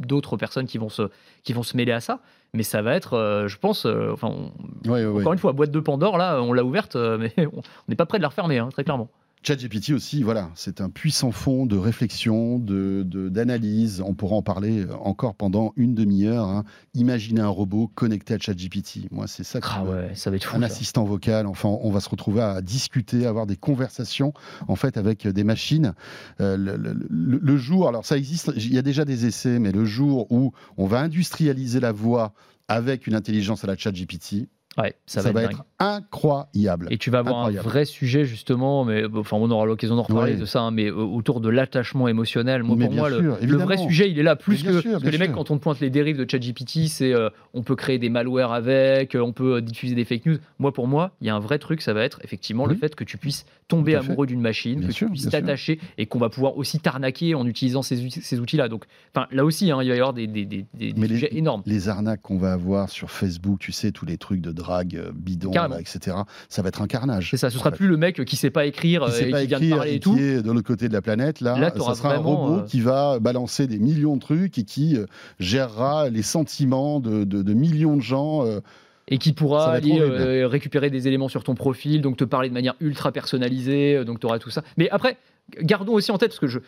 d'autres 0.01 0.37
personnes 0.37 0.67
qui 0.67 0.79
vont 0.79 0.89
se, 0.89 1.03
qui 1.45 1.53
vont 1.53 1.63
se 1.63 1.77
mêler 1.77 1.93
à 1.93 2.01
ça. 2.01 2.21
Mais 2.55 2.63
ça 2.63 2.81
va 2.81 2.95
être, 2.95 3.15
euh, 3.15 3.47
je 3.49 3.59
pense, 3.59 3.85
euh, 3.87 4.11
enfin, 4.13 4.29
on- 4.29 4.91
Ouais, 4.91 5.05
encore 5.05 5.33
une 5.35 5.39
fois, 5.39 5.53
boîte 5.53 5.71
de 5.71 5.81
Pandore, 5.81 6.17
là, 6.17 6.41
on 6.43 6.53
l'a 6.53 6.65
ouverte, 6.65 6.97
euh, 6.97 7.19
mais 7.19 7.33
on 7.53 7.61
n'est 7.89 7.97
pas 7.97 8.07
prêt 8.07 8.19
de 8.19 8.23
la 8.23 8.29
refermer, 8.29 8.59
hein, 8.59 8.69
très 8.73 8.85
clairement. 8.85 9.11
ChatGPT 9.47 9.91
aussi, 9.91 10.25
voilà, 10.25 10.51
c'est 10.57 10.81
un 10.81 10.91
puissant 10.91 11.31
fond 11.31 11.67
de 11.67 11.77
réflexion, 11.77 12.59
de 12.59 13.05
de- 13.07 13.29
d'analyse. 13.29 14.03
On 14.05 14.15
pourra 14.15 14.35
en 14.35 14.43
parler 14.43 14.87
encore 15.01 15.37
pendant 15.37 15.73
une 15.77 15.95
demi-heure. 15.95 16.47
hein. 16.49 16.65
Imaginez 16.95 17.41
un 17.43 17.49
robot 17.49 17.87
connecté 17.95 18.35
à 18.35 18.39
ChatGPT. 18.39 19.09
Moi, 19.13 19.27
c'est 19.29 19.45
ça. 19.45 19.61
qui 19.61 19.69
Ah 19.71 19.85
ouais, 19.85 20.11
ça 20.15 20.31
va 20.31 20.37
être 20.37 20.45
fou. 20.45 20.57
un 20.57 20.61
ça. 20.61 20.67
assistant 20.67 21.05
vocal. 21.05 21.47
Enfin, 21.47 21.69
on 21.69 21.91
va 21.91 22.01
se 22.01 22.09
retrouver 22.09 22.41
à 22.43 22.61
discuter, 22.61 23.25
à 23.27 23.29
avoir 23.29 23.47
des 23.47 23.57
conversations 23.57 24.33
en 24.67 24.75
fait 24.75 24.97
avec 24.97 25.29
des 25.29 25.45
machines. 25.45 25.95
Euh, 26.41 26.57
le, 26.57 26.77
le- 26.77 26.97
le- 27.09 27.39
le 27.39 27.57
jour, 27.57 27.87
alors 27.89 28.05
ça 28.05 28.17
existe, 28.17 28.51
il 28.57 28.75
y 28.75 28.79
a 28.79 28.83
déjà 28.83 29.05
des 29.05 29.27
essais, 29.27 29.61
mais 29.61 29.71
le 29.71 29.85
jour 29.85 30.27
où 30.33 30.53
on 30.77 30.87
va 30.87 30.99
industrialiser 31.01 31.79
la 31.79 31.93
voix 31.93 32.33
avec 32.67 33.07
une 33.07 33.15
intelligence 33.15 33.63
à 33.63 33.69
la 33.69 33.77
ChatGPT, 33.77 34.49
Ouais, 34.79 34.95
ça, 35.07 35.23
ça, 35.23 35.33
va, 35.33 35.45
être 35.45 35.65
incroyable. 35.79 36.89
Et 36.91 36.99
tu 36.99 37.11
vas 37.11 37.19
avoir 37.19 37.37
Incroyable. 37.39 37.67
un 37.67 37.71
vrai 37.71 37.85
sujet 37.85 38.25
justement, 38.25 38.85
mais 38.85 39.05
enfin 39.15 39.37
on 39.37 39.51
aura 39.51 39.67
l'occasion 39.67 39.97
d'en 39.97 40.03
reparler 40.03 40.33
Ouais. 40.35 40.39
de 40.41 40.45
ça, 40.45 40.61
hein, 40.63 40.71
mais 40.71 40.87
euh, 40.91 40.95
autour 40.95 41.41
de 41.41 41.49
l'attachement 41.49 42.09
émotionnel. 42.09 42.63
Moi 42.63 42.77
Mais 42.79 42.87
pour 42.87 42.95
moi, 42.95 43.11
le- 43.11 43.19
sûr, 43.21 43.37
le, 43.43 43.57
vrai 43.59 43.77
sujet 43.77 44.11
il 44.11 44.19
est 44.19 44.23
là 44.23 44.37
plus 44.37 44.63
que 44.63 44.81
sûr, 44.81 44.93
parce 44.93 45.03
que 45.05 45.09
bien 45.09 45.11
les 45.11 45.19
mecs 45.19 45.33
quand 45.33 45.51
on 45.51 45.59
te 45.59 45.63
pointe 45.63 45.81
les 45.81 45.91
dérives 45.91 46.17
de 46.17 46.27
ChatGPT, 46.31 46.89
c'est 46.89 47.13
euh, 47.13 47.29
on 47.55 47.63
peut 47.63 47.77
créer 47.77 47.99
des 47.99 48.09
malwares 48.09 48.53
avec, 48.53 49.15
euh, 49.15 49.21
on 49.21 49.33
peut 49.33 49.61
diffuser 49.61 49.95
des 49.95 50.05
fake 50.05 50.27
news. 50.27 50.39
Moi 50.59 50.73
pour 50.73 50.87
moi, 50.89 51.13
il 51.21 51.27
y 51.27 51.31
a 51.31 51.35
un 51.35 51.41
vrai 51.41 51.59
truc, 51.59 51.83
ça 51.83 51.93
va 51.93 52.03
être 52.05 52.21
effectivement 52.25 52.67
le 52.67 52.75
fait 52.75 52.95
que 52.95 53.05
tu 53.05 53.19
puisses 53.19 53.45
tomber 53.69 53.95
amoureux 53.97 54.27
d'une 54.27 54.41
machine, 54.41 54.81
Bien 54.81 54.89
que 54.89 54.93
tu 54.95 55.07
puisses 55.11 55.29
t'attacher 55.29 55.79
et 55.99 56.07
qu'on 56.07 56.19
va 56.19 56.29
pouvoir 56.29 56.57
aussi 56.57 56.79
t'arnaquer 56.79 57.35
en 57.35 57.47
utilisant 57.47 57.83
ces, 57.83 58.05
outils- 58.05 58.23
ces 58.23 58.39
outils-là. 58.41 58.69
Donc, 58.69 58.85
enfin 59.15 59.27
là 59.33 59.45
aussi, 59.45 59.71
hein, 59.71 59.79
il 59.83 59.89
va 59.89 59.95
y 59.97 59.99
avoir 59.99 60.13
des, 60.13 60.27
des, 60.27 60.45
des, 60.45 60.65
des- 60.75 60.93
des 60.93 61.01
Mais 61.01 61.07
les- 61.09 61.15
sujets 61.15 61.37
énormes. 61.37 61.63
Les 61.67 61.89
arnaques 61.89 62.23
qu'on 62.23 62.39
va 62.39 62.53
avoir 62.53 62.89
sur 62.89 63.11
Facebook, 63.11 63.59
tu 63.59 63.73
sais, 63.73 63.91
tous 63.93 64.07
les 64.07 64.19
trucs 64.19 64.41
de 64.41 64.53
drague 64.53 65.11
bidon, 65.15 65.51
Carrément. 65.69 65.81
etc., 65.81 66.17
ça 66.49 66.63
va 66.63 66.69
être 66.69 66.83
un 66.83 66.87
carnage. 66.87 67.29
C'est 67.31 67.37
ça, 67.37 67.51
ce 67.51 67.59
sera 67.59 67.71
fait. 67.71 67.77
plus 67.77 67.87
le 67.89 67.97
mec 67.97 68.25
qui 68.25 68.37
sait 68.37 68.51
pas 68.51 68.67
écrire 68.67 69.05
qui 69.05 69.11
euh, 69.11 69.13
sait 69.13 69.29
et 69.29 69.31
pas 69.31 69.41
qui 69.43 69.47
vient 69.49 69.59
de 69.59 69.65
écrire 69.65 69.77
parler 69.77 69.93
et 69.93 69.95
et 69.97 70.01
tout. 70.01 70.15
qui 70.15 70.23
est 70.23 70.43
de 70.43 70.51
l'autre 70.53 70.67
côté 70.67 70.89
de 70.89 70.93
la 70.93 71.03
planète, 71.03 71.41
là, 71.41 71.59
Là, 71.59 71.71
ça 71.77 71.95
sera 71.95 72.15
un 72.15 72.19
robot 72.19 72.55
euh, 72.59 72.63
qui 72.65 72.81
va 72.81 73.19
balancer 73.19 73.67
des 73.67 73.79
millions 73.79 74.17
de 74.17 74.21
trucs 74.21 74.59
et 74.59 74.65
qui 74.65 74.97
euh, 74.97 75.07
gérera 75.39 76.09
les 76.11 76.23
sentiments 76.23 77.01
de, 77.01 77.25
de- 77.25 77.43
de 77.43 77.55
millions 77.55 77.97
de 77.97 78.03
gens. 78.03 78.45
euh, 78.45 78.61
et 79.09 79.19
qui 79.19 79.33
pourra 79.33 79.71
aller 79.71 80.01
euh, 80.01 80.49
récupérer 80.49 80.91
des 80.91 81.07
éléments 81.07 81.29
sur 81.29 81.45
ton 81.45 81.55
profil, 81.55 82.01
donc 82.03 82.17
te 82.17 82.25
parler 82.25 82.49
de 82.49 82.55
manière 82.55 82.75
ultra 82.81 83.13
personnalisée, 83.13 83.97
euh, 83.99 84.05
donc 84.05 84.19
tu 84.19 84.27
auras 84.27 84.41
tout 84.41 84.51
ça. 84.51 84.63
Mais 84.77 84.89
après, 84.91 85.17
gardons 85.63 85.93
aussi 85.93 86.11
en 86.11 86.19
tête, 86.19 86.31
parce 86.31 86.41
que 86.41 86.49
je. 86.49 86.59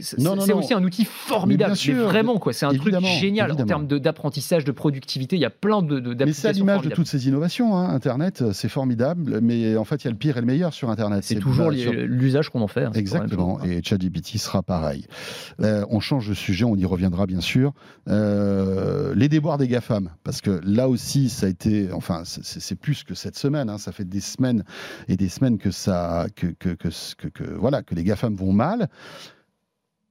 C'est 0.00 0.18
aussi 0.52 0.74
un 0.74 0.82
outil 0.82 1.04
formidable, 1.04 1.74
Mais 1.86 1.92
vraiment 1.94 2.38
quoi. 2.38 2.52
C'est 2.52 2.66
un 2.66 2.74
truc 2.74 2.94
génial 3.20 3.52
en 3.52 3.56
termes 3.56 3.86
d'apprentissage, 3.86 4.64
de, 4.64 4.72
productivité. 4.72 5.36
Il 5.36 5.42
y 5.42 5.44
a 5.44 5.50
plein 5.50 5.80
de, 5.80 6.00
de 6.00 6.24
Mais 6.24 6.32
c'est 6.32 6.48
à 6.48 6.52
l'image 6.52 6.82
de 6.82 6.90
toutes 6.90 7.06
ces 7.06 7.28
innovations. 7.28 7.76
hein. 7.76 7.88
Internet, 7.94 8.52
c'est 8.52 8.68
formidable, 8.68 9.40
mais 9.40 9.76
en 9.76 9.84
fait, 9.84 10.02
il 10.02 10.06
y 10.06 10.08
a 10.08 10.10
le 10.10 10.16
pire 10.16 10.36
et 10.38 10.40
le 10.40 10.46
meilleur 10.46 10.74
sur 10.74 10.90
Internet. 10.90 11.22
C'est 11.22 11.36
toujours 11.36 11.70
bah, 11.70 11.76
sur- 11.76 11.92
l'usage 11.92 12.50
qu'on 12.50 12.62
en 12.62 12.66
fait. 12.68 12.84
hein, 12.84 12.90
Exactement, 12.94 13.62
et 13.62 13.80
ChatGPT 13.82 14.38
sera 14.38 14.62
pareil. 14.62 15.06
Euh, 15.60 15.84
on 15.88 16.00
change 16.00 16.28
de 16.28 16.34
sujet, 16.34 16.64
on 16.64 16.76
y 16.76 16.84
reviendra 16.84 17.26
bien 17.26 17.40
sûr. 17.40 17.72
Euh, 18.08 19.14
les 19.14 19.28
déboires 19.28 19.58
des 19.58 19.68
GAFAM, 19.68 20.10
parce 20.24 20.40
que 20.40 20.60
là 20.64 20.88
aussi, 20.88 21.28
ça 21.28 21.46
a 21.46 21.48
été, 21.48 21.90
enfin, 21.92 22.22
c'est- 22.24 22.74
plus 22.76 23.04
que 23.04 23.14
cette 23.14 23.38
semaine, 23.38 23.70
hein, 23.70 23.78
ça 23.78 23.92
fait 23.92 24.04
des 24.04 24.20
semaines 24.20 24.62
et 25.08 25.16
des 25.16 25.28
semaines 25.28 25.58
que, 25.58 25.70
ça, 25.70 26.26
que, 26.34 26.48
que, 26.48 26.70
que, 26.70 26.88
que- 27.16 27.28
que- 27.28 27.54
voilà, 27.54 27.82
que 27.82 27.94
les 27.94 28.04
GAFAM 28.04 28.34
vont 28.34 28.52
mal. 28.52 28.88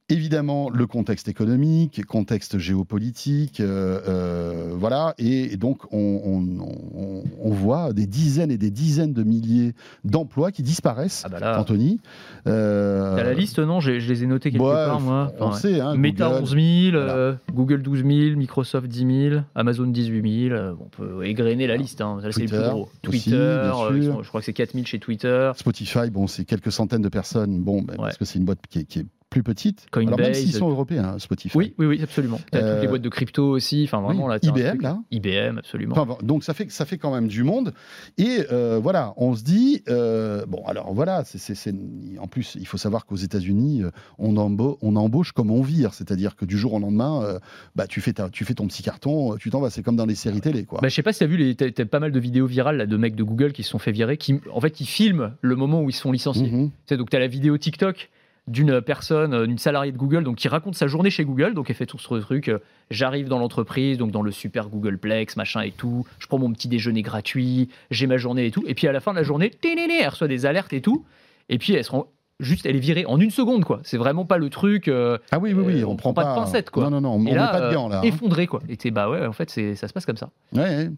Évidemment, 0.08 0.70
le 0.70 0.86
contexte 0.86 1.26
économique, 1.26 2.04
contexte 2.06 2.58
géopolitique, 2.58 3.58
euh, 3.58 3.98
euh, 4.06 4.70
voilà, 4.78 5.14
et, 5.18 5.52
et 5.52 5.56
donc 5.56 5.92
on, 5.92 6.20
on- 6.24 6.60
on- 6.96 7.24
on 7.42 7.50
voit 7.50 7.92
des 7.92 8.06
dizaines 8.06 8.52
et 8.52 8.56
des 8.56 8.70
dizaines 8.70 9.12
de 9.12 9.24
milliers 9.24 9.74
d'emplois 10.04 10.52
qui 10.52 10.62
disparaissent. 10.62 11.22
Ah 11.26 11.28
bah 11.28 11.40
là, 11.40 11.60
Anthony, 11.60 11.98
euh, 12.46 13.16
t'as 13.16 13.24
la 13.24 13.34
liste, 13.34 13.58
non? 13.58 13.80
J'ai- 13.80 13.98
Je 13.98 14.08
les 14.12 14.22
ai 14.22 14.26
notés 14.28 14.52
quelque 14.52 14.62
ouais, 14.62 14.72
part, 14.72 15.00
moi. 15.00 15.32
On 15.40 15.46
Enfin, 15.46 15.56
sait, 15.58 15.80
hein, 15.80 15.96
Meta 15.96 16.28
Google. 16.28 16.42
11 16.42 16.50
000, 16.54 16.90
Voilà. 16.92 17.12
euh, 17.16 17.34
Google 17.52 17.82
12 17.82 18.04
000, 18.04 18.36
Microsoft 18.36 18.86
10 18.86 19.28
000, 19.30 19.40
Amazon 19.56 19.88
18 19.88 20.48
000. 20.50 20.54
euh, 20.54 20.72
on 20.80 20.84
peut 20.84 21.26
égrener 21.26 21.66
la 21.66 21.76
liste. 21.76 22.00
Hein. 22.00 22.18
Ça, 22.22 22.30
c'est 22.30 22.42
les 22.42 22.46
plus 22.46 22.56
Twitter 22.58 22.70
gros. 22.70 22.82
aussi, 23.08 23.20
Twitter, 23.24 23.34
euh, 23.36 24.12
sont- 24.12 24.22
je 24.22 24.28
crois 24.28 24.40
que 24.40 24.44
c'est 24.44 24.52
4 24.52 24.72
000 24.74 24.86
chez 24.86 25.00
Twitter. 25.00 25.50
Spotify, 25.56 26.10
bon, 26.12 26.28
c'est 26.28 26.44
quelques 26.44 26.70
centaines 26.70 27.02
de 27.02 27.08
personnes, 27.08 27.58
bon, 27.60 27.82
ben, 27.82 27.94
Ouais. 27.94 28.02
parce 28.02 28.18
que 28.18 28.24
c'est 28.24 28.38
une 28.38 28.44
boîte 28.44 28.60
qui 28.70 28.78
est, 28.78 28.84
qui 28.84 29.00
est 29.00 29.06
plus 29.36 29.42
petite. 29.42 29.86
Coinbase. 29.90 30.14
Alors 30.14 30.20
même 30.28 30.34
s'ils 30.34 30.52
sont 30.54 30.70
européens, 30.70 31.04
hein, 31.14 31.18
Spotify. 31.18 31.56
Oui, 31.58 31.74
oui, 31.78 31.84
oui, 31.86 32.00
absolument. 32.02 32.40
T'as 32.50 32.60
toutes 32.60 32.80
les 32.80 32.86
Euh, 32.86 32.88
boîtes 32.88 33.02
de 33.02 33.08
crypto 33.10 33.50
aussi. 33.50 33.84
Enfin, 33.84 34.00
vraiment, 34.00 34.26
Oui, 34.26 34.32
là, 34.32 34.38
IBM, 34.42 34.68
truc. 34.70 34.82
là. 34.82 34.98
IBM, 35.10 35.58
absolument. 35.58 35.94
Enfin, 35.98 36.16
donc 36.22 36.42
ça 36.42 36.54
fait, 36.54 36.70
ça 36.70 36.86
fait 36.86 36.96
quand 36.96 37.12
même 37.12 37.28
du 37.28 37.42
monde. 37.42 37.74
Et 38.16 38.38
euh, 38.50 38.80
voilà, 38.82 39.12
on 39.18 39.34
se 39.34 39.42
dit, 39.44 39.82
euh, 39.90 40.46
bon, 40.46 40.64
alors 40.66 40.94
voilà, 40.94 41.22
c'est, 41.26 41.74
en 42.18 42.26
plus, 42.28 42.56
il 42.58 42.66
faut 42.66 42.78
savoir 42.78 43.04
qu'aux 43.04 43.16
États-Unis, 43.16 43.82
euh, 43.82 43.90
on, 44.18 44.36
embo- 44.36 44.78
on 44.80 44.96
embauche 44.96 45.32
comme 45.32 45.50
on 45.50 45.60
vire. 45.60 45.92
C'est-à-dire 45.92 46.34
que 46.34 46.46
du 46.46 46.56
jour 46.56 46.72
au 46.72 46.78
lendemain, 46.80 47.22
euh, 47.22 47.38
bah, 47.74 47.86
tu, 47.86 48.00
fais 48.00 48.14
ta- 48.14 48.30
tu 48.30 48.44
fais 48.46 48.54
ton 48.54 48.66
petit 48.66 48.82
carton, 48.82 49.34
euh, 49.34 49.36
tu 49.36 49.50
t'en 49.50 49.60
vas. 49.60 49.68
C'est 49.68 49.82
comme 49.82 49.96
dans 49.96 50.06
les 50.06 50.14
séries 50.14 50.40
télé, 50.40 50.64
quoi. 50.64 50.78
Bah, 50.80 50.88
je 50.88 50.94
sais 50.94 51.02
pas 51.02 51.12
si 51.12 51.18
t'as 51.18 51.26
vu, 51.26 51.36
les- 51.36 51.54
t'as, 51.54 51.70
t'as 51.70 51.84
pas 51.84 52.00
mal 52.00 52.10
de 52.12 52.20
vidéos 52.20 52.46
virales 52.46 52.78
là, 52.78 52.86
de 52.86 52.96
mecs 52.96 53.16
de 53.16 53.22
Google 53.22 53.52
qui 53.52 53.62
se 53.62 53.68
sont 53.68 53.78
fait 53.78 53.92
virer, 53.92 54.16
qui 54.16 54.40
en 54.50 54.60
fait 54.62 54.70
qui 54.70 54.86
filment 54.86 55.32
le 55.42 55.56
moment 55.56 55.82
où 55.82 55.90
ils 55.90 55.96
licencier. 56.12 56.48
Mhm. 56.50 56.68
Tu 56.70 56.74
sais, 56.86 56.96
donc 56.96 57.10
t'as 57.10 57.18
la 57.18 57.26
vidéo 57.26 57.58
TikTok 57.58 58.10
d'une 58.46 58.80
personne, 58.80 59.46
d'une 59.46 59.58
salariée 59.58 59.92
de 59.92 59.96
Google, 59.96 60.24
donc 60.24 60.36
qui 60.36 60.48
raconte 60.48 60.74
sa 60.74 60.86
journée 60.86 61.10
chez 61.10 61.24
Google. 61.24 61.54
Donc 61.54 61.70
elle 61.70 61.76
fait 61.76 61.86
tout 61.86 61.98
ce 61.98 62.14
truc. 62.20 62.50
J'arrive 62.90 63.28
dans 63.28 63.38
l'entreprise, 63.38 63.98
donc 63.98 64.12
dans 64.12 64.22
le 64.22 64.30
super 64.30 64.68
Googleplex, 64.68 65.36
machin 65.36 65.62
et 65.62 65.72
tout. 65.72 66.06
Je 66.18 66.26
prends 66.26 66.38
mon 66.38 66.52
petit 66.52 66.68
déjeuner 66.68 67.02
gratuit, 67.02 67.68
j'ai 67.90 68.06
ma 68.06 68.16
journée 68.16 68.46
et 68.46 68.50
tout. 68.50 68.64
Et 68.66 68.74
puis 68.74 68.86
à 68.86 68.92
la 68.92 69.00
fin 69.00 69.12
de 69.12 69.16
la 69.16 69.24
journée, 69.24 69.50
elle 69.62 70.08
reçoit 70.08 70.28
des 70.28 70.46
alertes 70.46 70.72
et 70.72 70.80
tout. 70.80 71.04
Et 71.48 71.58
puis 71.58 71.74
elle 71.74 71.84
se 71.84 71.90
rend 71.90 72.06
juste 72.40 72.66
elle 72.66 72.76
est 72.76 72.80
virée 72.80 73.06
en 73.06 73.20
une 73.20 73.30
seconde 73.30 73.64
quoi. 73.64 73.80
C'est 73.82 73.96
vraiment 73.96 74.24
pas 74.24 74.38
le 74.38 74.50
truc. 74.50 74.88
Euh, 74.88 75.18
ah 75.30 75.38
oui 75.38 75.52
oui 75.52 75.62
oui, 75.66 75.82
euh, 75.82 75.86
on, 75.86 75.96
prend 75.96 76.12
pas, 76.12 76.24
de 76.24 76.34
pincettes 76.34 76.70
quoi. 76.70 76.84
Non 76.84 76.90
non 76.90 77.00
non, 77.00 77.12
on 77.14 77.18
met 77.18 77.34
pas 77.34 77.68
de 77.68 77.74
gants 77.74 77.88
là. 77.88 78.00
Hein. 78.00 78.02
Effondré 78.02 78.46
quoi. 78.46 78.60
Et 78.68 78.90
bah 78.90 79.08
ouais, 79.08 79.26
en 79.26 79.32
fait 79.32 79.50
c'est 79.50 79.74
ça 79.74 79.88
se 79.88 79.92
passe 79.92 80.06
comme 80.06 80.16
ça. 80.16 80.30
Ouais. 80.54 80.90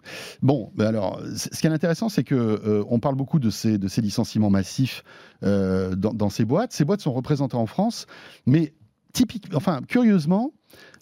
Bon, 0.42 0.70
ben 0.74 0.86
alors 0.86 1.20
ce 1.36 1.60
qui 1.60 1.66
est 1.66 1.70
intéressant 1.70 2.08
c'est 2.08 2.24
que 2.24 2.34
euh, 2.34 2.84
on 2.88 3.00
parle 3.00 3.14
beaucoup 3.14 3.38
de 3.38 3.50
ces 3.50 3.78
de 3.78 3.88
ces 3.88 4.00
licenciements 4.00 4.50
massifs 4.50 5.04
dans, 5.42 5.94
dans, 5.94 6.30
ces 6.30 6.44
boîtes. 6.44 6.72
Ces 6.72 6.84
boîtes 6.84 7.00
sont 7.00 7.12
représentées 7.12 7.56
en 7.56 7.66
France, 7.66 8.06
mais 8.46 8.74
typique, 9.12 9.46
enfin 9.54 9.80
curieusement, 9.86 10.52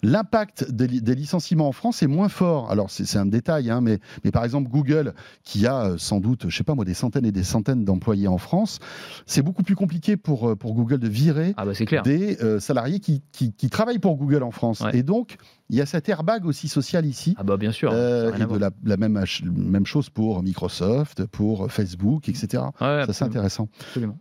L'impact 0.03 0.71
des, 0.71 1.15
licenciements 1.15 1.67
en 1.67 1.71
France 1.71 2.03
est 2.03 2.07
moins 2.07 2.29
fort. 2.29 2.69
Alors 2.71 2.89
c'est 2.89 3.17
un 3.17 3.25
détail, 3.25 3.69
hein, 3.69 3.81
mais, 3.81 3.99
mais, 4.23 4.31
par 4.31 4.43
exemple 4.43 4.69
Google, 4.69 5.13
qui 5.43 5.65
a 5.65 5.85
euh, 5.85 5.97
sans 5.97 6.19
doute, 6.19 6.45
je 6.49 6.55
sais 6.55 6.63
pas 6.63 6.75
moi, 6.75 6.85
des 6.85 6.93
centaines 6.93 7.25
et 7.25 7.31
des 7.31 7.43
centaines 7.43 7.83
d'employés 7.83 8.27
en 8.27 8.37
France, 8.37 8.79
c'est 9.25 9.41
beaucoup 9.41 9.63
plus 9.63 9.75
compliqué 9.75 10.17
pour, 10.17 10.49
euh, 10.49 10.55
pour 10.55 10.73
Google 10.73 10.99
de 10.99 11.07
virer 11.07 11.53
ah 11.57 11.65
bah, 11.65 12.01
des 12.03 12.37
euh, 12.43 12.59
salariés 12.59 12.99
qui, 12.99 13.21
qui, 13.31 13.69
travaillent 13.69 13.99
pour 13.99 14.17
Google 14.17 14.43
en 14.43 14.51
France. 14.51 14.83
Et 14.93 15.03
donc 15.03 15.37
il 15.69 15.75
y 15.75 15.81
a 15.81 15.85
cet 15.85 16.07
airbag 16.09 16.45
aussi 16.45 16.67
social 16.67 17.05
ici. 17.05 17.35
Ah 17.37 17.43
bah 17.43 17.57
bien 17.57 17.71
sûr. 17.71 17.91
et 17.91 17.95
de 17.95 18.57
la, 18.57 18.97
même, 18.97 19.23
même 19.51 19.85
chose 19.85 20.09
pour 20.09 20.41
Microsoft, 20.43 21.25
pour 21.25 21.71
Facebook, 21.71 22.29
etc. 22.29 22.63
ça 22.79 23.13
c'est 23.13 23.25
intéressant. 23.25 23.69
Absolument. 23.81 24.17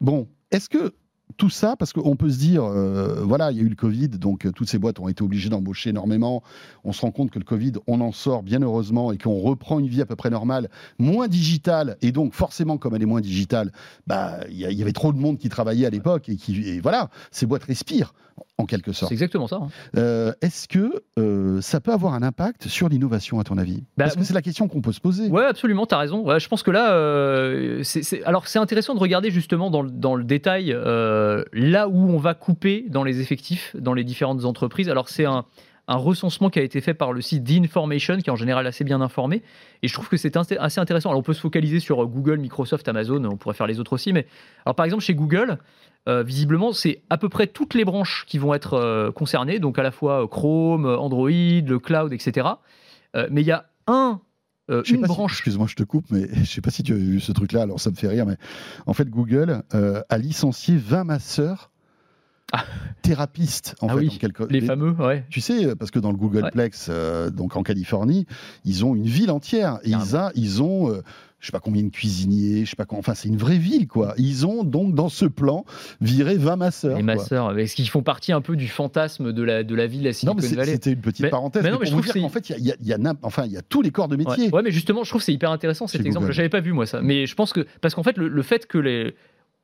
bon, 0.00 0.28
est-ce 0.50 0.68
que 0.68 0.94
tout 1.36 1.50
ça 1.50 1.76
parce 1.76 1.92
qu'on 1.92 2.16
peut 2.16 2.30
se 2.30 2.38
dire, 2.38 2.64
euh, 2.64 3.22
voilà, 3.24 3.50
il 3.50 3.58
y 3.58 3.60
a 3.60 3.62
eu 3.62 3.68
le 3.68 3.76
Covid, 3.76 4.08
donc 4.08 4.46
euh, 4.46 4.52
toutes 4.52 4.68
ces 4.68 4.78
boîtes 4.78 5.00
ont 5.00 5.08
été 5.08 5.22
obligées 5.22 5.48
d'embaucher 5.48 5.90
énormément. 5.90 6.42
On 6.84 6.92
se 6.92 7.00
rend 7.00 7.10
compte 7.10 7.30
que 7.30 7.38
le 7.38 7.44
Covid, 7.44 7.72
on 7.86 8.00
en 8.00 8.12
sort 8.12 8.42
bien 8.42 8.60
heureusement 8.60 9.12
et 9.12 9.18
qu'on 9.18 9.38
reprend 9.38 9.78
une 9.78 9.88
vie 9.88 10.00
à 10.00 10.06
peu 10.06 10.16
près 10.16 10.30
normale, 10.30 10.68
moins 10.98 11.28
digitale. 11.28 11.96
Et 12.02 12.12
donc, 12.12 12.34
forcément, 12.34 12.78
comme 12.78 12.94
elle 12.94 13.02
est 13.02 13.06
moins 13.06 13.20
digitale, 13.20 13.72
bah, 14.06 14.40
il 14.48 14.56
y, 14.56 14.82
avait 14.82 14.92
trop 14.92 15.12
de 15.12 15.18
monde 15.18 15.38
qui 15.38 15.48
travaillait 15.48 15.86
à 15.86 15.90
l'époque 15.90 16.28
et 16.28 16.36
qui, 16.36 16.80
voilà, 16.80 17.10
ces 17.30 17.46
boîtes 17.46 17.64
respirent 17.64 18.14
en 18.58 18.66
quelque 18.66 18.92
sorte. 18.92 19.08
C'est 19.08 19.14
exactement 19.14 19.46
ça. 19.46 19.56
Hein. 19.56 19.68
Euh, 19.96 20.32
est-ce 20.40 20.68
que 20.68 21.02
ça 21.60 21.80
peut 21.80 21.92
avoir 21.92 22.14
un 22.14 22.22
impact 22.22 22.68
sur 22.68 22.88
l'innovation, 22.88 23.40
à 23.40 23.44
ton 23.44 23.58
avis? 23.58 23.84
Bah, 23.96 24.04
Parce 24.04 24.16
que 24.16 24.24
c'est 24.24 24.34
la 24.34 24.42
question 24.42 24.68
qu'on 24.68 24.80
peut 24.80 24.92
se 24.92 25.00
poser. 25.00 25.28
Ouais, 25.28 25.44
absolument, 25.44 25.86
tu 25.86 25.94
as 25.94 25.98
raison. 25.98 26.38
je 26.38 26.48
pense 26.48 26.62
que 26.62 26.70
là, 26.70 26.92
c'est, 27.82 28.22
alors 28.24 28.46
c'est 28.46 28.58
intéressant 28.58 28.94
de 28.94 29.00
regarder 29.00 29.30
justement 29.30 29.70
dans, 29.70 29.84
dans 29.84 30.14
le 30.14 30.24
détail. 30.24 30.72
Euh, 30.72 31.44
là 31.52 31.88
où 31.88 32.10
on 32.10 32.18
va 32.18 32.34
couper 32.34 32.86
dans 32.88 33.04
les 33.04 33.20
effectifs 33.20 33.74
dans 33.78 33.94
les 33.94 34.04
différentes 34.04 34.44
entreprises. 34.44 34.88
Alors 34.88 35.08
c'est 35.08 35.24
un, 35.24 35.44
recensement 35.88 36.50
qui 36.50 36.58
a 36.58 36.62
été 36.62 36.80
fait 36.80 36.94
par 36.94 37.12
le 37.12 37.20
site 37.20 37.42
d'Information, 37.42 38.16
qui 38.18 38.30
est 38.30 38.32
en 38.32 38.36
général 38.36 38.66
assez 38.66 38.84
bien 38.84 39.00
informé. 39.00 39.42
Et 39.82 39.88
je 39.88 39.92
trouve 39.92 40.08
que 40.08 40.16
c'est 40.16 40.36
assez 40.36 40.80
intéressant. 40.80 41.10
Alors 41.10 41.20
on 41.20 41.22
peut 41.22 41.34
se 41.34 41.40
focaliser 41.40 41.80
sur 41.80 42.06
Google, 42.06 42.38
Microsoft, 42.38 42.86
Amazon, 42.88 43.24
on 43.24 43.36
pourrait 43.36 43.54
faire 43.54 43.66
les 43.66 43.80
autres 43.80 43.92
aussi. 43.92 44.12
Mais 44.12 44.26
alors 44.64 44.74
par 44.74 44.84
exemple 44.84 45.02
chez 45.02 45.14
Google, 45.14 45.58
euh, 46.08 46.22
visiblement 46.22 46.72
c'est 46.72 47.02
à 47.10 47.18
peu 47.18 47.28
près 47.28 47.46
toutes 47.46 47.74
les 47.74 47.84
branches 47.84 48.24
qui 48.26 48.38
vont 48.38 48.54
être 48.54 48.74
euh, 48.74 49.10
concernées, 49.10 49.58
donc 49.58 49.78
à 49.78 49.82
la 49.82 49.90
fois 49.90 50.26
Chrome, 50.28 50.86
Android, 50.86 51.30
le 51.30 51.78
cloud, 51.78 52.12
etc. 52.12 52.48
mais 53.30 53.42
il 53.42 53.46
y 53.46 53.52
a 53.52 53.66
un 53.86 54.20
euh, 54.70 54.82
une 54.84 55.02
branche. 55.02 55.32
Excuse-moi, 55.32 55.66
je 55.68 55.74
te 55.74 55.82
coupe, 55.82 56.06
mais 56.10 56.28
je 56.32 56.40
ne 56.40 56.44
sais 56.44 56.60
pas 56.60 56.70
si 56.70 56.82
tu 56.82 56.92
as 56.92 56.96
vu 56.96 57.20
ce 57.20 57.32
truc-là, 57.32 57.62
alors 57.62 57.80
ça 57.80 57.90
me 57.90 57.96
fait 57.96 58.08
rire, 58.08 58.26
mais 58.26 58.36
en 58.86 58.92
fait, 58.92 59.08
Google 59.08 59.62
euh, 59.74 60.02
a 60.08 60.18
licencié 60.18 60.76
20 60.76 61.04
masseurs 61.04 61.70
ah. 62.52 62.64
thérapistes, 63.02 63.74
en 63.80 63.88
ah 63.88 63.94
fait, 63.94 63.98
oui, 63.98 64.18
les, 64.50 64.60
fameux, 64.60 64.92
ouais. 64.92 65.24
Tu 65.30 65.40
sais, 65.40 65.74
parce 65.74 65.90
que 65.90 65.98
dans 65.98 66.10
le 66.10 66.16
Googleplex, 66.16 66.88
euh, 66.88 67.30
donc 67.30 67.56
en 67.56 67.62
Californie, 67.62 68.26
ils 68.64 68.84
ont 68.84 68.94
une 68.94 69.06
ville 69.06 69.30
entière. 69.30 69.78
Et 69.84 69.90
ils, 69.90 70.16
a, 70.16 70.30
ils 70.34 70.62
ont 70.62 71.02
je 71.42 71.48
sais 71.48 71.52
pas 71.52 71.60
combien 71.60 71.82
de 71.82 71.88
cuisiniers, 71.88 72.64
je 72.64 72.70
sais 72.70 72.76
pas 72.76 72.84
quoi. 72.84 72.98
Enfin, 72.98 73.14
c'est 73.14 73.26
une 73.26 73.36
vraie 73.36 73.58
ville, 73.58 73.88
quoi. 73.88 74.14
Ils 74.16 74.46
ont 74.46 74.62
donc 74.62 74.94
dans 74.94 75.08
ce 75.08 75.24
plan 75.24 75.64
viré 76.00 76.36
20 76.36 76.54
masseurs. 76.54 76.96
Les 76.96 77.02
masseurs, 77.02 77.58
est-ce 77.58 77.74
qu'ils 77.74 77.88
font 77.88 78.02
partie 78.02 78.30
un 78.30 78.40
peu 78.40 78.54
du 78.54 78.68
fantasme 78.68 79.32
de 79.32 79.42
la, 79.42 79.64
de 79.64 79.74
la 79.74 79.88
ville, 79.88 80.04
la 80.04 80.12
Silicon 80.12 80.36
non, 80.36 80.40
mais 80.40 80.64
C'était 80.64 80.92
une 80.92 81.00
petite 81.00 81.28
parenthèse. 81.30 81.64
Mais, 81.64 81.72
non, 81.72 81.78
mais, 81.80 81.86
je 81.86 81.90
trouve 81.90 82.06
qu'en 82.06 82.28
fait, 82.28 82.48
il 82.50 82.64
y 82.64 82.70
a, 82.70 82.76
y, 82.80 82.92
a, 82.92 83.14
enfin, 83.22 83.44
il 83.46 83.52
y 83.52 83.56
a 83.56 83.62
tous 83.62 83.82
les 83.82 83.90
corps 83.90 84.06
de 84.06 84.14
métier. 84.14 84.50
Ouais, 84.50 84.62
mais 84.62 84.70
justement, 84.70 85.02
je 85.02 85.10
trouve 85.10 85.20
que 85.20 85.24
c'est 85.24 85.34
hyper 85.34 85.50
intéressant 85.50 85.88
cet 85.88 86.06
exemple. 86.06 86.30
J'avais 86.30 86.48
pas 86.48 86.60
vu 86.60 86.72
moi 86.72 86.86
ça, 86.86 87.02
mais 87.02 87.26
je 87.26 87.34
pense 87.34 87.52
que 87.52 87.66
parce 87.80 87.96
qu'en 87.96 88.04
fait, 88.04 88.16
le, 88.18 88.42
fait 88.42 88.66
que 88.66 88.78
les 88.78 89.14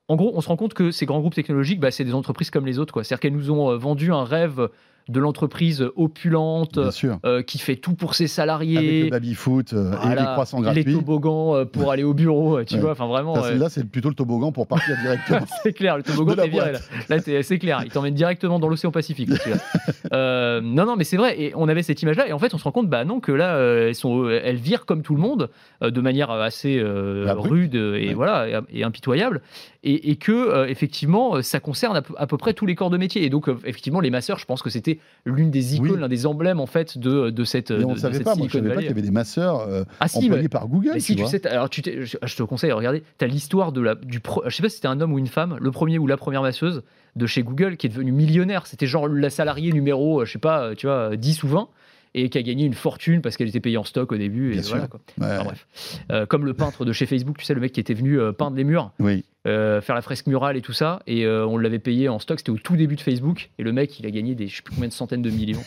en 0.08 0.16
gros, 0.16 0.32
on 0.34 0.40
se 0.40 0.48
rend 0.48 0.56
compte 0.56 0.74
que 0.74 0.90
ces 0.90 1.06
grands 1.06 1.20
groupes 1.20 1.34
technologiques, 1.34 1.80
bah, 1.80 1.90
c'est 1.90 2.04
des 2.04 2.14
entreprises 2.14 2.50
comme 2.50 2.66
les 2.66 2.78
autres. 2.78 3.02
C'est-à-dire 3.02 3.20
qu'elles 3.20 3.34
nous 3.34 3.50
ont 3.50 3.70
euh, 3.70 3.76
vendu 3.76 4.12
un 4.12 4.24
rêve 4.24 4.68
de 5.08 5.20
l'entreprise 5.20 5.86
opulente 5.96 6.78
euh, 7.24 7.42
qui 7.42 7.58
fait 7.58 7.76
tout 7.76 7.94
pour 7.94 8.14
ses 8.14 8.26
salariés. 8.26 8.76
Avec 8.78 9.04
le 9.04 9.10
baby-foot 9.10 9.72
euh, 9.72 9.94
et 10.04 10.08
les 10.10 10.22
croissants 10.22 10.60
gratuits. 10.60 10.84
Les 10.84 10.92
toboggans 10.92 11.56
euh, 11.56 11.64
pour 11.64 11.90
aller 11.90 12.02
au 12.02 12.12
bureau, 12.12 12.62
tu 12.64 12.78
vois. 12.78 12.92
Enfin, 12.92 13.06
vraiment. 13.06 13.36
Là, 13.36 13.68
c'est 13.70 13.88
plutôt 13.88 14.10
le 14.10 14.14
toboggan 14.14 14.52
pour 14.52 14.66
partir 14.66 14.96
directement. 15.02 15.46
c'est 15.62 15.72
clair, 15.72 15.96
le 15.96 16.02
toboggan, 16.02 16.34
t'es 16.34 16.48
viré. 16.48 16.72
Là, 16.72 16.78
là 17.08 17.42
c'est 17.42 17.58
clair. 17.58 17.80
Il 17.84 17.90
t'emmène 17.90 18.14
directement 18.14 18.58
dans 18.58 18.68
l'océan 18.68 18.90
Pacifique. 18.90 19.30
non, 20.12 20.60
non, 20.84 20.96
mais 20.96 21.04
c'est 21.04 21.16
vrai. 21.16 21.40
Et 21.40 21.52
on 21.54 21.68
avait 21.68 21.82
cette 21.82 22.02
image-là. 22.02 22.28
Et 22.28 22.32
en 22.32 22.38
fait, 22.38 22.52
on 22.52 22.58
se 22.58 22.64
rend 22.64 22.72
compte, 22.72 22.88
bah 22.88 23.04
non, 23.04 23.20
que 23.20 23.32
là, 23.32 23.58
elles, 23.58 23.94
sont, 23.94 24.28
elles 24.28 24.56
virent 24.56 24.84
comme 24.84 25.02
tout 25.02 25.14
le 25.14 25.20
monde, 25.20 25.50
de 25.82 26.00
manière 26.00 26.30
assez 26.30 26.82
rude 26.82 27.74
et, 27.74 28.12
voilà, 28.14 28.62
et, 28.70 28.84
impitoyable. 28.84 29.40
Et, 29.84 30.16
que, 30.16 30.66
effectivement, 30.68 31.40
ça 31.42 31.60
concerne 31.60 31.96
à 31.96 32.02
peu, 32.02 32.14
à 32.18 32.26
peu, 32.26 32.36
près 32.36 32.52
tous 32.52 32.66
les 32.66 32.74
corps 32.74 32.90
de 32.90 32.98
métier. 32.98 33.24
Et 33.24 33.30
donc, 33.30 33.48
effectivement, 33.64 34.00
les 34.00 34.10
masseurs, 34.10 34.38
je 34.38 34.44
pense 34.44 34.62
que 34.62 34.70
c'était 34.70 34.97
l'une 35.24 35.50
des 35.50 35.76
icônes, 35.76 36.00
l'un 36.00 36.08
des 36.08 36.26
emblèmes 36.26 36.60
en 36.60 36.66
fait 36.66 36.98
de, 36.98 37.30
de 37.30 37.44
cette. 37.44 37.70
Mais 37.70 37.84
on 37.84 37.94
ne 37.94 37.98
savait 37.98 38.20
pas, 38.20 38.34
moi 38.34 38.46
je 38.48 38.52
savais 38.52 38.68
pas 38.68 38.76
qu'il 38.76 38.86
y 38.86 38.90
avait 38.90 39.02
des 39.02 39.10
masseurs 39.10 39.60
euh, 39.60 39.84
ah, 40.00 40.08
si, 40.08 40.18
employés 40.18 40.48
par 40.48 40.68
Google. 40.68 40.92
Mais 40.94 41.00
si, 41.00 41.16
tu, 41.16 41.26
sais, 41.26 41.46
alors 41.46 41.70
tu 41.70 41.82
je, 41.84 42.36
te 42.36 42.42
conseille, 42.42 42.72
regardez, 42.72 43.02
tu 43.18 43.24
as 43.24 43.28
l'histoire 43.28 43.72
de 43.72 43.80
la, 43.80 43.94
du. 43.94 44.20
Pro, 44.20 44.42
je 44.46 44.54
sais 44.54 44.62
pas 44.62 44.68
si 44.68 44.76
c'était 44.76 44.88
un 44.88 45.00
homme 45.00 45.12
ou 45.12 45.18
une 45.18 45.26
femme, 45.26 45.56
le 45.60 45.70
premier 45.70 45.98
ou 45.98 46.06
la 46.06 46.16
première 46.16 46.42
masseuse 46.42 46.82
de 47.16 47.26
chez 47.26 47.42
Google 47.42 47.76
qui 47.76 47.86
est 47.86 47.90
devenu 47.90 48.12
millionnaire. 48.12 48.66
C'était 48.66 48.86
genre 48.86 49.08
la 49.08 49.30
salariée 49.30 49.72
numéro, 49.72 50.24
je 50.24 50.32
sais 50.32 50.38
pas, 50.38 50.74
tu 50.74 50.86
vois, 50.86 51.16
10 51.16 51.42
ou 51.42 51.48
20 51.48 51.68
et 52.14 52.28
qui 52.30 52.38
a 52.38 52.42
gagné 52.42 52.64
une 52.64 52.74
fortune 52.74 53.22
parce 53.22 53.36
qu'elle 53.36 53.48
était 53.48 53.60
payée 53.60 53.76
en 53.76 53.84
stock 53.84 54.12
au 54.12 54.16
début. 54.16 54.56
et 54.56 54.60
voilà, 54.60 54.86
quoi. 54.86 55.00
bref. 55.16 55.66
Euh, 56.10 56.26
comme 56.26 56.44
le 56.44 56.54
peintre 56.54 56.84
de 56.84 56.92
chez 56.92 57.06
Facebook, 57.06 57.38
tu 57.38 57.44
sais, 57.44 57.54
le 57.54 57.60
mec 57.60 57.72
qui 57.72 57.80
était 57.80 57.94
venu 57.94 58.18
euh, 58.18 58.32
peindre 58.32 58.56
les 58.56 58.64
murs. 58.64 58.92
Oui. 58.98 59.24
Euh, 59.46 59.80
faire 59.80 59.94
la 59.94 60.02
fresque 60.02 60.26
murale 60.26 60.56
et 60.56 60.60
tout 60.60 60.72
ça. 60.72 61.00
Et 61.06 61.24
euh, 61.24 61.46
on 61.46 61.58
l'avait 61.58 61.78
payé 61.78 62.08
en 62.08 62.18
stock, 62.18 62.40
c'était 62.40 62.50
au 62.50 62.58
tout 62.58 62.76
début 62.76 62.96
de 62.96 63.00
Facebook. 63.00 63.50
Et 63.58 63.62
le 63.62 63.72
mec, 63.72 63.98
il 64.00 64.06
a 64.06 64.10
gagné 64.10 64.34
des 64.34 64.48
je 64.48 64.56
sais 64.56 64.62
plus 64.62 64.74
combien 64.74 64.88
de 64.88 64.92
centaines 64.92 65.22
de 65.22 65.30
millions. 65.30 65.62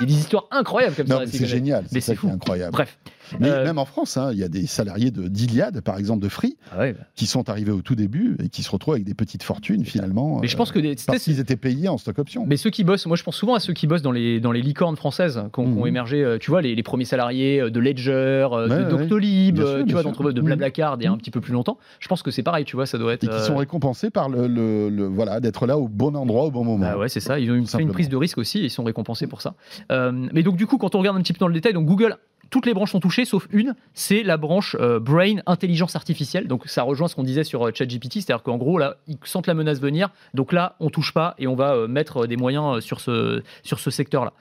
il 0.00 0.08
y 0.08 0.12
a 0.12 0.14
des 0.14 0.20
histoires 0.20 0.46
incroyables 0.50 0.96
comme 0.96 1.06
ça. 1.06 1.22
C'est 1.26 1.46
génial, 1.46 1.84
c'est 1.88 2.24
incroyable. 2.24 2.72
Bref. 2.72 2.98
Mais 3.40 3.48
euh, 3.48 3.64
même 3.64 3.78
en 3.78 3.84
France, 3.84 4.16
hein, 4.16 4.30
il 4.32 4.38
y 4.38 4.44
a 4.44 4.48
des 4.48 4.66
salariés 4.66 5.10
d'Iliade, 5.10 5.80
par 5.80 5.96
exemple, 5.96 6.22
de 6.22 6.28
Free, 6.28 6.56
ah 6.72 6.92
bah. 6.92 6.92
qui 7.14 7.26
sont 7.26 7.48
arrivés 7.48 7.72
au 7.72 7.80
tout 7.80 7.94
début 7.94 8.36
et 8.42 8.48
qui 8.48 8.62
se 8.62 8.70
retrouvent 8.70 8.94
avec 8.94 9.06
des 9.06 9.14
petites 9.14 9.42
fortunes 9.42 9.84
finalement. 9.84 10.40
Mais 10.40 10.48
je 10.48 10.56
pense 10.56 10.72
que 10.72 10.78
des, 10.78 10.96
parce 11.06 11.22
qu'ils 11.22 11.40
étaient 11.40 11.56
payés 11.56 11.88
en 11.88 11.96
stock 11.96 12.18
option. 12.18 12.44
Mais 12.46 12.56
ceux 12.56 12.70
qui 12.70 12.84
bossent, 12.84 13.06
moi 13.06 13.16
je 13.16 13.22
pense 13.22 13.36
souvent 13.36 13.54
à 13.54 13.60
ceux 13.60 13.72
qui 13.72 13.86
bossent 13.86 14.02
dans 14.02 14.12
les, 14.12 14.40
dans 14.40 14.52
les 14.52 14.60
licornes 14.60 14.96
françaises 14.96 15.42
qui 15.54 15.60
ont, 15.60 15.66
mhm. 15.66 15.86
émergé, 15.86 16.36
tu 16.40 16.50
vois, 16.50 16.60
les, 16.60 16.82
premiers 16.82 17.06
salariés 17.06 17.70
de 17.70 17.80
Ledger, 17.80 18.48
de 18.50 18.90
Doctolib, 18.90 19.60
tu 19.86 19.92
vois, 19.92 20.02
d'entre 20.02 20.30
de 20.30 20.40
mhm. 20.40 20.46
Blablacar 20.46 20.96
il 21.00 21.04
y 21.04 21.06
a 21.06 21.12
un 21.12 21.16
petit 21.16 21.30
peu 21.30 21.40
plus 21.40 21.52
longtemps. 21.52 21.78
Je 22.00 22.08
pense 22.08 22.22
que 22.22 22.30
c'est 22.30 22.42
pareil, 22.42 22.64
tu 22.64 22.76
vois, 22.76 22.86
ça 22.86 22.98
doit 22.98 23.03
être. 23.10 23.24
Et 23.24 23.28
qui 23.28 23.40
sont 23.40 23.56
récompensés 23.56 24.10
par 24.10 24.28
le, 24.28 25.06
voilà 25.08 25.40
d'être 25.40 25.66
là 25.66 25.78
au 25.78 25.88
bon 25.88 26.14
endroit 26.16 26.44
au 26.44 26.50
bon 26.50 26.64
moment. 26.64 26.86
Ah 26.88 26.98
ouais, 26.98 27.08
c'est 27.08 27.20
ça. 27.20 27.38
Ils 27.38 27.50
ont 27.50 27.66
fait 27.66 27.82
une 27.82 27.92
prise 27.92 28.08
de 28.08 28.16
risque 28.16 28.38
aussi. 28.38 28.60
Et 28.60 28.64
ils 28.64 28.70
sont 28.70 28.84
récompensés 28.84 29.26
pour 29.26 29.40
ça. 29.40 29.54
Euh, 29.92 30.12
mais 30.32 30.42
donc 30.42 30.56
du 30.56 30.66
coup, 30.66 30.78
quand 30.78 30.94
on 30.94 30.98
regarde 30.98 31.16
un 31.16 31.22
petit 31.22 31.32
peu 31.32 31.38
dans 31.38 31.48
le 31.48 31.54
détail, 31.54 31.72
donc 31.72 31.86
Google 31.86 32.18
toutes 32.50 32.66
les 32.66 32.74
branches 32.74 32.92
sont 32.92 33.00
touchées 33.00 33.24
sauf 33.24 33.48
une, 33.50 33.74
c'est 33.94 34.22
la 34.22 34.36
branche 34.36 34.76
euh, 34.78 35.00
Brain, 35.00 35.36
intelligence 35.46 35.96
artificielle. 35.96 36.46
Donc 36.46 36.66
ça 36.66 36.82
rejoint 36.82 37.08
ce 37.08 37.16
qu'on 37.16 37.24
disait 37.24 37.42
sur 37.42 37.66
euh, 37.66 37.70
ChatGPT, 37.74 38.20
c'est-à-dire 38.20 38.42
qu'en 38.42 38.58
gros 38.58 38.78
là, 38.78 38.98
ils 39.08 39.16
sentent 39.24 39.46
la 39.46 39.54
menace 39.54 39.80
venir, 39.80 40.10
donc 40.34 40.52
là 40.52 40.76
on 40.78 40.90
touche 40.90 41.12
pas 41.12 41.34
et 41.38 41.46
on 41.46 41.56
va 41.56 41.88
mettre 41.88 42.26
des 42.26 42.36
moyens 42.36 42.80
sur 42.80 43.00
ce, 43.00 43.42
sur 43.62 43.80
ce 43.80 43.90
secteur-là. 43.90 44.34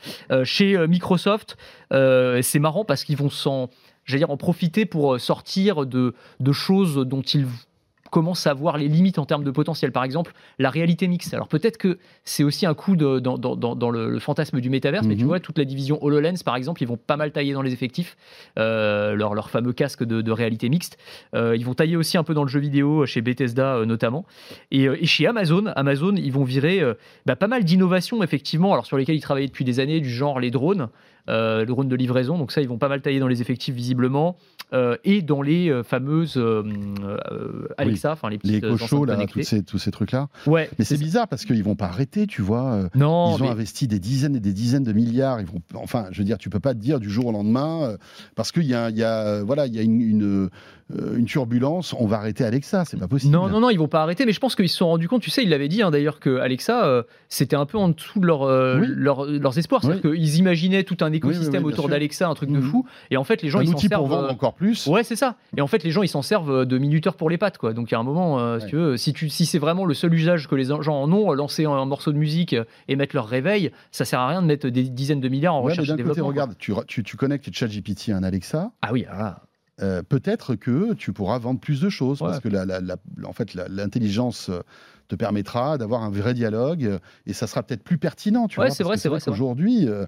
chez 0.44 0.78
Microsoft, 0.86 1.58
c'est 1.92 2.60
marrant 2.60 2.86
parce 2.86 3.04
qu'ils 3.04 3.18
vont 3.18 3.30
s'en, 3.30 3.70
dire, 4.10 4.30
en 4.30 4.38
profiter 4.38 4.86
pour 4.86 5.20
sortir 5.20 5.86
de, 5.86 6.14
de 6.40 6.52
choses 6.52 6.98
dont 6.98 7.22
ils 7.22 7.48
commence 8.14 8.46
à 8.46 8.54
voir 8.54 8.78
les 8.78 8.88
limites 8.88 9.18
en 9.18 9.26
termes 9.26 9.44
de 9.44 9.50
potentiel. 9.50 9.92
Par 9.92 10.04
exemple, 10.04 10.34
la 10.60 10.70
réalité 10.70 11.08
mixte. 11.08 11.34
Alors 11.34 11.48
peut-être 11.48 11.78
que 11.78 11.98
c'est 12.24 12.44
aussi 12.44 12.68
un 12.68 12.76
coup 12.76 12.96
de, 12.96 13.18
dans, 13.18 13.40
dans, 13.40 13.56
dans 13.56 13.90
le, 13.90 14.20
fantasme 14.20 14.62
du 14.62 14.70
métaverse, 14.70 15.08
mais 15.08 15.16
tu 15.16 15.24
mhm. 15.24 15.28
vois, 15.28 15.40
toute 15.40 15.58
la 15.58 15.66
division 15.66 15.98
HoloLens, 16.02 16.44
par 16.46 16.56
exemple, 16.56 16.84
ils 16.84 16.86
vont 16.86 16.96
pas 16.96 17.18
mal 17.18 17.32
tailler 17.32 17.54
dans 17.54 17.64
les 17.64 17.74
effectifs, 17.74 18.16
euh, 18.60 19.16
leur, 19.16 19.34
leur, 19.34 19.50
fameux 19.50 19.74
casque 19.74 20.04
de, 20.04 20.32
réalité 20.32 20.70
mixte. 20.70 21.00
Euh, 21.34 21.58
ils 21.58 21.66
vont 21.66 21.74
tailler 21.74 21.96
aussi 21.96 22.18
un 22.18 22.24
peu 22.24 22.36
dans 22.36 22.44
le 22.44 22.50
jeu 22.50 22.60
vidéo, 22.60 23.08
chez 23.08 23.22
Bethesda 23.22 23.78
euh, 23.78 23.86
notamment. 23.86 24.26
Et, 24.70 24.84
et, 24.84 25.08
chez 25.08 25.26
Amazon, 25.26 25.66
Amazon, 25.76 26.16
ils 26.16 26.32
vont 26.32 26.44
virer 26.44 26.84
bah, 27.26 27.36
pas 27.36 27.48
mal 27.48 27.64
d'innovations, 27.64 28.22
effectivement, 28.22 28.74
alors 28.74 28.86
sur 28.86 28.98
lesquelles 28.98 29.16
ils 29.16 29.22
travaillaient 29.22 29.48
depuis 29.48 29.66
des 29.66 29.80
années, 29.80 30.00
du 30.00 30.12
genre 30.12 30.40
les 30.40 30.52
drones. 30.52 30.90
Euh, 31.30 31.60
le 31.62 31.68
drone 31.68 31.88
de 31.88 31.96
livraison. 31.96 32.38
Donc 32.38 32.52
ça, 32.52 32.62
ils 32.62 32.68
vont 32.68 32.78
pas 32.78 32.90
mal 32.90 33.02
tailler 33.02 33.22
dans 33.22 33.30
les 33.30 33.42
effectifs 33.42 33.74
visiblement. 33.74 34.36
Euh, 34.74 34.98
et 35.04 35.22
dans 35.22 35.42
les 35.42 35.70
euh, 35.70 35.84
fameuses 35.84 36.34
euh, 36.38 36.64
Alexa, 37.78 38.12
enfin 38.14 38.30
les 38.30 38.36
Les 38.44 38.60
petites 38.60 38.64
éco 38.64 38.74
enceintes 38.74 39.08
là, 39.08 39.26
tous 39.28 39.44
ces, 39.44 39.64
tous 39.64 39.78
ces 39.78 39.92
trucs-là. 39.92 40.28
Ouais, 40.48 40.70
Mais 40.78 40.86
c'est 40.86 40.98
bizarre 40.98 41.28
parce 41.28 41.46
qu'ils 41.46 41.64
vont 41.64 41.76
pas 41.76 41.86
arrêter, 41.88 42.28
tu 42.28 42.42
vois. 42.42 42.90
Non, 42.96 43.36
ils 43.38 43.42
ont 43.42 43.46
mais- 43.46 43.52
investi 43.52 43.88
des 43.88 44.00
dizaines 44.00 44.36
et 44.36 44.40
des 44.40 44.54
dizaines 44.54 44.84
de 44.84 44.94
milliards. 44.94 45.40
Ils 45.40 45.48
vont, 45.48 45.62
enfin, 45.76 46.08
je 46.12 46.20
veux 46.20 46.26
dire, 46.26 46.38
tu 46.38 46.50
peux 46.50 46.60
pas 46.60 46.74
te 46.74 46.80
dire 46.80 47.00
du 47.00 47.10
jour 47.10 47.28
au 47.28 47.32
lendemain 47.32 47.96
parce 48.36 48.52
qu'il 48.52 48.66
y 48.66 48.74
a, 48.74 48.90
il 48.90 48.98
y 48.98 49.04
a, 49.04 49.44
voilà, 49.44 49.68
il 49.68 49.74
y 49.76 49.80
a 49.80 49.84
une, 49.84 50.02
une, 50.02 50.50
une 51.18 51.26
turbulence. 51.26 51.94
On 52.00 52.06
va 52.08 52.18
arrêter 52.18 52.44
Alexa, 52.44 52.86
c'est 52.86 52.98
pas 52.98 53.08
possible. 53.08 53.32
Non, 53.34 53.48
non, 53.50 53.60
non, 53.60 53.70
ils 53.70 53.78
vont 53.80 53.88
pas 53.88 54.02
arrêter, 54.04 54.26
mais 54.26 54.32
je 54.34 54.40
pense 54.40 54.56
qu'ils 54.56 54.70
se 54.70 54.78
sont 54.78 54.88
rendus 54.88 55.08
compte, 55.08 55.22
tu 55.22 55.30
sais, 55.30 55.44
ils 55.44 55.50
l'avaient 55.50 55.68
dit 55.68 55.82
hein, 55.82 55.92
d'ailleurs 55.92 56.20
que 56.20 56.38
Alexa, 56.38 56.86
euh, 56.86 57.04
c'était 57.30 57.56
un 57.56 57.66
peu 57.66 57.78
en 57.78 57.90
dessous 57.90 58.20
de 58.20 58.26
leur, 58.26 58.44
euh, 58.44 58.80
Oui. 58.80 58.88
leur- 58.90 59.26
leurs 59.26 59.58
espoirs. 59.58 59.82
C'est-à-dire 59.84 60.02
qu'ils 60.12 60.36
imaginaient 60.38 60.84
tout 60.84 60.98
un 61.02 61.12
écosystème 61.12 61.64
oui, 61.64 61.72
autour 61.74 61.90
d'Alexa, 61.90 62.28
un 62.30 62.34
truc 62.36 62.50
de 62.52 62.58
Mhm. 62.58 62.62
fou, 62.64 62.86
et 63.12 63.18
en 63.18 63.24
fait, 63.24 63.42
les 63.42 63.50
gens, 63.50 63.60
Un 63.60 63.64
ils 63.64 63.68
s'en 63.70 63.74
outil 63.74 63.90
pour 63.90 63.98
servent. 64.00 64.10
vendre 64.10 64.28
euh, 64.28 64.32
encore 64.32 64.54
plus. 64.54 64.88
Ouais, 64.88 65.04
c'est 65.04 65.16
ça. 65.16 65.36
Et 65.58 65.62
en 65.62 65.68
fait, 65.68 65.84
les 65.84 65.92
gens, 65.92 66.04
ils 66.04 66.08
s'en 66.08 66.22
servent 66.22 66.66
de 66.66 66.78
minuteur 66.78 67.16
pour 67.16 67.30
les 67.30 67.38
pattes, 67.38 67.58
quoi. 67.58 67.74
Donc, 67.74 67.90
il 67.92 67.94
y 67.94 67.96
a 67.96 68.00
un 68.00 68.04
moment, 68.04 68.40
euh, 68.40 68.60
si 68.60 68.68
tu 68.68 68.76
veux, 68.76 68.98
si, 68.98 69.14
tu, 69.14 69.30
si 69.30 69.46
c'est 69.46 69.60
vraiment 69.60 69.86
le 69.86 69.94
seul 69.94 70.14
usage 70.14 70.48
que 70.48 70.56
les 70.56 70.66
gens 70.66 71.02
en 71.02 71.12
ont, 71.12 71.32
euh, 71.32 71.36
lancer 71.36 71.66
un 71.66 71.86
morceau 71.86 72.12
de 72.12 72.18
musique 72.18 72.54
euh, 72.54 72.64
et 72.88 72.96
mettre 72.96 73.16
leur 73.16 73.28
réveil, 73.28 73.72
ça 73.92 74.06
sert 74.06 74.20
à 74.20 74.28
rien 74.28 74.42
de 74.42 74.48
mettre 74.48 74.68
des 74.70 74.84
dizaines 74.84 75.22
de 75.22 75.30
milliards 75.30 75.56
en 75.56 75.60
Ouais, 75.64 75.72
recherche 75.72 75.88
et 75.88 75.92
côté, 75.92 75.98
développement. 76.04 76.28
regarde, 76.28 76.56
tu, 76.58 76.74
tu, 76.88 77.04
tu 77.04 77.18
connectes 77.18 77.52
ChatGPT 77.54 78.10
à 78.10 78.18
un 78.18 78.24
Alexa. 78.24 78.72
Ah 78.82 78.90
oui, 78.92 79.06
ah, 79.12 79.42
euh, 79.84 80.02
peut-être 80.02 80.56
que 80.56 80.94
tu 80.94 81.12
pourras 81.14 81.38
vendre 81.38 81.60
plus 81.60 81.82
de 81.82 81.90
choses 81.90 82.22
Ouais. 82.22 82.30
parce 82.30 82.40
que 82.40 82.50
la, 82.50 82.66
la- 82.66 82.80
la- 82.80 82.98
en 83.26 83.34
fait, 83.34 83.54
l'intelligence 83.54 84.50
euh, 84.50 84.62
te 85.10 85.16
permettra 85.16 85.78
d'avoir 85.78 86.02
un 86.04 86.10
vrai 86.10 86.34
dialogue 86.34 86.86
euh, 86.86 87.00
et 87.28 87.34
ça 87.34 87.46
sera 87.48 87.62
peut-être 87.62 87.84
plus 87.84 87.98
pertinent. 87.98 88.48
Tu 88.48 88.60
Ouais, 88.60 88.72
c'est 88.72 88.84
vrai, 88.84 88.98
c'est 88.98 89.10
vrai. 89.10 89.20
Aujourd'hui, 89.28 89.88
euh, 89.88 90.06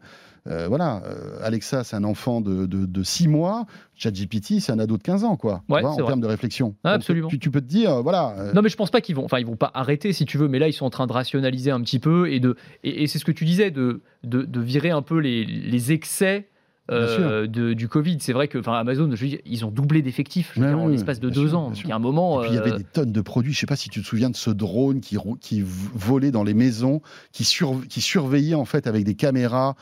euh, 0.47 0.67
voilà, 0.69 1.01
euh, 1.05 1.37
Alexa, 1.43 1.83
c'est 1.83 1.95
un 1.97 2.03
enfant 2.05 2.39
de 2.39 3.03
6 3.03 3.27
mois. 3.27 3.65
ChatGPT, 3.95 4.59
c'est 4.61 4.71
un 4.71 4.79
ado 4.79 4.97
de 4.97 5.03
15 5.03 5.23
ans, 5.23 5.35
quoi. 5.35 5.63
Ouais, 5.67 5.81
vois, 5.81 5.91
en 5.91 5.95
vrai. 5.97 6.05
termes 6.05 6.21
de 6.21 6.27
réflexion. 6.27 6.75
Ah, 6.83 6.91
Donc, 6.91 6.95
absolument. 6.97 7.27
Tu, 7.27 7.39
tu 7.39 7.51
peux 7.51 7.61
te 7.61 7.65
dire, 7.67 8.01
voilà. 8.03 8.51
Non, 8.53 8.61
mais 8.61 8.69
je 8.69 8.77
pense 8.77 8.91
pas 8.91 9.01
qu'ils 9.01 9.15
vont, 9.15 9.25
enfin, 9.25 9.39
ils 9.39 9.45
vont 9.45 9.55
pas 9.57 9.71
arrêter 9.73 10.13
si 10.13 10.25
tu 10.25 10.37
veux, 10.37 10.47
mais 10.47 10.59
là, 10.59 10.67
ils 10.67 10.73
sont 10.73 10.85
en 10.85 10.89
train 10.89 11.07
de 11.07 11.13
rationaliser 11.13 11.71
un 11.71 11.81
petit 11.81 11.99
peu 11.99 12.31
et 12.31 12.39
de, 12.39 12.55
et, 12.83 13.03
et 13.03 13.07
c'est 13.07 13.19
ce 13.19 13.25
que 13.25 13.31
tu 13.31 13.43
disais, 13.45 13.71
de, 13.71 14.01
de, 14.23 14.43
de 14.43 14.59
virer 14.61 14.91
un 14.91 15.01
peu 15.01 15.17
les, 15.19 15.43
les 15.45 15.91
excès. 15.91 16.47
Euh, 16.91 17.47
de- 17.47 17.73
du 17.73 17.87
Covid, 17.87 18.17
c'est 18.19 18.33
vrai 18.33 18.47
que 18.47 18.57
Amazon, 18.69 19.09
je 19.13 19.25
ils 19.45 19.65
ont 19.65 19.71
doublé 19.71 20.01
d'effectifs 20.01 20.53
Ouais, 20.57 20.71
en 20.73 20.85
ouais, 20.85 20.91
l'espace 20.91 21.19
de 21.19 21.29
deux 21.29 21.49
sûr, 21.49 21.59
ans. 21.59 21.71
il 21.83 21.89
y 21.89 21.91
a 21.91 21.95
un 21.95 21.99
moment, 21.99 22.41
Et 22.43 22.45
puis 22.47 22.53
il 22.53 22.55
y 22.55 22.59
avait 22.59 22.73
euh, 22.73 22.77
des 22.77 22.83
tonnes 22.83 23.11
de 23.11 23.21
produits. 23.21 23.53
Je 23.53 23.59
sais 23.59 23.65
pas 23.65 23.75
si 23.75 23.89
tu 23.89 24.01
te 24.01 24.05
souviens 24.05 24.29
de 24.29 24.35
ce 24.35 24.51
drone 24.51 24.99
qui, 25.01 25.17
volait 25.65 26.31
dans 26.31 26.43
les 26.43 26.53
maisons, 26.53 27.01
qui, 27.31 27.43
sur- 27.43 27.81
qui 27.89 28.01
surveillait 28.01 28.55
en 28.55 28.65
fait 28.65 28.85
avec 28.87 29.03
des 29.03 29.15
caméras. 29.15 29.75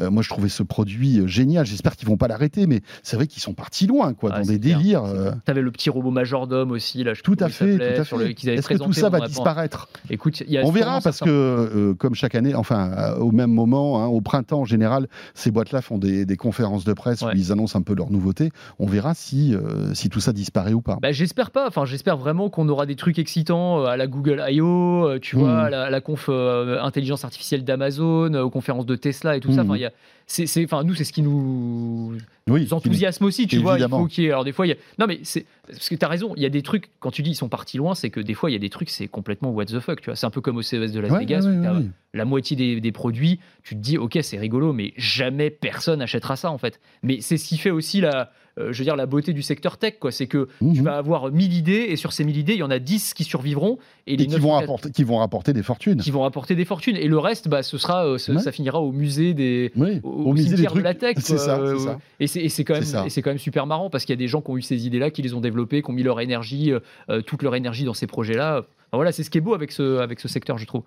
Euh, 0.00 0.10
moi, 0.10 0.22
je 0.22 0.28
trouvais 0.28 0.48
ce 0.48 0.62
produit 0.62 1.18
euh, 1.20 1.26
génial. 1.26 1.66
J'espère 1.66 1.96
qu'ils 1.96 2.08
vont 2.08 2.16
pas 2.16 2.28
l'arrêter, 2.28 2.66
mais 2.66 2.80
c'est 3.02 3.16
vrai 3.16 3.26
qu'ils 3.26 3.42
sont 3.42 3.54
partis 3.54 3.86
loin, 3.86 4.14
quoi, 4.14 4.30
Ah, 4.32 4.40
dans 4.40 4.46
des 4.46 4.58
clair, 4.58 4.78
délires. 4.78 5.02
c'est 5.06 5.16
euh. 5.18 5.32
T'avais 5.44 5.60
le 5.62 5.70
petit 5.70 5.90
robot 5.90 6.10
majordome 6.10 6.70
aussi, 6.72 7.04
là. 7.04 7.14
Je 7.14 7.22
Tout 7.22 7.36
à 7.40 7.48
fait, 7.48 7.76
tout 7.76 7.82
à 8.16 8.18
le- 8.18 8.30
Est-ce 8.30 8.68
que 8.68 8.74
tout 8.78 8.92
ça 8.92 9.08
va 9.08 9.20
disparaître? 9.26 9.88
Écoute, 10.08 10.40
il 10.40 10.50
y 10.52 10.58
a 10.58 10.64
On 10.64 10.70
verra 10.70 11.00
parce 11.00 11.20
que, 11.20 11.28
euh, 11.28 11.94
comme 11.94 12.14
chaque 12.14 12.34
année, 12.34 12.54
enfin, 12.54 13.14
au 13.18 13.30
même 13.32 13.50
moment, 13.52 14.02
hein, 14.02 14.06
au 14.06 14.20
printemps 14.20 14.60
en 14.60 14.64
général, 14.64 15.08
ces 15.34 15.50
boîtes-là 15.50 15.82
font 15.82 15.98
des, 15.98 16.24
des 16.26 16.36
conférences 16.36 16.84
de 16.84 16.92
presse 16.92 17.22
Ouais. 17.22 17.32
où 17.34 17.36
ils 17.36 17.52
annoncent 17.52 17.78
un 17.78 17.82
peu 17.82 17.94
leurs 17.94 18.10
nouveautés. 18.10 18.50
On 18.78 18.86
verra 18.86 19.14
si, 19.14 19.54
euh, 19.54 19.92
si 19.94 20.08
tout 20.08 20.20
ça 20.20 20.32
disparaît 20.32 20.72
ou 20.72 20.80
pas. 20.80 20.98
Bah, 21.02 21.12
j'espère 21.12 21.50
pas. 21.50 21.66
Enfin, 21.68 21.84
j'espère 21.84 22.16
vraiment 22.16 22.48
qu'on 22.50 22.68
aura 22.68 22.86
des 22.86 22.96
trucs 22.96 23.18
excitants 23.18 23.84
à 23.84 23.96
la 23.96 24.06
Google 24.06 24.42
I.O., 24.48 25.18
tu 25.20 25.36
Mhm. 25.36 25.42
vois, 25.42 25.58
à 25.62 25.70
la, 25.70 25.82
à 25.84 25.90
la 25.90 26.00
conf 26.00 26.26
euh, 26.28 26.80
intelligence 26.82 27.24
artificielle 27.24 27.64
d'Amazon, 27.64 28.32
aux 28.34 28.50
conférences 28.50 28.86
de 28.86 28.96
Tesla 28.96 29.36
et 29.36 29.40
tout 29.40 29.52
ça. 29.52 29.62
Mhm. 29.64 29.70
Enfin, 29.70 29.76
il 29.78 29.82
y 29.82 29.86
a- 29.86 29.89
c'est, 30.26 30.46
c'est- 30.46 30.64
enfin, 30.64 30.84
nous, 30.84 30.94
c'est 30.94 31.04
ce 31.04 31.12
qui 31.12 31.22
nous 31.22 32.16
oui, 32.48 32.62
nous 32.62 32.74
enthousiasme 32.74 33.24
aussi, 33.24 33.46
tu 33.46 33.58
vois. 33.58 33.78
Il 33.78 33.88
faut 33.88 34.06
qu'il 34.06 34.24
y 34.24 34.26
ait. 34.28 34.30
Alors, 34.30 34.44
des 34.44 34.52
fois, 34.52 34.66
il 34.66 34.70
y 34.70 34.72
a. 34.72 34.76
Non, 34.98 35.06
mais 35.06 35.20
c'est. 35.22 35.44
Parce 35.66 35.88
que 35.88 35.94
tu 35.94 36.04
as 36.04 36.08
raison, 36.08 36.32
il 36.36 36.42
y 36.42 36.46
a 36.46 36.48
des 36.50 36.62
trucs, 36.62 36.90
quand 37.00 37.10
tu 37.10 37.22
dis 37.22 37.30
ils 37.30 37.34
sont 37.34 37.48
partis 37.48 37.76
loin, 37.78 37.94
c'est 37.94 38.10
que 38.10 38.20
des 38.20 38.34
fois, 38.34 38.50
il 38.50 38.52
y 38.52 38.56
a 38.56 38.60
des 38.60 38.70
trucs, 38.70 38.90
c'est 38.90 39.08
complètement 39.08 39.50
what 39.50 39.66
the 39.66 39.80
fuck, 39.80 40.00
tu 40.00 40.06
vois. 40.06 40.16
C'est 40.16 40.26
un 40.26 40.30
peu 40.30 40.40
comme 40.40 40.56
au 40.56 40.62
CES 40.62 40.92
de 40.92 41.00
Las 41.00 41.10
Ouais, 41.10 41.20
Vegas, 41.20 41.46
ouais, 41.46 41.62
t'as 41.62 41.74
ouais. 41.74 41.84
la 42.14 42.24
moitié 42.24 42.56
des, 42.56 42.80
des 42.80 42.92
produits, 42.92 43.40
tu 43.62 43.74
te 43.74 43.80
dis, 43.80 43.98
ok, 43.98 44.18
c'est 44.22 44.38
rigolo, 44.38 44.72
mais 44.72 44.92
jamais 44.96 45.50
personne 45.50 46.02
achètera 46.02 46.36
ça, 46.36 46.50
en 46.50 46.58
fait. 46.58 46.80
Mais 47.02 47.20
c'est 47.20 47.36
ce 47.36 47.48
qui 47.48 47.58
fait 47.58 47.70
aussi 47.70 48.00
la. 48.00 48.32
Euh, 48.58 48.72
je 48.72 48.78
veux 48.78 48.84
dire, 48.84 48.96
la 48.96 49.06
beauté 49.06 49.32
du 49.32 49.42
secteur 49.42 49.76
tech, 49.78 49.94
quoi. 50.00 50.10
C'est 50.12 50.26
que 50.26 50.48
tu 50.58 50.64
Mhm. 50.64 50.82
vas 50.82 50.96
avoir 50.96 51.30
1000 51.30 51.52
idées, 51.54 51.86
et 51.88 51.96
sur 51.96 52.12
ces 52.12 52.24
1000 52.24 52.36
idées, 52.36 52.54
il 52.54 52.58
y 52.58 52.62
en 52.62 52.70
a 52.70 52.78
10 52.78 53.14
qui 53.14 53.24
survivront, 53.24 53.78
et 54.06 54.16
les 54.16 54.24
Et 54.24 54.26
qui 54.26 54.32
9 54.34 54.40
vont, 54.42 54.52
rapporter, 54.52 54.90
qui 54.90 55.04
vont 55.04 55.18
rapporter 55.18 55.52
des 55.52 55.62
fortunes. 55.62 55.98
qui 56.00 56.10
vont 56.10 56.22
rapporter 56.22 56.54
des 56.54 56.64
fortunes. 56.64 56.96
Et 56.96 57.08
le 57.08 57.18
reste, 57.18 57.48
bah, 57.48 57.62
ce 57.62 57.78
sera, 57.78 58.06
euh, 58.06 58.18
ce- 58.18 58.32
Ouais. 58.32 58.38
ça 58.40 58.52
finira 58.52 58.80
au 58.80 58.92
musée 58.92 59.34
des. 59.34 59.72
Oui, 59.76 60.00
Au, 60.02 60.32
musée 60.32 60.56
des 60.56 60.64
trucs. 60.64 60.78
de 60.78 60.82
la 60.82 60.94
tech. 60.94 61.14
C'est 61.18 61.38
ça, 61.38 61.58
Euh, 61.58 61.76
c'est 61.78 61.84
ça. 61.84 61.98
Et 62.44 62.48
c'est 62.48 62.64
quand, 62.64 62.74
même- 62.74 63.08
C'est 63.08 63.22
quand 63.22 63.30
même 63.30 63.38
super 63.38 63.66
marrant 63.66 63.90
parce 63.90 64.04
qu'il 64.04 64.12
y 64.12 64.18
a 64.18 64.22
des 64.22 64.28
gens 64.28 64.40
qui 64.40 64.50
ont 64.50 64.56
eu 64.56 64.62
ces 64.62 64.86
idées-là, 64.86 65.10
qui 65.10 65.22
les 65.22 65.34
ont 65.34 65.40
développées, 65.40 65.82
qui 65.82 65.90
ont 65.90 65.94
mis 65.94 66.02
leur 66.02 66.20
énergie, 66.20 66.72
euh, 66.72 66.80
euh, 67.08 67.22
toute 67.22 67.42
leur 67.42 67.54
énergie 67.54 67.84
dans 67.84 67.94
ces 67.94 68.06
projets-là. 68.06 68.58
Enfin, 68.58 68.96
voilà, 68.96 69.12
c'est 69.12 69.22
ce 69.22 69.30
qui 69.30 69.38
est 69.38 69.40
beau 69.40 69.54
avec 69.54 69.70
ce, 69.72 69.98
avec 69.98 70.18
ce 70.20 70.26
secteur, 70.28 70.58
je 70.58 70.66
trouve. 70.66 70.82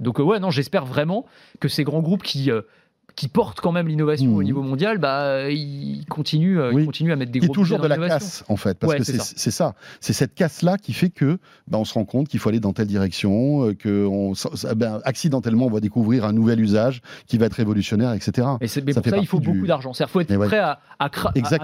Donc, 0.00 0.18
euh, 0.18 0.24
ouais, 0.24 0.40
non, 0.40 0.50
j'espère 0.50 0.84
vraiment 0.86 1.24
que 1.60 1.68
ces 1.68 1.84
grands 1.84 2.00
groupes 2.02 2.22
qui. 2.24 2.50
Euh, 3.14 3.16
qui 3.16 3.28
portent 3.28 3.60
quand 3.60 3.72
même 3.72 3.86
l'innovation 3.88 4.30
Mhm. 4.30 4.36
au 4.36 4.42
niveau 4.42 4.62
mondial, 4.62 4.98
bah, 4.98 5.48
ils 5.50 6.04
continuent, 6.08 6.58
euh, 6.58 6.70
ils 6.72 6.76
Oui. 6.76 6.84
continuent 6.86 7.12
à 7.12 7.16
mettre 7.16 7.30
des 7.32 7.38
gros 7.40 7.54
toujours 7.54 7.78
budgets 7.78 7.94
de 7.94 8.00
la 8.00 8.08
casse 8.08 8.44
en 8.48 8.56
fait 8.56 8.78
parce 8.78 8.92
Ouais, 8.92 8.98
que 8.98 9.04
c'est 9.04 9.50
ça. 9.50 9.74
c'est 10.00 10.12
cette 10.12 10.34
casse 10.34 10.62
là 10.62 10.76
qui 10.78 10.92
fait 10.92 11.10
que 11.10 11.38
bah, 11.68 11.78
on 11.78 11.84
se 11.84 11.94
rend 11.94 12.04
compte 12.04 12.28
qu'il 12.28 12.40
faut 12.40 12.48
aller 12.48 12.60
dans 12.60 12.72
telle 12.72 12.86
direction 12.88 13.68
euh, 13.68 13.74
que 13.74 14.04
on, 14.06 14.34
ça- 14.34 14.74
ben, 14.74 15.00
accidentellement 15.04 15.66
on 15.66 15.70
va 15.70 15.80
découvrir 15.80 16.24
un 16.24 16.32
nouvel 16.32 16.60
usage 16.60 17.02
qui 17.26 17.38
va 17.38 17.46
être 17.46 17.54
révolutionnaire 17.54 18.12
etc 18.12 18.48
Et 18.60 18.64
mais 18.64 18.68
Ça 18.68 18.80
pour 19.00 19.04
fait 19.04 19.10
ça, 19.10 19.16
il 19.18 19.26
faut 19.26 19.38
du- 19.40 19.48
beaucoup 19.52 19.66
d'argent. 19.66 19.92
C'est-à-dire, 19.92 20.10
faut 20.10 20.20
être 20.20 20.34
ouais. 20.36 20.46
prêt 20.46 20.58
à, 20.58 20.80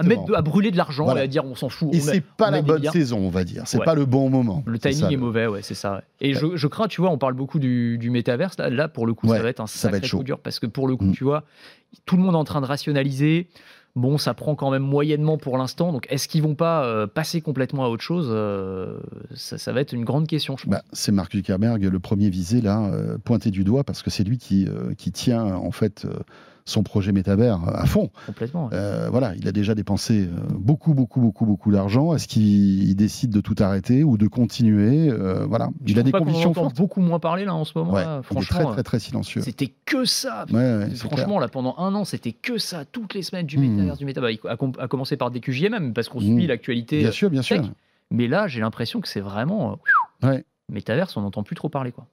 mettre 0.03 0.25
de- 0.25 0.33
à 0.33 0.41
brûler 0.41 0.71
de 0.71 0.77
l'argent 0.77 1.05
Voilà. 1.05 1.21
et 1.21 1.23
à 1.23 1.27
dire 1.27 1.43
on 1.45 1.55
s'en 1.55 1.69
fout. 1.69 1.89
et 1.93 1.99
c'est 1.99 2.21
pas 2.21 2.51
la 2.51 2.61
bonne 2.61 2.77
milliards. 2.77 2.93
saison 2.93 3.19
on 3.19 3.29
va 3.29 3.43
dire 3.43 3.63
c'est 3.65 3.77
Ouais. 3.79 3.85
pas 3.85 3.95
le 3.95 4.05
bon 4.05 4.29
moment 4.29 4.63
Le 4.65 4.79
timing 4.79 5.11
est 5.11 5.17
mauvais, 5.17 5.47
ouais, 5.47 5.61
c'est 5.61 5.73
ça. 5.75 6.01
Et 6.19 6.33
je, 6.33 6.55
je 6.55 6.67
crains, 6.67 6.87
tu 6.87 7.01
vois, 7.01 7.09
on 7.09 7.17
parle 7.17 7.33
beaucoup 7.33 7.57
du, 7.59 7.97
du 7.97 8.09
métaverse. 8.09 8.57
Là, 8.59 8.69
là, 8.69 8.87
pour 8.87 9.05
le 9.07 9.13
coup, 9.13 9.27
ça 9.27 9.41
va 9.41 9.49
être 9.49 9.59
un 9.59 9.67
sacré 9.67 10.07
coup 10.07 10.23
dur 10.23 10.39
parce 10.39 10.59
que 10.59 10.65
pour 10.67 10.87
le 10.87 10.95
coup, 10.95 11.05
Mm. 11.05 11.11
tu 11.13 11.23
vois, 11.23 11.40
tout 12.05 12.17
le 12.17 12.23
monde 12.23 12.35
est 12.35 12.37
en 12.37 12.43
train 12.43 12.61
de 12.61 12.65
rationaliser. 12.65 13.47
Bon, 13.95 14.17
ça 14.17 14.33
prend 14.33 14.55
quand 14.55 14.71
même 14.71 14.83
moyennement 14.83 15.37
pour 15.37 15.57
l'instant. 15.57 15.91
Donc, 15.91 16.07
est-ce 16.09 16.29
qu'ils 16.29 16.41
vont 16.41 16.55
pas 16.55 16.85
euh, 16.85 17.07
passer 17.07 17.41
complètement 17.41 17.83
à 17.83 17.89
autre 17.89 18.03
chose 18.03 18.29
Euh, 18.29 18.99
ça, 19.35 19.73
va 19.73 19.81
être 19.81 19.91
une 19.91 20.05
grande 20.05 20.27
question. 20.27 20.55
Bah, 20.65 20.81
c'est 20.93 21.11
Mark 21.11 21.33
Zuckerberg 21.33 21.83
le 21.83 21.99
premier 21.99 22.29
visé 22.29 22.61
là 22.61 22.85
euh, 22.85 23.17
pointé 23.17 23.51
du 23.51 23.65
doigt 23.65 23.83
parce 23.83 24.01
que 24.01 24.09
c'est 24.09 24.23
lui 24.23 24.37
qui 24.37 25.11
tient 25.11 25.43
en 25.43 25.71
fait 25.71 26.07
son 26.65 26.83
projet 26.83 27.11
métavers 27.11 27.59
à 27.67 27.85
fond 27.85 28.09
complètement. 28.25 28.65
ouais. 28.65 28.71
Euh, 28.73 29.09
voilà, 29.09 29.33
il 29.35 29.47
a 29.47 29.51
déjà 29.51 29.75
dépensé 29.75 30.23
euh, 30.25 30.29
beaucoup, 30.53 30.93
beaucoup, 30.93 31.19
beaucoup, 31.21 31.45
beaucoup 31.45 31.71
d'argent. 31.71 32.13
Est-ce 32.15 32.27
qu'il 32.27 32.83
il 32.83 32.95
décide 32.95 33.31
de 33.31 33.41
tout 33.41 33.55
arrêter 33.59 34.03
ou 34.03 34.17
de 34.17 34.27
continuer 34.27 35.09
Euh, 35.09 35.45
Voilà, 35.45 35.69
Je 35.85 35.93
il 35.93 35.99
a 35.99 36.03
des 36.03 36.11
convictions 36.11 36.51
entend 36.51 36.63
fortes. 36.63 36.75
beaucoup 36.77 37.01
moins 37.01 37.19
parler 37.19 37.45
là 37.45 37.53
en 37.55 37.65
ce 37.65 37.77
moment. 37.77 37.93
Ouais, 37.93 38.03
là. 38.03 38.17
il 38.17 38.19
est 38.19 38.23
franchement, 38.23 38.59
très, 38.63 38.71
très, 38.73 38.83
très 38.83 38.99
silencieux. 38.99 39.41
c'était 39.41 39.73
que 39.85 40.05
ça. 40.05 40.45
Ouais, 40.53 40.89
Franchement, 40.95 41.39
là, 41.39 41.47
pendant 41.47 41.75
un 41.77 41.93
an, 41.95 42.05
c'était 42.05 42.31
que 42.31 42.57
ça, 42.57 42.85
toutes 42.85 43.13
les 43.13 43.21
semaines 43.23 43.45
du 43.45 43.57
Hmm. 43.57 43.61
métaverse, 43.75 43.97
du 43.99 44.05
métaverse, 44.05 44.37
à, 44.47 44.55
com- 44.57 44.71
à 44.79 44.87
commencer 44.87 45.17
par 45.17 45.31
DQJM, 45.31 45.93
parce 45.93 46.09
qu'on 46.09 46.19
Hmm. 46.19 46.37
suit 46.37 46.47
l'actualité. 46.47 46.99
Bien 46.99 47.11
sûr, 47.11 47.29
bien 47.29 47.41
sûr. 47.41 47.61
Mais 48.11 48.27
là, 48.27 48.47
j'ai 48.47 48.59
l'impression 48.61 48.99
que 49.01 49.07
c'est 49.07 49.21
vraiment. 49.21 49.79
euh, 50.23 50.27
Ouais. 50.27 50.45
Métaverse, 50.69 51.17
on 51.17 51.21
n'entend 51.21 51.43
plus 51.43 51.55
trop 51.55 51.69
parler. 51.69 51.91
Quoi. 51.91 52.05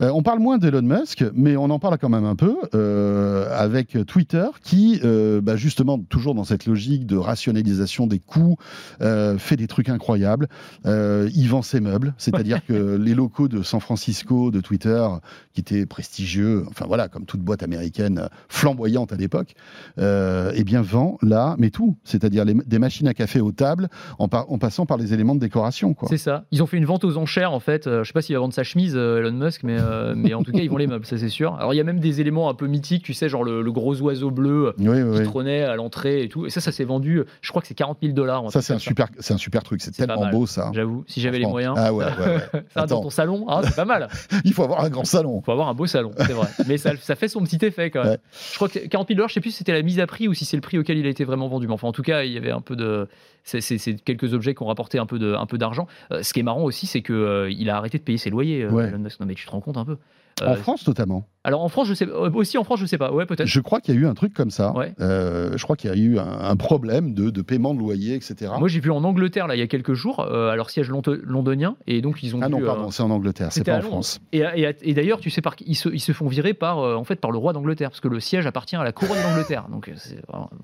Euh, 0.00 0.10
on 0.14 0.22
parle 0.22 0.38
moins 0.38 0.58
d'Elon 0.58 0.82
Musk, 0.82 1.24
mais 1.34 1.56
on 1.56 1.70
en 1.70 1.78
parle 1.78 1.98
quand 1.98 2.08
même 2.08 2.24
un 2.24 2.36
peu 2.36 2.56
euh, 2.74 3.48
avec 3.56 3.96
Twitter, 4.06 4.46
qui, 4.62 5.00
euh, 5.04 5.40
bah, 5.40 5.56
justement, 5.56 5.98
toujours 5.98 6.34
dans 6.34 6.44
cette 6.44 6.66
logique 6.66 7.06
de 7.06 7.16
rationalisation 7.16 8.06
des 8.06 8.18
coûts, 8.18 8.56
fait 9.00 9.56
des 9.56 9.66
trucs 9.66 9.88
incroyables. 9.88 10.48
Il 10.84 11.46
vend 11.48 11.62
ses 11.62 11.80
meubles, 11.80 12.14
c'est-à-dire 12.18 12.64
que 12.64 12.96
les 12.96 13.14
locaux 13.14 13.48
de 13.48 13.62
San 13.62 13.80
Francisco 13.80 14.50
de 14.50 14.60
Twitter, 14.60 15.06
qui 15.52 15.60
étaient 15.60 15.86
prestigieux, 15.86 16.64
enfin 16.68 16.84
voilà, 16.86 17.08
comme 17.08 17.24
toute 17.24 17.40
boîte 17.40 17.62
américaine 17.62 18.28
flamboyante 18.48 19.12
à 19.12 19.16
l'époque, 19.16 19.54
eh 19.98 20.64
bien 20.64 20.82
vend 20.82 21.18
là, 21.22 21.56
mais 21.58 21.70
tout, 21.70 21.96
c'est-à-dire 22.04 22.44
des 22.44 22.78
machines 22.78 23.08
à 23.08 23.14
café 23.14 23.40
aux 23.40 23.52
tables, 23.52 23.88
en, 24.18 24.28
par- 24.28 24.50
en 24.50 24.58
passant 24.58 24.86
par 24.86 24.96
les 24.96 25.14
éléments 25.14 25.34
de 25.34 25.40
décoration. 25.40 25.94
C'est 26.08 26.16
ça. 26.18 26.44
Ils 26.50 26.62
ont 26.62 26.66
fait 26.66 26.76
une 26.76 26.84
vente 26.86 27.04
aux 27.04 27.16
enchères, 27.16 27.52
en 27.52 27.60
fait. 27.60 27.84
Je 27.86 28.04
sais 28.04 28.12
pas 28.12 28.22
s'il 28.22 28.34
va 28.36 28.40
vendre 28.40 28.54
sa 28.54 28.62
chemise, 28.64 28.94
Elon 28.94 29.32
Musk, 29.32 29.62
mais, 29.64 29.78
euh, 29.88 30.14
mais 30.16 30.34
en 30.34 30.42
tout 30.42 30.52
cas, 30.52 30.60
ils 30.60 30.68
vendent 30.68 30.78
les 30.80 30.86
meubles, 30.86 31.06
ça 31.06 31.16
c'est 31.18 31.28
sûr. 31.28 31.54
Alors, 31.56 31.74
il 31.74 31.76
y 31.76 31.80
a 31.80 31.84
même 31.84 32.00
des 32.00 32.20
éléments 32.20 32.48
un 32.50 32.54
peu 32.54 32.66
mythiques, 32.66 33.02
tu 33.04 33.14
sais, 33.14 33.28
genre 33.28 33.44
le, 33.44 33.62
le 33.62 33.72
gros 33.72 34.00
oiseau 34.00 34.30
bleu 34.30 34.66
euh, 34.66 34.72
Oui, 34.78 35.02
oui, 35.02 35.12
qui 35.14 35.18
oui. 35.20 35.24
trônait 35.24 35.62
à 35.62 35.74
l'entrée 35.76 36.22
et 36.22 36.28
tout. 36.28 36.46
Et 36.46 36.50
ça, 36.50 36.60
ça 36.60 36.72
s'est 36.72 36.84
vendu, 36.84 37.22
je 37.40 37.50
crois 37.50 37.62
que 37.62 37.68
c'est 37.68 37.74
40 37.74 37.98
000 38.02 38.12
dollars. 38.14 38.50
Ça, 38.52 38.62
c'est 38.62 38.72
un 38.72 38.78
super, 38.78 39.08
un 39.30 39.36
super 39.36 39.62
truc. 39.62 39.80
C'est 39.80 39.92
tellement 39.92 40.28
beau, 40.30 40.46
ça. 40.46 40.70
J'avoue, 40.74 41.04
si 41.06 41.20
j'avais 41.20 41.38
les 41.38 41.46
moyens. 41.46 41.74
Ah 41.76 41.92
ouais, 41.92 42.04
ouais, 42.04 42.10
ouais. 42.54 42.62
Ça, 42.74 42.86
dans 42.86 43.00
ton 43.02 43.10
salon, 43.10 43.46
hein, 43.48 43.60
c'est 43.64 43.76
pas 43.76 43.84
mal. 43.84 44.08
Il 44.44 44.52
faut 44.52 44.62
avoir 44.64 44.84
un 44.84 44.90
grand 44.90 45.04
salon. 45.04 45.40
faut 45.42 45.52
avoir 45.52 45.68
un 45.68 45.74
beau 45.74 45.86
salon, 45.86 46.12
c'est 46.18 46.32
vrai. 46.32 46.48
Mais 46.68 46.76
ça, 46.78 46.92
ça 47.00 47.14
fait 47.16 47.28
son 47.28 47.42
petit 47.42 47.64
effet 47.64 47.90
quand 47.90 48.02
même. 48.02 48.12
Ouais. 48.12 48.18
Je 48.50 48.56
crois 48.56 48.68
que 48.68 48.78
40 48.78 49.08
000 49.08 49.16
dollars, 49.16 49.28
je 49.28 49.34
sais 49.34 49.40
plus 49.40 49.50
si 49.50 49.58
c'était 49.58 49.72
la 49.72 49.82
mise 49.82 50.00
à 50.00 50.06
prix 50.06 50.28
ou 50.28 50.34
si 50.34 50.44
c'est 50.44 50.56
le 50.56 50.60
prix 50.60 50.78
auquel 50.78 50.98
il 50.98 51.06
a 51.06 51.08
été 51.10 51.24
vraiment 51.24 51.48
vendu. 51.48 51.66
Mais 51.66 51.72
enfin, 51.72 51.88
en 51.88 51.92
tout 51.92 52.02
cas, 52.02 52.22
il 52.24 52.32
y 52.32 52.36
avait 52.36 52.50
un 52.50 52.60
peu 52.60 52.76
de. 52.76 53.08
C'est 53.44 53.94
quelques 54.04 54.34
objets 54.34 54.54
qui 54.54 54.62
ont 54.62 54.66
rapporté 54.66 54.98
un 54.98 55.06
peu 55.06 55.18
d'argent. 55.58 55.86
Euh, 56.12 56.22
ce 56.22 56.34
qui 56.34 56.40
est 56.40 56.42
marrant 56.42 56.64
aussi, 56.64 56.86
c'est 56.86 57.00
que 57.00 57.14
euh, 57.14 57.50
il 57.50 57.70
a 57.70 57.76
arrêté 57.78 57.96
de 57.96 58.02
payer 58.02 58.18
ses 58.18 58.28
loyers, 58.28 58.64
euh, 58.64 58.70
Ouais. 58.70 58.88
Elon 58.88 58.98
Musk. 58.98 59.20
Non, 59.20 59.26
mais 59.26 59.34
tu 59.34 59.46
te 59.46 59.50
rends 59.50 59.60
compte 59.60 59.77
un 59.78 59.84
peu. 59.84 59.98
En 60.42 60.52
Euh, 60.52 60.56
France, 60.56 60.86
notamment. 60.86 61.26
Alors 61.44 61.62
en 61.62 61.68
France, 61.68 61.88
je 61.88 61.94
sais 61.94 62.06
euh, 62.06 62.30
aussi 62.34 62.58
en 62.58 62.64
France, 62.64 62.80
je 62.80 62.86
sais 62.86 62.98
pas. 62.98 63.10
Ouais, 63.12 63.24
peut-être. 63.24 63.46
Je 63.46 63.60
crois 63.60 63.80
qu'il 63.80 63.94
y 63.94 63.98
a 63.98 64.00
eu 64.00 64.06
un 64.06 64.12
truc 64.14 64.34
comme 64.34 64.50
ça. 64.50 64.72
Ouais. 64.76 64.92
Euh, 65.00 65.56
je 65.56 65.62
crois 65.64 65.76
qu'il 65.76 65.88
y 65.88 65.92
a 65.92 65.96
eu 65.96 66.18
un, 66.18 66.26
un 66.26 66.56
problème 66.56 67.14
de, 67.14 67.30
de 67.30 67.42
paiement 67.42 67.74
de 67.74 67.78
loyer, 67.78 68.14
etc. 68.14 68.52
Moi, 68.58 68.68
j'ai 68.68 68.80
vu 68.80 68.90
en 68.90 69.02
Angleterre 69.04 69.46
là 69.46 69.56
il 69.56 69.58
y 69.58 69.62
a 69.62 69.66
quelques 69.66 69.94
jours, 69.94 70.20
euh, 70.20 70.50
à 70.50 70.56
leur 70.56 70.68
siège 70.68 70.90
lon- 70.90 71.00
londonien, 71.22 71.76
et 71.86 72.00
donc 72.02 72.22
ils 72.22 72.36
ont. 72.36 72.40
ah 72.42 72.48
non, 72.48 72.60
euh, 72.60 72.66
pardon, 72.66 72.90
c'est 72.90 73.02
en 73.02 73.10
Angleterre, 73.10 73.48
c'est 73.52 73.64
pas 73.64 73.78
en. 73.78 73.80
France. 73.82 74.20
Et, 74.32 74.40
et- 74.40 74.76
et 74.82 74.94
d'ailleurs, 74.94 75.20
tu 75.20 75.30
sais 75.30 75.40
par 75.40 75.54
ils 75.64 75.74
se, 75.76 75.88
ils 75.88 76.00
se 76.00 76.12
font 76.12 76.26
virer 76.28 76.52
par 76.54 76.78
en 76.78 77.04
fait 77.04 77.16
par 77.16 77.30
le 77.30 77.38
roi 77.38 77.52
d'Angleterre, 77.52 77.90
parce 77.90 78.00
que 78.00 78.08
le 78.08 78.20
siège 78.20 78.46
appartient 78.46 78.76
à 78.76 78.84
la 78.84 78.92
couronne 78.92 79.22
d'Angleterre. 79.22 79.66
Donc, 79.70 79.90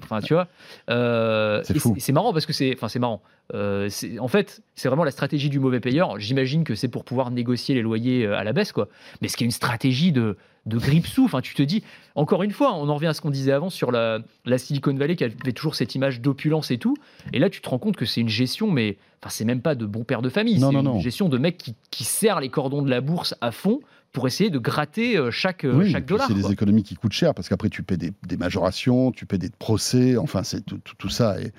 enfin, 0.03 0.21
tu 0.21 0.35
vois, 0.35 0.49
C'est 0.89 1.77
et 1.77 1.79
fou. 1.79 1.95
C'est 1.99 2.13
marrant 2.13 2.33
parce 2.33 2.47
que 2.47 2.53
c'est, 2.53 2.75
enfin, 2.77 2.89
c'est 2.89 2.99
marrant. 2.99 3.23
En 3.55 4.29
fait, 4.29 4.63
c'est 4.75 4.89
vraiment 4.89 5.05
la 5.05 5.11
stratégie 5.11 5.49
du 5.51 5.61
mauvais 5.61 5.81
payeur. 5.81 6.19
J'imagine 6.19 6.65
que 6.65 6.75
c'est 6.75 6.89
pour 6.89 7.05
pouvoir 7.05 7.31
négocier 7.31 7.75
les 7.75 7.83
loyers 7.83 8.27
à 8.27 8.43
la 8.45 8.53
baisse, 8.53 8.73
quoi. 8.73 8.89
Mais 9.23 9.29
ce 9.29 9.37
qui 9.37 9.45
est 9.45 9.47
une 9.47 9.51
stratégie 9.65 10.13
de 10.13 10.37
de 10.67 10.79
grippe 10.79 11.07
sous. 11.07 11.25
Enfin, 11.27 11.43
tu 11.43 11.55
te 11.55 11.63
dis, 11.63 11.83
encore 12.15 12.43
une 12.43 12.51
fois, 12.51 12.75
on 12.75 12.89
en 12.89 12.95
revient 12.95 13.09
à 13.09 13.13
ce 13.15 13.21
qu'on 13.21 13.29
disait 13.31 13.53
avant 13.53 13.69
sur 13.69 13.93
la, 13.93 14.21
la 14.47 14.57
Silicon 14.57 14.95
Valley 14.95 15.15
qui 15.15 15.25
avait 15.25 15.53
toujours 15.53 15.75
cette 15.75 15.95
image 15.95 16.23
d'opulence 16.23 16.71
et 16.71 16.79
tout. 16.79 16.97
Et 17.35 17.39
là, 17.39 17.51
tu 17.51 17.61
te 17.61 17.69
rends 17.69 17.79
compte 17.79 17.97
que 17.97 18.07
c'est 18.07 18.23
une 18.23 18.31
gestion, 18.31 18.71
mais 18.71 18.97
enfin, 19.21 19.29
c'est 19.29 19.45
même 19.45 19.61
pas 19.61 19.75
de 19.75 19.85
bon 19.85 20.05
père 20.05 20.23
de 20.23 20.31
famille. 20.31 20.59
Non, 20.59 20.69
C'est 20.69 20.73
non, 20.77 20.81
une 20.81 20.87
non. 20.87 21.01
gestion 21.01 21.29
de 21.29 21.37
mecs 21.37 21.59
qui, 21.59 21.75
qui 21.91 22.05
serrent 22.05 22.41
les 22.41 22.49
cordons 22.49 22.81
de 22.81 22.89
la 22.89 23.03
bourse 23.03 23.35
à 23.43 23.53
fond 23.53 23.81
pour 24.15 24.27
essayer 24.29 24.49
de 24.49 24.59
gratter 24.59 25.19
euh, 25.19 25.31
chaque, 25.31 25.65
euh, 25.65 25.75
Oui, 25.75 25.91
chaque 25.91 26.07
dollar. 26.07 26.27
c'est 26.29 26.35
des 26.35 26.51
économies 26.51 26.85
qui 26.85 26.95
coûtent 26.95 27.13
cher 27.13 27.35
parce 27.35 27.49
qu'après 27.49 27.69
tu 27.69 27.83
paies 27.83 27.97
des, 27.99 28.13
des 28.27 28.37
majorations, 28.39 29.11
tu 29.13 29.27
paies 29.27 29.39
des 29.39 29.51
procès, 29.51 30.17
enfin 30.17 30.43
c'est 30.45 30.65
tout, 30.65 30.79
tout- 30.83 30.95
tout 30.97 31.09
ça 31.11 31.37
est, 31.41 31.53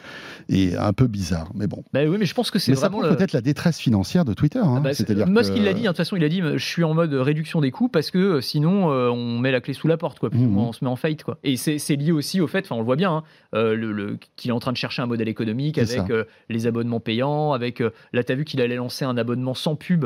est 0.50 0.76
un 0.76 0.94
peu 0.94 1.06
bizarre. 1.08 1.52
Mais 1.54 1.68
bon, 1.68 1.84
Bah 1.94 2.00
oui, 2.08 2.16
mais 2.18 2.26
je 2.26 2.34
pense 2.34 2.50
que 2.52 2.58
c'est 2.58 2.72
vraiment 2.74 3.02
le- 3.02 3.10
peut-être 3.16 3.34
la 3.34 3.42
détresse 3.42 3.78
financière 3.78 4.26
de 4.26 4.34
Twitter. 4.34 4.60
hein. 4.60 4.76
Ah 4.78 4.80
bah, 4.80 4.94
c'est- 4.94 5.04
C'est-à-dire 5.06 5.28
Musk, 5.28 5.52
que- 5.54 5.58
il 5.58 5.64
l'a 5.66 5.74
dit, 5.74 5.82
hein, 5.82 5.84
de 5.84 5.88
toute 5.90 5.98
façon, 5.98 6.16
il 6.16 6.24
a 6.24 6.30
dit 6.30 6.42
je 6.42 6.58
suis 6.66 6.84
en 6.86 6.94
mode 6.94 7.14
réduction 7.14 7.60
des 7.62 7.72
coûts 7.72 7.90
parce 7.90 8.10
que 8.10 8.18
euh, 8.18 8.42
sinon 8.42 8.90
euh, 8.92 9.10
on 9.10 9.38
met 9.38 9.52
la 9.52 9.60
clé 9.62 9.74
sous 9.74 9.88
la 9.90 9.98
porte, 9.98 10.20
quoi, 10.20 10.30
Mhm. 10.32 10.58
on 10.58 10.72
se 10.72 10.84
met 10.84 10.90
en 10.90 10.96
faillite. 10.96 11.24
Quoi. 11.26 11.38
Et 11.44 11.58
c'est 11.58 11.96
lié 11.98 12.14
aussi 12.14 12.40
au 12.40 12.48
fait, 12.48 12.64
enfin 12.66 12.76
on 12.76 12.80
le 12.80 12.86
voit 12.86 12.96
bien, 12.96 13.12
hein, 13.12 13.24
euh, 13.54 13.76
le, 13.76 13.92
le- 13.92 14.18
qu'il 14.38 14.50
est 14.50 14.54
en 14.54 14.60
train 14.60 14.72
de 14.72 14.78
chercher 14.78 15.02
un 15.02 15.08
modèle 15.08 15.28
économique 15.28 15.78
avec 15.78 16.10
euh, 16.10 16.24
les 16.50 16.68
abonnements 16.68 17.02
payants, 17.02 17.52
avec 17.52 17.84
là 18.14 18.24
tu 18.24 18.32
as 18.32 18.36
vu 18.36 18.46
qu'il 18.46 18.62
allait 18.62 18.78
lancer 18.78 19.04
un 19.04 19.18
abonnement 19.18 19.54
sans 19.54 19.76
pub, 19.76 20.06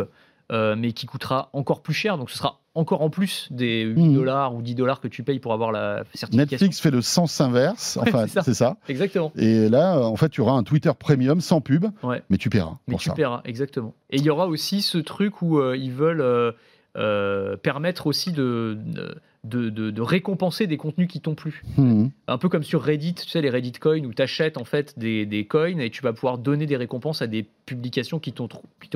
euh, 0.52 0.76
mais 0.78 0.94
qui 0.94 1.06
coûtera 1.06 1.50
encore 1.54 1.82
plus 1.82 1.94
cher, 1.94 2.18
donc 2.18 2.30
ce 2.30 2.38
sera 2.38 2.60
encore 2.76 3.02
en 3.02 3.10
plus 3.10 3.48
des 3.52 3.82
8 3.84 4.02
Mhm. 4.10 4.14
dollars 4.16 4.56
ou 4.56 4.62
10 4.62 4.76
dollars 4.76 5.00
que 5.02 5.08
tu 5.08 5.24
payes 5.24 5.40
pour 5.40 5.54
avoir 5.54 5.72
la 5.72 6.04
certification. 6.14 6.38
Netflix 6.38 6.80
fait 6.80 6.92
le 6.92 7.02
sens 7.02 7.42
inverse, 7.42 7.98
enfin 8.02 8.26
c'est 8.28 8.34
ça. 8.34 8.42
c'est 8.44 8.54
ça. 8.54 8.78
Exactement. 8.88 9.32
Et 9.36 9.68
là, 9.70 10.00
en 10.00 10.16
fait, 10.16 10.30
tu 10.30 10.42
auras 10.42 10.54
un 10.54 10.64
Twitter 10.64 10.92
premium 10.98 11.42
sans 11.42 11.62
pub, 11.62 11.86
Ouais. 12.04 12.24
mais 12.30 12.38
tu 12.38 12.50
paieras 12.50 12.78
Mais 12.88 12.94
pour 12.94 13.02
tu 13.02 13.10
ça. 13.10 13.16
paieras, 13.16 13.42
exactement. 13.46 13.94
Et 14.12 14.18
il 14.18 14.24
y 14.24 14.30
aura 14.30 14.48
aussi 14.48 14.82
ce 14.82 14.98
truc 14.98 15.42
où 15.42 15.60
euh, 15.60 15.76
ils 15.78 15.92
veulent 15.92 16.22
euh, 16.22 16.52
euh, 16.98 17.56
permettre 17.58 18.08
aussi 18.08 18.32
de, 18.32 18.78
de, 18.80 19.16
de- 19.46 19.70
de 19.70 20.02
récompenser 20.02 20.68
des 20.68 20.76
contenus 20.78 21.08
qui 21.08 21.22
t'ont 21.22 21.34
plu. 21.36 21.64
Mhm. 21.78 22.12
Un 22.28 22.38
peu 22.38 22.50
comme 22.50 22.64
sur 22.64 22.82
Reddit, 22.84 23.14
tu 23.16 23.30
sais, 23.30 23.42
les 23.42 23.50
Reddit 23.50 23.72
Coins, 23.74 24.04
où 24.06 24.14
tu 24.14 24.22
achètes 24.22 24.58
en 24.58 24.66
fait 24.66 24.98
des, 25.00 25.26
des 25.26 25.46
coins 25.46 25.80
et 25.80 25.90
tu 25.90 26.02
vas 26.02 26.12
pouvoir 26.14 26.38
donner 26.38 26.66
des 26.66 26.76
récompenses 26.76 27.22
à 27.22 27.28
des 27.28 27.46
publications 27.66 28.20
qui 28.20 28.34
t'ont 28.34 28.50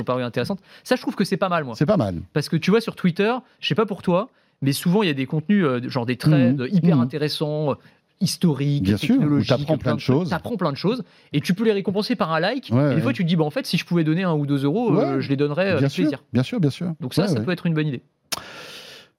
paru 0.05 0.21
intéressantes. 0.23 0.59
Ça, 0.83 0.95
je 0.97 1.01
trouve 1.01 1.15
que 1.15 1.23
c'est 1.23 1.37
pas 1.37 1.49
mal, 1.49 1.63
moi. 1.63 1.75
C'est 1.77 1.85
pas 1.85 1.95
mal. 1.97 2.21
Parce 2.33 2.49
que 2.49 2.57
tu 2.57 2.71
vois, 2.71 2.81
sur 2.81 2.95
Twitter, 2.95 3.33
je 3.61 3.67
sais 3.69 3.75
pas 3.75 3.85
pour 3.85 4.01
toi, 4.01 4.29
mais 4.61 4.73
souvent, 4.73 5.01
il 5.03 5.07
y 5.07 5.09
a 5.09 5.13
des 5.13 5.25
contenus, 5.25 5.63
euh, 5.65 5.79
genre 5.89 6.05
des 6.05 6.17
trades 6.17 6.59
Mhm. 6.61 6.67
hyper 6.71 6.95
Mhm. 6.97 7.03
intéressants. 7.03 7.71
euh, 7.71 7.75
historiques, 8.21 8.83
Bien 8.83 8.95
sûr, 8.95 9.15
où 9.15 9.19
technologiques, 9.19 9.49
t'apprends 9.49 9.77
plein 9.77 9.95
de 9.95 9.99
choses. 9.99 10.29
T'apprends 10.29 10.55
plein 10.55 10.71
de 10.71 10.77
choses 10.77 11.03
et 11.33 11.41
tu 11.41 11.53
peux 11.53 11.65
les 11.65 11.73
récompenser 11.73 12.15
par 12.15 12.31
un 12.31 12.39
like. 12.39 12.69
Ouais, 12.71 12.77
et 12.85 12.89
des 12.91 12.95
ouais. 12.95 13.01
fois, 13.01 13.11
tu 13.11 13.23
te 13.23 13.27
dis, 13.27 13.35
bah, 13.35 13.43
en 13.43 13.49
fait, 13.49 13.65
si 13.65 13.75
je 13.77 13.83
pouvais 13.85 14.05
donner 14.05 14.23
un 14.23 14.33
ou 14.33 14.45
deux 14.45 14.63
euros, 14.63 14.97
euh, 14.97 15.19
je 15.19 15.27
les 15.27 15.35
donnerais 15.35 15.65
bien 15.71 15.77
avec 15.77 15.89
sûr, 15.89 16.03
plaisir. 16.03 16.23
bien 16.31 16.43
sûr, 16.43 16.59
bien 16.61 16.69
sûr. 16.69 16.93
Donc 17.01 17.13
ça, 17.13 17.27
ça 17.27 17.41
peut 17.41 17.51
être 17.51 17.65
une 17.65 17.73
bonne 17.73 17.87
idée. 17.87 18.01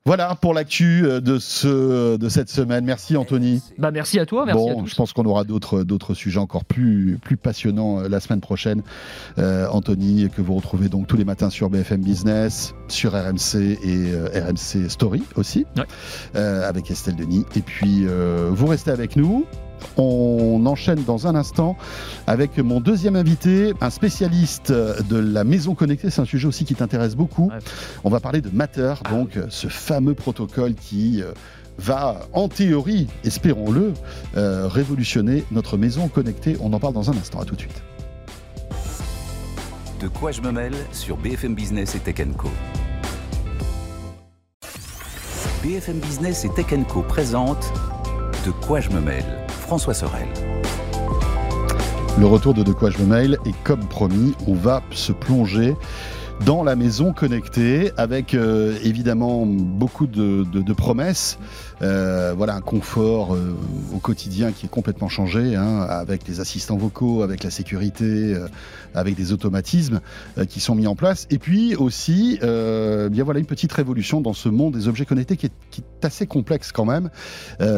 Voilà 0.07 0.35
pour 0.39 0.53
l'actu 0.53 1.07
euh, 1.07 1.23
de 1.23 1.39
ce 1.39 2.19
de 2.19 2.29
cette 2.29 2.51
semaine. 2.51 2.85
Merci 2.85 3.17
Anthony. 3.17 3.63
Bah 3.79 3.91
merci 3.91 4.19
à 4.21 4.27
toi, 4.27 4.45
merci 4.45 4.69
à 4.69 4.75
bon, 4.75 4.83
tous. 4.83 4.91
je 4.91 4.95
pense 4.97 5.15
qu'on 5.15 5.25
aura 5.25 5.45
d'autres 5.45 5.83
d'autres 5.83 6.13
sujets 6.13 6.41
encore 6.41 6.67
plus 6.67 7.19
plus 7.23 7.39
passionnants 7.39 8.01
euh, 8.01 8.09
la 8.11 8.21
semaine 8.21 8.43
prochaine. 8.43 8.83
Euh, 9.39 9.67
Anthony 9.71 10.29
que 10.29 10.43
vous 10.43 10.57
retrouvez 10.57 10.91
donc 10.91 11.07
tous 11.07 11.17
les 11.17 11.25
matins 11.25 11.49
sur 11.49 11.71
BFM 11.71 12.03
Business, 12.03 12.75
sur 12.89 13.13
RMC 13.13 13.55
et 13.83 14.13
euh, 14.13 14.29
RMC 14.47 14.91
Story 14.91 15.23
aussi, 15.37 15.65
Ouais. 15.79 15.85
euh, 16.37 16.69
avec 16.69 16.91
Estelle 16.91 17.17
Denis. 17.17 17.47
Et 17.57 17.61
puis 17.63 18.03
euh, 18.05 18.51
vous 18.53 18.67
restez 18.67 18.91
avec 18.91 19.17
nous. 19.17 19.47
On 19.97 20.65
enchaîne 20.67 21.05
dans 21.05 21.27
un 21.27 21.35
instant 21.35 21.77
avec 22.27 22.59
mon 22.59 22.81
deuxième 22.81 23.17
invité, 23.17 23.73
un 23.81 23.91
spécialiste 23.91 24.73
de 24.73 25.17
la 25.17 25.45
maison 25.45 25.75
connectée. 25.75 26.11
C'est 26.11 26.21
un 26.21 26.25
sujet 26.25 26.49
aussi 26.49 26.65
qui 26.65 26.75
t'intéresse 26.75 27.15
beaucoup. 27.15 27.49
Ouais. 27.49 27.59
On 28.03 28.11
va 28.11 28.21
parler 28.21 28.41
de 28.41 28.51
Matter, 28.53 28.95
donc 29.11 29.37
euh, 29.37 29.47
ce 29.49 29.69
fameux 29.69 30.15
protocole 30.15 30.75
qui 30.75 31.23
euh, 31.23 31.33
va, 31.79 32.21
en 32.33 32.49
théorie, 32.49 33.09
espérons-le, 33.25 33.93
euh, 34.37 34.69
révolutionner 34.69 35.45
notre 35.51 35.77
maison 35.77 36.09
connectée. 36.09 36.57
On 36.61 36.73
en 36.73 36.79
parle 36.79 36.95
dans 36.95 37.11
un 37.11 37.17
instant. 37.17 37.41
À 37.41 37.45
tout 37.45 37.55
de 37.55 37.61
suite. 37.61 37.83
De 40.01 40.09
quoi 40.09 40.33
je 40.33 40.41
me 40.41 40.53
mêle 40.53 40.75
sur 40.93 41.17
BFM 41.17 41.55
Business 41.55 41.95
et 41.95 41.99
Tech 41.99 42.17
Co. 42.37 42.49
BFM 45.63 45.99
Business 45.99 46.45
et 46.45 46.51
Tech 46.51 46.67
Co 46.89 47.03
présente 47.03 47.73
De 48.45 48.51
quoi 48.51 48.81
je 48.81 48.91
me 48.91 49.01
mêle 49.01 49.44
François 49.65 49.95
Sorel. 49.95 50.29
Le 52.19 52.27
retour 52.27 52.53
de 52.53 52.63
De 52.63 52.73
quoi 52.73 52.91
je 52.91 52.99
me 52.99 53.07
mail 53.07 53.39
et 53.47 53.53
comme 53.65 53.81
promis, 53.87 54.35
on 54.47 54.55
va 54.55 54.83
se 54.91 55.11
plonger 55.11 55.75
dans 56.45 56.63
la 56.63 56.77
maison 56.77 57.13
connectée 57.13 57.93
avec 57.97 58.35
euh, 58.35 58.77
évidemment 58.83 59.47
beaucoup 59.47 60.07
de, 60.07 60.73
promesses. 60.75 61.39
Euh, 61.81 62.35
voilà 62.37 62.55
un 62.55 62.61
confort 62.61 63.35
euh, 63.35 63.57
au 63.95 63.99
quotidien 63.99 64.53
qui 64.53 64.67
est 64.67 64.69
complètement 64.69 65.09
changé 65.09 65.57
hein, 65.57 65.81
avec 65.83 66.27
les 66.29 66.41
assistants 66.41 66.77
vocaux, 66.77 67.23
avec 67.23 67.43
la 67.43 67.51
sécurité, 67.51 68.37
avec 68.95 69.15
des 69.15 69.33
automatismes 69.33 70.01
qui 70.49 70.61
sont 70.61 70.75
mis 70.75 70.87
en 70.87 70.95
place. 70.95 71.27
Et 71.31 71.39
puis 71.39 71.75
aussi, 71.75 72.39
bien 72.41 73.25
voilà 73.25 73.41
une 73.41 73.47
petite 73.47 73.73
révolution 73.73 74.21
dans 74.21 74.35
ce 74.35 74.49
monde 74.49 74.75
des 74.75 74.89
objets 74.89 75.07
connectés 75.07 75.37
qui 75.37 75.47
est, 75.47 75.53
qui 75.71 75.81
est 75.81 76.05
assez 76.05 76.27
complexe 76.27 76.73
quand 76.73 76.85
même. 76.85 77.11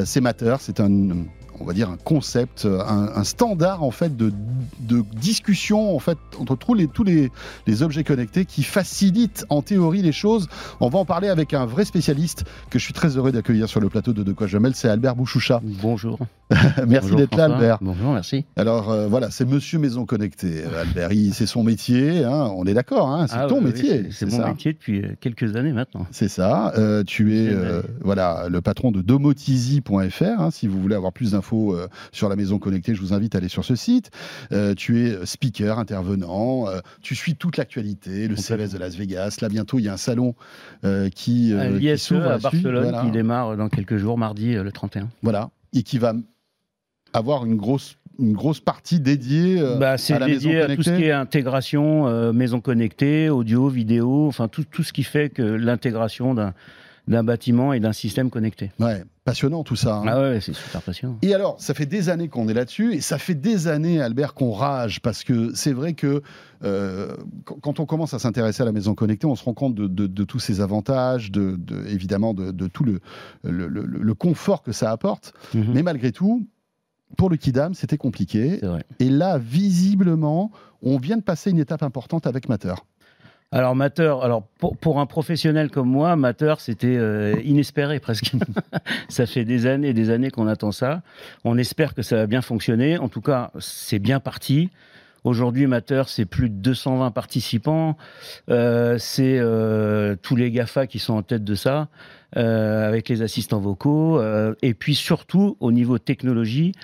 C'est 0.05 0.21
Matter, 0.21 0.57
c'est 0.61 0.81
un 0.81 1.27
on 1.61 1.65
va 1.65 1.73
dire 1.73 1.91
un 1.91 1.97
concept, 1.97 2.67
un, 2.67 3.11
un 3.15 3.25
standard 3.25 3.83
en 3.83 3.91
fait 3.91 4.17
de, 4.17 4.33
de 4.81 5.03
discussion 5.21 5.95
en 5.95 5.99
fait 5.99 6.19
entre 6.39 6.57
tous 6.57 6.75
les 6.75 6.87
tous 6.89 7.05
les, 7.05 7.31
les 7.67 7.83
objets 7.83 8.05
connectés 8.05 8.45
qui 8.45 8.63
facilite 8.63 9.45
en 9.49 9.63
théorie 9.63 10.03
les 10.03 10.13
choses. 10.13 10.49
On 10.81 10.89
va 10.89 10.99
en 10.99 11.05
parler 11.05 11.29
avec 11.29 11.55
un 11.55 11.67
vrai 11.67 11.85
spécialiste 11.85 12.45
que 12.71 12.79
je 12.79 12.85
suis 12.85 12.93
très 12.95 13.17
heureux 13.17 13.33
d'accueillir 13.33 13.69
sur 13.69 13.81
le 13.81 13.89
plateau 13.89 14.13
de 14.13 14.23
De 14.23 14.33
quoi 14.33 14.47
je 14.47 14.59
mêle, 14.59 14.75
c'est 14.75 14.89
Albert 14.89 15.17
Bouchoucha. 15.17 15.61
Bonjour. 15.83 16.19
Merci 16.87 17.15
d'être 17.17 17.37
là. 17.37 17.45
Albert. 17.47 17.79
Bonjour, 17.81 18.13
merci. 18.13 18.45
Alors 18.57 18.91
euh, 18.91 19.09
voilà, 19.09 19.31
c'est 19.31 19.45
Monsieur 19.45 19.79
Maison 19.79 20.05
Connectée, 20.05 20.63
euh, 20.65 20.83
Albert. 20.83 21.11
C'est 21.33 21.47
son 21.47 21.63
métier, 21.65 22.25
hein, 22.25 22.51
on 22.57 22.65
est 22.67 22.75
d'accord, 22.75 23.09
hein, 23.11 23.27
c'est 23.29 23.37
Ah, 23.37 23.47
ton 23.49 23.59
oui, 23.59 23.65
métier. 23.67 24.11
c'est- 24.11 24.27
mon 24.27 24.37
ça 24.37 24.49
métier 24.49 24.73
depuis 24.73 25.03
euh, 25.03 25.15
quelques 25.21 25.57
années 25.57 25.73
maintenant. 25.73 26.07
C'est 26.13 26.29
ça. 26.29 26.73
Euh, 26.79 27.03
tu 27.05 27.37
es 27.37 27.49
euh, 27.49 27.83
voilà 28.03 28.47
le 28.49 28.61
patron 28.61 28.91
de 28.93 29.01
domotizy.fr. 29.03 30.23
hein, 30.41 30.51
si 30.51 30.67
vous 30.67 30.81
voulez 30.81 30.95
avoir 30.95 31.13
plus 31.13 31.33
d'infos 31.33 31.46
euh, 31.55 31.89
sur 32.13 32.29
la 32.29 32.37
maison 32.37 32.59
connectée, 32.59 32.95
je 32.95 33.01
vous 33.01 33.13
invite 33.13 33.35
à 33.35 33.39
aller 33.39 33.49
sur 33.49 33.65
ce 33.65 33.75
site. 33.77 34.11
Euh, 34.53 34.75
tu 34.75 35.07
es 35.07 35.27
speaker, 35.27 35.79
intervenant. 35.79 36.69
euh, 36.69 36.81
tu 37.03 37.15
suis 37.15 37.37
toute 37.37 37.57
l'actualité, 37.57 38.29
le. 38.29 38.37
CES 38.37 38.73
de 38.73 38.79
Las 38.79 38.97
Vegas. 38.97 39.39
Là 39.41 39.49
bientôt, 39.49 39.79
il 39.79 39.85
y 39.85 39.89
a 39.89 39.93
un 39.93 39.97
salon 39.97 40.35
euh, 40.85 41.09
qui, 41.09 41.53
euh, 41.53 41.79
qui 41.79 41.87
l'ISE 41.87 42.03
s'ouvre 42.03 42.31
à 42.31 42.39
Barcelone 42.39 42.83
voilà. 42.85 43.03
qui 43.03 43.11
démarre 43.11 43.57
dans 43.57 43.69
quelques 43.69 43.97
jours, 43.97 44.19
mardi 44.19 44.55
euh, 44.55 44.63
le 44.63 44.73
31. 44.73 45.09
Voilà, 45.23 45.51
et 45.73 45.83
qui 45.83 45.99
va 45.99 46.15
avoir 47.13 47.45
une 47.47 47.57
grosse 47.57 47.97
une 48.19 48.33
grosse 48.33 48.61
partie 48.61 48.99
dédiée 48.99 49.61
euh, 49.61 49.77
Bah, 49.77 49.97
à 50.09 50.19
la 50.19 50.27
maison 50.27 50.49
dédié 50.49 50.61
à 50.63 50.67
tout 50.75 50.83
ce 50.83 50.89
connectée. 50.89 50.97
qui 51.03 51.09
est 51.09 51.13
intégration, 51.13 52.07
euh, 52.09 52.33
maison 52.33 52.61
connectée, 52.63 53.29
audio, 53.29 53.69
vidéo, 53.69 54.27
enfin 54.27 54.49
tout, 54.49 54.65
tout 54.65 54.83
ce 54.83 54.95
qui 54.95 55.03
fait 55.03 55.29
que 55.29 55.43
l'intégration 55.43 56.33
d'un 56.35 56.55
d'un 57.09 57.23
bâtiment 57.23 57.73
et 57.73 57.79
d'un 57.79 57.93
système 57.93 58.31
connecté. 58.31 58.73
Ouais, 58.81 59.05
passionnant 59.27 59.63
tout 59.65 59.77
ça. 59.77 59.97
hein. 59.97 60.05
Ah 60.09 60.21
ouais, 60.23 60.41
c'est 60.41 60.55
super 60.55 60.81
passionnant. 60.81 61.19
Et 61.21 61.35
alors, 61.35 61.61
ça 61.61 61.75
fait 61.75 61.85
des 61.85 62.09
années 62.09 62.29
qu'on 62.29 62.49
est 62.49 62.55
là-dessus, 62.55 62.95
et 62.95 63.01
ça 63.03 63.19
fait 63.19 63.35
des 63.35 63.69
années, 63.69 64.01
Albert, 64.01 64.33
qu'on 64.33 64.53
rage, 64.53 65.01
parce 65.03 65.23
que 65.25 65.53
c'est 65.55 65.73
vrai 65.75 65.93
que 65.93 66.23
euh, 66.65 67.15
quand- 67.61 67.81
on 67.81 67.85
commence 67.87 68.15
à 68.15 68.19
s'intéresser 68.19 68.63
à 68.63 68.65
la 68.65 68.73
maison 68.73 68.95
connectée, 68.95 69.27
on 69.27 69.35
se 69.37 69.45
rend 69.45 69.53
compte 69.53 69.75
de, 69.75 69.87
de- 69.89 70.07
de 70.07 70.25
tous 70.25 70.39
ses 70.39 70.63
avantages, 70.63 71.31
de, 71.31 71.57
de- 71.59 71.87
évidemment 71.89 72.33
de, 72.33 72.67
tout 72.69 72.85
le, 72.85 73.01
le, 73.45 73.69
le- 73.69 73.83
le 73.85 74.15
confort 74.15 74.63
que 74.63 74.73
ça 74.73 74.91
apporte. 74.91 75.35
Mhm. 75.55 75.67
Mais 75.75 75.83
malgré 75.83 76.13
tout, 76.13 76.47
pour 77.19 77.29
le 77.31 77.37
Kidam, 77.37 77.75
c'était 77.75 77.99
compliqué. 77.99 78.61
Et 79.01 79.11
là, 79.11 79.39
visiblement, 79.39 80.51
on 80.83 80.99
vient 80.99 81.17
de 81.17 81.23
passer 81.23 81.51
une 81.51 81.59
étape 81.59 81.83
importante 81.83 82.27
avec 82.27 82.49
Matter. 82.49 82.75
Alors 83.53 83.77
Matter, 83.77 84.15
alors 84.23 84.43
pour, 84.59 84.99
un 84.99 85.07
professionnel 85.07 85.71
comme 85.71 85.89
moi, 85.89 86.17
Matter 86.17 86.55
c'était 86.59 86.97
euh, 86.97 87.35
inespéré 87.45 88.01
presque. 88.01 88.33
ça 89.09 89.25
fait 89.27 89.45
des 89.45 89.67
années 89.67 89.89
et 89.89 89.95
des 89.95 90.11
années 90.11 90.31
qu'on 90.31 90.49
attend 90.49 90.73
ça. 90.73 91.03
On 91.45 91.57
espère 91.57 91.95
que 91.95 92.03
ça 92.03 92.17
va 92.17 92.27
bien 92.27 92.43
fonctionner. 92.43 92.99
En 92.99 93.09
tout 93.09 93.21
cas, 93.21 93.53
c'est 93.61 94.01
bien 94.01 94.19
parti. 94.19 94.71
Aujourd'hui, 95.27 95.67
Matter, 95.67 96.05
c'est 96.07 96.25
plus 96.25 96.49
de 96.49 96.55
220 96.55 97.11
participants. 97.11 97.97
Euh, 98.49 98.97
c'est 98.97 99.39
euh, 99.41 100.15
tous 100.23 100.37
les 100.37 100.53
GAFA 100.53 100.87
qui 100.87 101.01
sont 101.01 101.15
en 101.15 101.23
tête 101.23 101.43
de 101.43 101.57
ça, 101.57 101.89
euh, 102.37 102.87
avec 102.87 103.09
les 103.09 103.23
assistants 103.23 103.59
vocaux. 103.59 104.23
Et 104.63 104.73
puis 104.73 104.95
surtout, 104.95 105.57
au 105.59 105.73
niveau 105.73 105.99
technologie, 105.99 106.75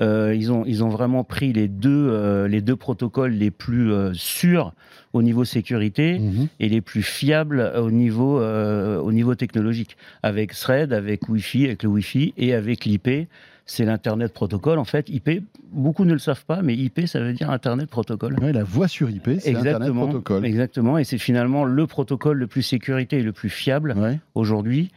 ils, 0.00 0.50
ont, 0.50 0.64
ils 0.66 0.82
ont 0.82 0.88
vraiment 0.88 1.22
pris 1.22 1.52
les 1.52 1.68
deux, 1.68 2.46
les 2.46 2.60
deux 2.60 2.74
protocoles 2.74 3.34
les 3.34 3.52
plus 3.52 3.92
sûrs 4.14 4.74
au 5.12 5.22
niveau 5.22 5.44
sécurité 5.44 6.18
Mhm. 6.18 6.48
et 6.58 6.68
les 6.68 6.80
plus 6.80 7.02
fiables 7.04 7.72
au 7.76 7.92
niveau, 7.92 8.40
au 8.42 9.12
niveau 9.12 9.36
technologique. 9.36 9.96
Avec 10.24 10.54
Thread, 10.54 10.92
avec 10.92 11.28
Wi-Fi, 11.28 11.66
avec 11.66 11.84
le 11.84 11.88
Wi-Fi 11.90 12.34
et 12.36 12.52
avec 12.52 12.84
l'IP. 12.84 13.28
C'est 13.64 13.84
l'Internet 13.84 14.32
Protocol. 14.32 14.78
En 14.78 14.84
fait, 14.84 15.08
IP, 15.08 15.42
beaucoup 15.70 16.04
ne 16.04 16.12
le 16.12 16.18
savent 16.18 16.44
pas, 16.44 16.62
mais 16.62 16.74
IP, 16.74 17.06
ça 17.06 17.20
veut 17.20 17.32
dire 17.32 17.48
Internet 17.50 17.88
Protocol. 17.88 18.36
Ouais, 18.42 18.52
la 18.52 18.64
voix 18.64 18.88
sur 18.88 19.08
IP, 19.08 19.30
c'est 19.38 19.54
Internet 19.54 19.92
Protocol. 19.92 20.44
exactement, 20.44 20.98
et 20.98 21.04
c'est 21.04 21.16
finalement 21.18 21.64
le 21.64 21.86
protocole 21.86 22.38
le 22.38 22.46
plus 22.48 22.62
sécurité 22.62 23.18
et 23.18 23.22
le 23.22 23.32
plus 23.32 23.48
fiable 23.50 23.94
Ouais. 23.96 24.18
aujourd'hui, 24.34 24.90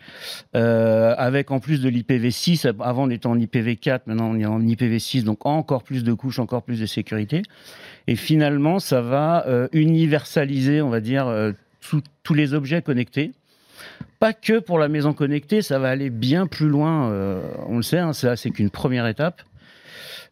euh, 0.55 1.13
avec 1.17 1.51
en 1.51 1.59
plus 1.59 1.81
de 1.81 1.89
l'IPv6, 1.89 2.67
avant 2.81 3.03
on 3.05 3.09
était 3.09 3.27
en 3.27 3.37
IPv4, 3.37 4.01
maintenant 4.07 4.31
on 4.31 4.39
est 4.39 4.45
en 4.45 4.59
IPv6, 4.61 5.23
donc 5.23 5.45
encore 5.45 5.83
plus 5.83 6.03
de 6.03 6.13
couches, 6.13 6.39
encore 6.39 6.63
plus 6.63 6.79
de 6.79 6.85
sécurité. 6.85 7.43
Et 8.07 8.15
finalement, 8.15 8.79
ça 8.79 9.01
va 9.01 9.45
euh, 9.47 9.67
universaliser, 9.73 10.81
on 10.81 10.89
va 10.89 10.99
dire, 11.01 11.27
euh, 11.27 11.51
tous 12.23 12.33
les 12.33 12.53
objets 12.55 12.81
connectés. 12.81 13.31
Pas 14.19 14.33
que 14.33 14.59
pour 14.59 14.79
la 14.79 14.87
maison 14.87 15.13
connectée, 15.13 15.61
ça 15.61 15.79
va 15.79 15.89
aller 15.89 16.09
bien 16.09 16.47
plus 16.47 16.69
loin, 16.69 17.09
euh, 17.09 17.41
on 17.67 17.77
le 17.77 17.83
sait, 17.83 17.99
hein, 17.99 18.13
ça 18.13 18.35
c'est 18.35 18.49
qu'une 18.49 18.69
première 18.69 19.07
étape. 19.07 19.41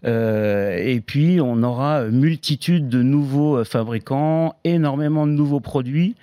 Euh, 0.05 0.77
et 0.77 0.99
puis, 0.99 1.39
on 1.41 1.63
aura 1.63 2.05
multitude 2.05 2.89
de 2.89 3.01
nouveaux 3.01 3.57
euh, 3.57 3.63
fabricants, 3.63 4.55
énormément 4.63 5.25
de 5.27 5.31
nouveaux 5.31 5.61
produits, 5.61 6.15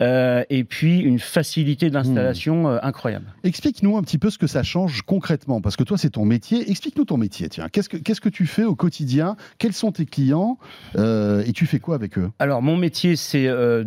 euh, 0.00 0.44
et 0.50 0.64
puis 0.64 0.98
une 1.00 1.18
facilité 1.18 1.90
d'installation 1.90 2.68
euh, 2.68 2.78
incroyable. 2.82 3.26
Explique-nous 3.44 3.96
un 3.96 4.02
petit 4.02 4.18
peu 4.18 4.30
ce 4.30 4.38
que 4.38 4.46
ça 4.46 4.62
change 4.62 5.02
concrètement, 5.02 5.60
parce 5.60 5.76
que 5.76 5.84
toi, 5.84 5.98
c'est 5.98 6.10
ton 6.10 6.24
métier. 6.24 6.70
Explique-nous 6.70 7.04
ton 7.04 7.16
métier, 7.16 7.48
tiens. 7.48 7.68
Qu'est-ce 7.70 7.88
que, 7.88 7.96
qu'est-ce 7.96 8.20
que 8.20 8.28
tu 8.28 8.46
fais 8.46 8.64
au 8.64 8.74
quotidien? 8.74 9.36
Quels 9.58 9.72
sont 9.72 9.92
tes 9.92 10.06
clients? 10.06 10.58
Euh, 10.96 11.44
Et 11.46 11.52
tu 11.52 11.66
fais 11.66 11.78
quoi 11.78 11.94
avec 11.94 12.18
eux? 12.18 12.30
Alors, 12.38 12.62
mon 12.62 12.76
métier, 12.76 13.16
c'est 13.16 13.46
de, 13.46 13.84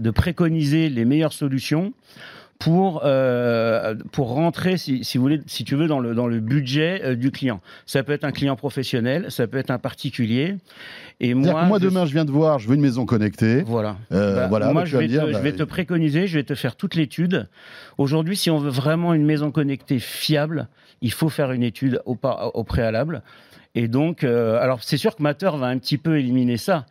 de 0.00 0.10
préconiser 0.10 0.88
les 0.88 1.04
meilleures 1.04 1.32
solutions 1.32 1.92
pour, 2.58 3.02
euh, 3.04 3.94
pour 4.10 4.28
rentrer, 4.30 4.76
si, 4.78 5.04
si 5.04 5.16
vous 5.16 5.22
voulez, 5.22 5.40
si 5.46 5.64
tu 5.64 5.76
veux, 5.76 5.86
dans 5.86 6.00
le, 6.00 6.14
dans 6.14 6.26
le 6.26 6.40
budget 6.40 7.00
euh, 7.04 7.14
du 7.14 7.30
client. 7.30 7.60
Ça 7.86 8.02
peut 8.02 8.12
être 8.12 8.24
un 8.24 8.32
client 8.32 8.56
professionnel, 8.56 9.26
ça 9.28 9.46
peut 9.46 9.58
être 9.58 9.70
un 9.70 9.78
particulier. 9.78 10.56
Et 11.20 11.34
moi, 11.34 11.64
moi, 11.64 11.78
demain, 11.78 12.04
je 12.04 12.12
viens 12.12 12.24
de 12.24 12.32
voir, 12.32 12.58
je 12.58 12.68
veux 12.68 12.74
une 12.74 12.80
maison 12.80 13.06
connectée. 13.06 13.62
Voilà. 13.62 13.96
Euh, 14.12 14.34
Bah, 14.34 14.46
voilà, 14.48 14.72
moi, 14.72 14.82
bah, 14.82 14.86
je 14.86 14.96
vais, 14.96 15.06
dire, 15.06 15.26
je 15.28 15.32
bah, 15.32 15.40
vais 15.40 15.52
te 15.52 15.62
préconiser, 15.62 16.26
je 16.26 16.38
vais 16.38 16.44
te 16.44 16.54
faire 16.54 16.74
toute 16.74 16.96
l'étude. 16.96 17.48
Aujourd'hui, 17.96 18.36
si 18.36 18.50
on 18.50 18.58
veut 18.58 18.70
vraiment 18.70 19.14
une 19.14 19.24
maison 19.24 19.52
connectée 19.52 20.00
fiable, 20.00 20.68
il 21.00 21.12
faut 21.12 21.28
faire 21.28 21.52
une 21.52 21.62
étude 21.62 22.02
au 22.06 22.64
préalable. 22.64 23.22
Et 23.74 23.86
donc, 23.86 24.24
euh, 24.24 24.60
alors 24.60 24.82
c'est 24.82 24.96
sûr 24.96 25.14
que 25.14 25.22
Matter 25.22 25.50
va 25.54 25.66
un 25.66 25.78
petit 25.78 25.98
peu 25.98 26.18
éliminer 26.18 26.56
ça, 26.56 26.86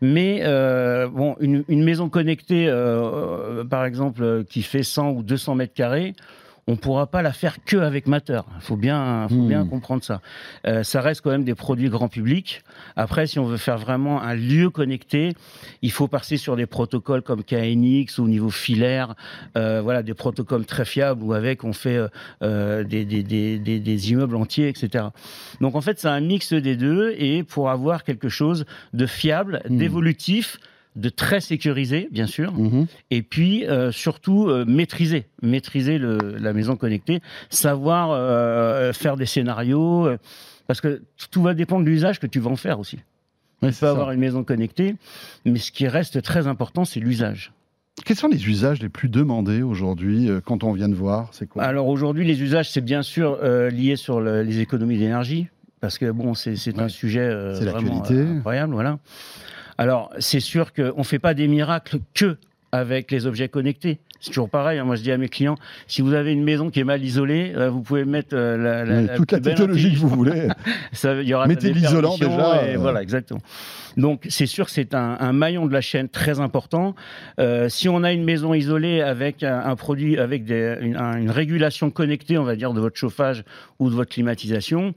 mais 0.00 0.40
euh, 0.42 1.06
bon, 1.08 1.36
une, 1.40 1.64
une 1.68 1.84
maison 1.84 2.08
connectée, 2.08 2.66
euh, 2.68 3.64
par 3.64 3.84
exemple, 3.84 4.44
qui 4.48 4.62
fait 4.62 4.82
100 4.82 5.10
ou 5.10 5.22
200 5.22 5.54
mètres 5.54 5.74
carrés, 5.74 6.14
on 6.68 6.76
pourra 6.76 7.08
pas 7.08 7.22
la 7.22 7.32
faire 7.32 7.56
que 7.64 7.76
avec 7.76 8.06
Matter. 8.06 8.40
Il 8.56 8.62
faut 8.62 8.76
bien, 8.76 9.26
faut 9.28 9.34
Hmm. 9.34 9.48
bien 9.48 9.66
comprendre 9.66 10.04
ça. 10.04 10.20
Euh, 10.66 10.84
ça 10.84 11.00
reste 11.00 11.20
quand 11.22 11.30
même 11.30 11.42
des 11.44 11.56
produits 11.56 11.88
grand 11.88 12.06
public. 12.08 12.62
Après, 12.94 13.26
si 13.26 13.38
on 13.40 13.44
veut 13.44 13.56
faire 13.56 13.78
vraiment 13.78 14.22
un 14.22 14.34
lieu 14.34 14.70
connecté, 14.70 15.32
il 15.82 15.90
faut 15.90 16.06
passer 16.06 16.36
sur 16.36 16.54
des 16.54 16.66
protocoles 16.66 17.22
comme 17.22 17.42
KNX 17.42 18.18
ou 18.18 18.24
au 18.24 18.28
niveau 18.28 18.50
filaire, 18.50 19.14
euh, 19.56 19.80
voilà, 19.82 20.04
des 20.04 20.14
protocoles 20.14 20.64
très 20.64 20.84
fiables 20.84 21.22
où 21.24 21.32
avec 21.32 21.64
on 21.64 21.72
fait 21.72 21.96
euh, 21.96 22.08
euh, 22.44 22.84
des, 22.84 23.04
des, 23.04 23.22
des, 23.24 23.58
des, 23.58 23.80
des 23.80 24.10
immeubles 24.12 24.36
entiers, 24.36 24.68
etc. 24.68 25.06
Donc 25.60 25.74
en 25.74 25.80
fait, 25.80 25.98
c'est 25.98 26.08
un 26.08 26.20
mix 26.20 26.52
des 26.52 26.76
deux 26.76 27.12
et 27.18 27.42
pour 27.42 27.70
avoir 27.70 28.04
quelque 28.04 28.28
chose 28.28 28.64
de 28.92 29.06
fiable, 29.06 29.62
Hmm. 29.68 29.78
d'évolutif, 29.78 30.58
de 30.96 31.08
très 31.08 31.40
sécurisé, 31.40 32.08
bien 32.10 32.26
sûr, 32.26 32.52
Mhm. 32.52 32.86
et 33.10 33.22
puis 33.22 33.66
euh, 33.66 33.90
surtout 33.92 34.48
euh, 34.48 34.64
maîtriser, 34.66 35.24
maîtriser 35.42 35.96
le, 35.98 36.18
la 36.38 36.52
maison 36.52 36.76
connectée, 36.76 37.20
savoir 37.50 38.10
euh, 38.10 38.92
faire 38.92 39.16
des 39.16 39.26
scénarios, 39.26 40.08
parce 40.66 40.80
que 40.80 41.02
tout 41.30 41.42
va 41.42 41.54
dépendre 41.54 41.84
de 41.84 41.90
l'usage 41.90 42.20
que 42.20 42.26
tu 42.26 42.40
vas 42.40 42.50
en 42.50 42.56
faire 42.56 42.78
aussi. 42.78 42.96
Ouais, 43.62 43.70
Tu 43.70 43.78
peux 43.80 43.86
ça. 43.86 43.90
avoir 43.90 44.10
une 44.10 44.20
maison 44.20 44.44
connectée, 44.44 44.96
mais 45.46 45.58
ce 45.58 45.72
qui 45.72 45.86
reste 45.88 46.20
très 46.22 46.46
important, 46.46 46.84
c'est 46.84 47.00
l'usage. 47.00 47.52
Quels 48.04 48.16
sont 48.16 48.28
les 48.28 48.46
usages 48.48 48.80
les 48.82 48.88
plus 48.88 49.08
demandés 49.08 49.62
aujourd'hui 49.62 50.28
quand 50.44 50.64
on 50.64 50.72
vient 50.72 50.88
de 50.88 50.94
voir 50.94 51.28
C'est 51.32 51.46
quoi? 51.48 51.62
Alors 51.62 51.88
aujourd'hui, 51.88 52.26
les 52.26 52.42
usages, 52.42 52.70
c'est 52.70 52.80
bien 52.80 53.02
sûr 53.02 53.38
lié 53.70 53.96
sur 53.96 54.20
le- 54.20 54.42
les 54.42 54.60
économies 54.60 54.98
d'énergie, 54.98 55.46
parce 55.80 55.98
que 55.98 56.10
bon, 56.10 56.34
c'est 56.34 56.52
Ouais. 56.74 56.82
un 56.82 56.88
sujet 56.88 57.20
euh, 57.20 57.54
C'est 57.58 57.66
vraiment 57.66 58.02
euh, 58.10 58.36
incroyable, 58.36 58.72
voilà. 58.72 58.98
Alors 59.82 60.10
c'est 60.18 60.40
sûr 60.40 60.72
qu'on 60.72 60.98
ne 60.98 61.02
fait 61.02 61.18
pas 61.18 61.34
des 61.34 61.48
miracles 61.48 61.98
que 62.14 62.36
avec 62.70 63.10
les 63.10 63.26
objets 63.26 63.48
connectés. 63.48 63.98
C'est 64.20 64.30
toujours 64.30 64.48
pareil. 64.48 64.78
hein. 64.78 64.84
Moi, 64.84 64.94
je 64.94 65.02
dis 65.02 65.10
à 65.10 65.18
mes 65.18 65.28
clients, 65.28 65.56
si 65.88 66.00
vous 66.00 66.12
avez 66.14 66.32
une 66.32 66.44
maison 66.44 66.70
qui 66.70 66.78
est 66.78 66.84
mal 66.84 67.02
isolée, 67.02 67.52
euh, 67.56 67.68
vous 67.68 67.82
pouvez 67.82 68.04
mettre 68.04 68.36
euh, 68.36 68.56
la, 68.56 68.84
la- 68.84 69.00
Oui, 69.00 69.06
la 69.08 69.16
Toute 69.16 69.32
la 69.32 69.40
technologie 69.40 69.92
que 69.92 69.98
vous 69.98 70.08
voulez. 70.08 70.46
Ça, 70.92 71.20
il 71.20 71.26
y 71.28 71.34
aura 71.34 71.48
Mettez 71.48 71.72
l'isolant 71.72 72.16
déjà, 72.16 72.64
et 72.70 72.76
euh. 72.76 72.78
Voilà, 72.78 73.02
exactement. 73.02 73.40
Donc, 73.96 74.24
c'est 74.30 74.46
sûr 74.46 74.66
que 74.66 74.70
c'est 74.70 74.94
un, 74.94 75.16
un 75.18 75.32
maillon 75.32 75.66
de 75.66 75.72
la 75.72 75.80
chaîne 75.80 76.08
très 76.08 76.38
important. 76.38 76.94
Si 77.68 77.88
on 77.88 78.04
a 78.04 78.12
une 78.12 78.22
maison 78.24 78.54
isolée 78.54 79.00
avec 79.02 79.42
un, 79.42 79.58
un 79.58 79.74
produit, 79.74 80.16
avec 80.16 80.44
des- 80.44 80.76
une, 80.80 80.96
un- 80.96 81.18
une 81.18 81.30
régulation 81.30 81.90
connectée, 81.90 82.38
on 82.38 82.44
va 82.44 82.54
dire, 82.54 82.72
de 82.72 82.80
votre 82.80 82.96
chauffage 82.96 83.42
ou 83.80 83.90
de 83.90 83.94
votre 83.96 84.10
climatisation, 84.12 84.94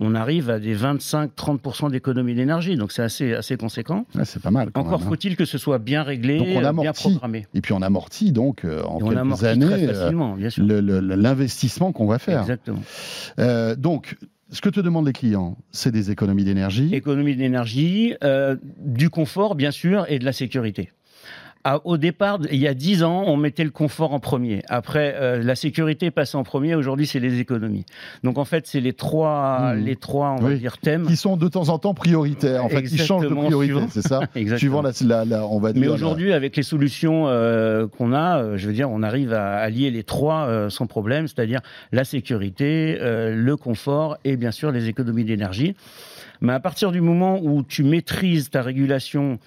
on 0.00 0.14
arrive 0.14 0.48
à 0.50 0.58
des 0.58 0.76
25-30% 0.76 1.90
d'économie 1.90 2.34
d'énergie. 2.34 2.76
Donc, 2.76 2.92
c'est 2.92 3.02
assez, 3.02 3.34
assez 3.34 3.56
conséquent. 3.56 4.06
Ouais, 4.14 4.24
c'est 4.24 4.40
pas 4.40 4.50
mal. 4.50 4.70
quand 4.72 4.82
Encore 4.82 5.02
hein. 5.02 5.06
faut-il 5.08 5.36
que 5.36 5.44
ce 5.44 5.58
soit 5.58 5.78
bien 5.78 6.02
réglé, 6.02 6.38
Donc, 6.38 6.48
on 6.54 6.64
euh, 6.64 6.72
bien 6.72 6.92
programmé. 6.92 7.46
Et 7.54 7.60
puis 7.60 7.72
on 7.72 7.82
amortit 7.82 8.32
donc 8.32 8.64
euh, 8.64 8.82
en 8.84 8.98
on 9.02 9.08
quelques 9.08 9.44
années 9.44 9.66
euh, 9.66 11.16
l'investissement 11.16 11.92
qu'on 11.92 12.06
va 12.06 12.18
faire. 12.18 12.42
Exactement. 12.42 12.82
Euh, 13.38 13.74
donc, 13.74 14.16
ce 14.50 14.60
que 14.60 14.68
te 14.68 14.80
demandent 14.80 15.06
les 15.06 15.12
clients, 15.12 15.58
c'est 15.72 15.90
des 15.90 16.10
économies 16.10 16.44
d'énergie. 16.44 16.94
Économie 16.94 17.36
d'énergie, 17.36 18.14
du 18.78 19.10
confort, 19.10 19.56
bien 19.56 19.70
sûr, 19.70 20.06
et 20.08 20.18
de 20.18 20.24
la 20.24 20.32
sécurité. 20.32 20.90
Ah, 21.70 21.82
au 21.84 21.98
départ, 21.98 22.38
il 22.50 22.58
y 22.58 22.66
a 22.66 22.72
10 22.72 23.02
ans, 23.02 23.24
on 23.26 23.36
mettait 23.36 23.62
le 23.62 23.68
confort 23.68 24.14
en 24.14 24.20
premier. 24.20 24.62
Après, 24.70 25.14
euh, 25.18 25.42
la 25.42 25.54
sécurité 25.54 26.10
passait 26.10 26.38
en 26.38 26.42
premier. 26.42 26.74
Aujourd'hui, 26.74 27.06
c'est 27.06 27.20
les 27.20 27.40
économies. 27.40 27.84
Donc, 28.24 28.38
en 28.38 28.46
fait, 28.46 28.66
c'est 28.66 28.80
les 28.80 28.94
trois, 28.94 29.74
Mhm. 29.74 29.84
les 29.84 29.96
trois, 29.96 30.30
on 30.40 30.44
Oui. 30.44 30.52
va 30.52 30.56
dire, 30.58 30.78
thèmes. 30.78 31.06
Qui 31.06 31.16
sont 31.16 31.36
de 31.36 31.46
temps 31.46 31.68
en 31.68 31.78
temps 31.78 31.92
prioritaires. 31.92 32.64
En 32.64 32.70
fait, 32.70 32.80
ils 32.80 32.98
changent 32.98 33.24
de 33.24 33.26
Exactement, 33.26 33.42
priorité, 33.60 33.86
c'est 33.90 34.00
ça 34.00 34.20
Exactement. 34.34 34.58
Suivant 34.58 34.80
la, 34.82 34.92
la- 35.02 35.24
la- 35.26 35.46
on 35.46 35.60
va 35.60 35.74
dire. 35.74 35.80
Mais 35.82 35.88
la- 35.88 35.92
aujourd'hui, 35.92 36.32
avec 36.32 36.56
les 36.56 36.62
solutions 36.62 37.24
euh, 37.28 37.86
qu'on 37.86 38.14
a, 38.14 38.38
euh, 38.38 38.56
je 38.56 38.66
veux 38.66 38.72
dire, 38.72 38.88
on 38.90 39.02
arrive 39.02 39.34
à 39.34 39.56
allier 39.58 39.90
les 39.90 40.04
trois 40.04 40.46
euh, 40.46 40.70
sans 40.70 40.86
problème, 40.86 41.28
c'est-à-dire 41.28 41.60
la 41.92 42.04
sécurité, 42.04 42.96
euh, 43.02 43.34
le 43.36 43.56
confort 43.58 44.16
et 44.24 44.38
bien 44.38 44.52
sûr 44.52 44.72
les 44.72 44.88
économies 44.88 45.24
d'énergie. 45.24 45.74
Mais 46.40 46.54
à 46.54 46.60
partir 46.60 46.92
du 46.92 47.02
moment 47.02 47.38
où 47.42 47.62
tu 47.62 47.82
maîtrises 47.82 48.48
ta 48.48 48.62
régulation, 48.62 49.38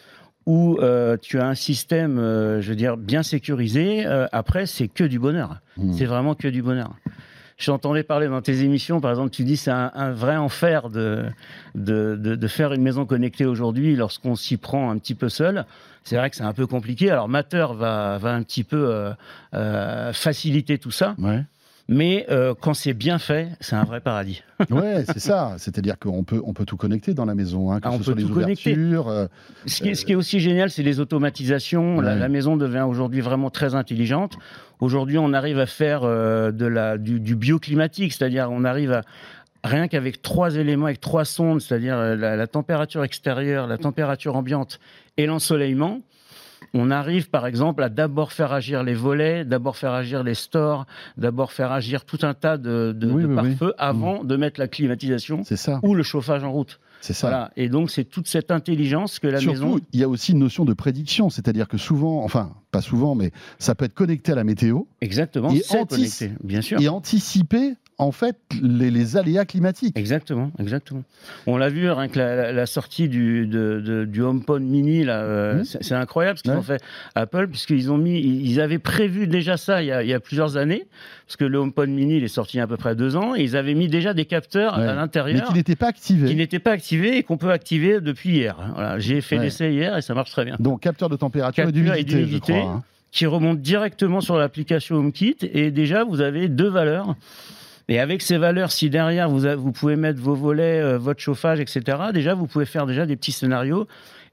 où 0.45 0.77
euh, 0.79 1.17
tu 1.21 1.39
as 1.39 1.47
un 1.47 1.55
système, 1.55 2.17
euh, 2.17 2.61
je 2.61 2.69
veux 2.69 2.75
dire, 2.75 2.97
bien 2.97 3.23
sécurisé, 3.23 4.05
euh, 4.05 4.27
après, 4.31 4.65
c'est 4.65 4.87
que 4.87 5.03
du 5.03 5.19
bonheur. 5.19 5.57
Hmm. 5.77 5.93
C'est 5.93 6.05
vraiment 6.05 6.35
que 6.35 6.47
du 6.47 6.61
bonheur. 6.61 6.95
J'entendais 7.57 8.01
parler 8.01 8.27
dans 8.27 8.41
tes 8.41 8.63
émissions, 8.63 9.01
par 9.01 9.11
exemple, 9.11 9.29
tu 9.29 9.43
dis 9.43 9.55
c'est 9.55 9.69
un, 9.69 9.91
un 9.93 10.11
vrai 10.11 10.35
enfer 10.35 10.89
de, 10.89 11.25
de, 11.75 12.15
de, 12.15 12.35
de 12.35 12.47
faire 12.47 12.73
une 12.73 12.81
maison 12.81 13.05
connectée 13.05 13.45
aujourd'hui 13.45 13.95
lorsqu'on 13.95 14.35
s'y 14.35 14.57
prend 14.57 14.89
un 14.89 14.97
petit 14.97 15.13
peu 15.13 15.29
seul. 15.29 15.65
C'est 16.03 16.15
vrai 16.15 16.31
que 16.31 16.35
c'est 16.35 16.43
un 16.43 16.53
peu 16.53 16.65
compliqué. 16.65 17.11
Alors 17.11 17.29
Matter 17.29 17.67
va, 17.75 18.17
va 18.17 18.33
un 18.33 18.41
petit 18.41 18.63
peu 18.63 19.11
faciliter 20.11 20.79
tout 20.79 20.89
ça, 20.89 21.13
Ouais, 21.19 21.43
mais 21.93 22.25
euh, 22.31 22.55
quand 22.59 22.73
c'est 22.73 22.93
bien 22.93 23.19
fait, 23.19 23.49
c'est 23.59 23.75
un 23.75 23.83
vrai 23.83 23.99
paradis. 23.99 24.41
ouais 24.71 25.03
c'est 25.05 25.19
ça. 25.19 25.55
C'est-à-dire 25.57 25.99
qu'on 25.99 26.23
peut, 26.23 26.41
on 26.45 26.53
peut 26.53 26.65
tout 26.65 26.77
connecter 26.77 27.13
dans 27.13 27.25
la 27.25 27.35
maison, 27.35 27.69
hein, 27.71 27.79
que 27.81 27.87
Ah, 27.87 27.91
on 27.91 27.97
ce 27.97 28.03
soit 28.05 28.13
peut 28.15 28.21
les 28.21 28.25
tout 28.27 28.33
connecter. 28.33 28.73
ouvertures. 28.73 29.09
euh, 29.09 29.27
Ce 29.65 29.81
qui, 29.81 29.89
est, 29.89 29.95
ce 29.95 30.05
qui 30.05 30.13
est 30.13 30.15
aussi 30.15 30.39
génial, 30.39 30.71
c'est 30.71 30.83
les 30.83 30.99
automatisations. 31.01 31.99
La, 31.99 32.13
Ouais. 32.13 32.19
la 32.19 32.29
maison 32.29 32.55
devient 32.57 32.85
aujourd'hui 32.87 33.19
vraiment 33.21 33.49
très 33.49 33.75
intelligente. 33.75 34.37
Aujourd'hui, 34.79 35.17
on 35.17 35.33
arrive 35.33 35.59
à 35.59 35.65
faire 35.65 36.01
euh, 36.03 36.51
de 36.51 36.65
la, 36.65 36.97
du, 36.97 37.19
du 37.19 37.35
bioclimatique, 37.35 38.13
c'est-à-dire 38.13 38.49
on 38.51 38.63
arrive 38.63 38.93
à 38.93 39.01
rien 39.63 39.87
qu'avec 39.87 40.21
trois 40.21 40.55
éléments, 40.55 40.85
avec 40.85 41.01
trois 41.01 41.25
sondes, 41.25 41.61
c'est-à-dire 41.61 41.95
euh, 41.97 42.15
la, 42.15 42.35
la 42.37 42.47
température 42.47 43.03
extérieure, 43.03 43.67
la 43.67 43.77
température 43.77 44.35
ambiante 44.37 44.79
et 45.17 45.25
l'ensoleillement. 45.27 45.99
On 46.73 46.91
arrive 46.91 47.29
par 47.29 47.45
exemple 47.47 47.83
à 47.83 47.89
d'abord 47.89 48.31
faire 48.31 48.51
agir 48.53 48.83
les 48.83 48.93
volets, 48.93 49.43
d'abord 49.45 49.75
faire 49.77 49.91
agir 49.91 50.23
les 50.23 50.35
stores, 50.35 50.85
d'abord 51.17 51.51
faire 51.51 51.71
agir 51.71 52.05
tout 52.05 52.19
un 52.21 52.33
tas 52.33 52.57
de, 52.57 52.93
de, 52.95 53.11
Oui, 53.11 53.23
de 53.23 53.27
oui, 53.27 53.33
oui. 53.35 53.55
pare-feu 53.55 53.73
avant 53.77 54.23
de 54.23 54.35
mettre 54.37 54.59
la 54.59 54.67
climatisation 54.67 55.43
ça. 55.43 55.79
ou 55.83 55.95
le 55.95 56.03
chauffage 56.03 56.43
en 56.43 56.51
route. 56.51 56.79
C'est 57.03 57.13
ça. 57.13 57.29
Voilà. 57.29 57.51
Et 57.57 57.67
donc 57.67 57.89
c'est 57.89 58.03
toute 58.03 58.27
cette 58.27 58.51
intelligence 58.51 59.17
que 59.17 59.27
la 59.27 59.39
Surtout, 59.39 59.63
maison. 59.65 59.79
il 59.91 59.99
y 59.99 60.03
a 60.03 60.07
aussi 60.07 60.33
une 60.33 60.39
notion 60.39 60.65
de 60.65 60.73
prédiction, 60.73 61.31
c'est-à-dire 61.31 61.67
que 61.67 61.77
souvent, 61.77 62.23
enfin, 62.23 62.53
pas 62.69 62.81
souvent, 62.81 63.15
mais 63.15 63.31
ça 63.57 63.73
peut 63.73 63.85
être 63.85 63.95
connecté 63.95 64.31
à 64.31 64.35
la 64.35 64.43
météo 64.43 64.81
Exactement, 65.01 65.49
Et 65.49 65.61
c'est 65.65 65.79
anti- 65.79 65.95
connecté, 65.95 66.31
bien 66.43 66.61
sûr. 66.61 66.79
et 66.79 66.87
anticiper 66.89 67.73
en 68.01 68.11
fait 68.11 68.35
les, 68.61 68.89
les 68.89 69.15
aléas 69.15 69.45
climatiques. 69.45 69.97
Exactement, 69.97 70.51
exactement. 70.59 71.03
On 71.45 71.55
l'a 71.55 71.69
vu, 71.69 71.89
rien 71.91 72.07
que 72.07 72.17
la, 72.19 72.65
sortie 72.65 73.07
du, 73.07 73.45
de- 73.45 73.79
de- 73.85 74.05
du 74.05 74.21
HomePod 74.23 74.61
Mini, 74.63 75.03
euh, 75.07 75.59
Mhm. 75.59 75.63
c'est 75.65 75.93
incroyable 75.93 76.37
ce 76.39 76.43
qu'ils 76.43 76.51
Ouais. 76.51 76.57
ont 76.57 76.63
fait 76.63 76.81
Apple, 77.15 77.47
puisqu'ils 77.47 77.91
ont 77.91 77.97
mis, 77.99 78.19
ils 78.19 78.59
avaient 78.59 78.79
prévu 78.79 79.27
déjà 79.27 79.55
ça 79.55 79.83
il 79.83 79.87
y, 79.87 79.91
a, 79.91 80.01
il 80.03 80.09
y 80.09 80.13
a 80.13 80.19
plusieurs 80.19 80.57
années, 80.57 80.87
parce 81.27 81.37
que 81.37 81.45
le 81.45 81.59
HomePod 81.59 81.89
Mini, 81.89 82.17
il 82.17 82.23
est 82.23 82.27
sorti 82.27 82.57
il 82.57 82.59
y 82.59 82.61
a 82.61 82.63
à 82.63 82.67
peu 82.67 82.77
près 82.77 82.95
deux 82.95 83.15
ans, 83.15 83.35
et 83.35 83.43
ils 83.43 83.55
avaient 83.55 83.75
mis 83.75 83.87
déjà 83.87 84.13
des 84.15 84.25
capteurs 84.25 84.77
Ouais. 84.77 84.83
à 84.83 84.87
Mais 84.87 84.95
l'intérieur 84.95 85.47
qui 85.47 85.53
n'était 85.53 85.75
pas 85.75 85.87
activé. 85.89 86.27
qui 86.27 86.35
n'étaient 86.35 86.59
pas 86.59 86.71
activés 86.71 87.17
et 87.17 87.23
qu'on 87.23 87.37
peut 87.37 87.51
activer 87.51 88.01
depuis 88.01 88.31
hier. 88.31 88.55
Voilà, 88.73 88.97
J'ai 88.99 89.21
fait 89.21 89.37
Ouais. 89.37 89.43
l'essai 89.43 89.71
hier 89.71 89.95
et 89.97 90.01
ça 90.01 90.13
marche 90.15 90.31
très 90.31 90.43
bien. 90.45 90.55
Donc 90.59 90.81
capteur 90.81 91.07
de 91.09 91.15
température 91.15 91.63
et 91.63 91.71
Capteur 91.71 91.95
et 91.95 92.03
d'humidité, 92.03 92.55
hein. 92.57 92.81
Qui 93.11 93.25
remonte 93.25 93.59
directement 93.59 94.21
sur 94.21 94.37
l'application 94.37 94.95
HomeKit, 94.95 95.35
et 95.41 95.69
déjà 95.69 96.03
vous 96.05 96.21
avez 96.21 96.47
deux 96.47 96.69
valeurs. 96.69 97.15
Et 97.91 97.99
avec 97.99 98.21
ces 98.21 98.37
valeurs, 98.37 98.71
si 98.71 98.89
derrière 98.89 99.29
vous, 99.29 99.45
a- 99.45 99.55
vous 99.57 99.73
pouvez 99.73 99.97
mettre 99.97 100.21
vos 100.21 100.33
volets, 100.33 100.79
euh, 100.81 100.97
votre 100.97 101.19
chauffage, 101.19 101.59
etc., 101.59 101.97
déjà 102.13 102.33
vous 102.35 102.47
pouvez 102.47 102.65
faire 102.65 102.85
déjà 102.85 103.05
des 103.05 103.17
petits 103.17 103.33
scénarios 103.33 103.85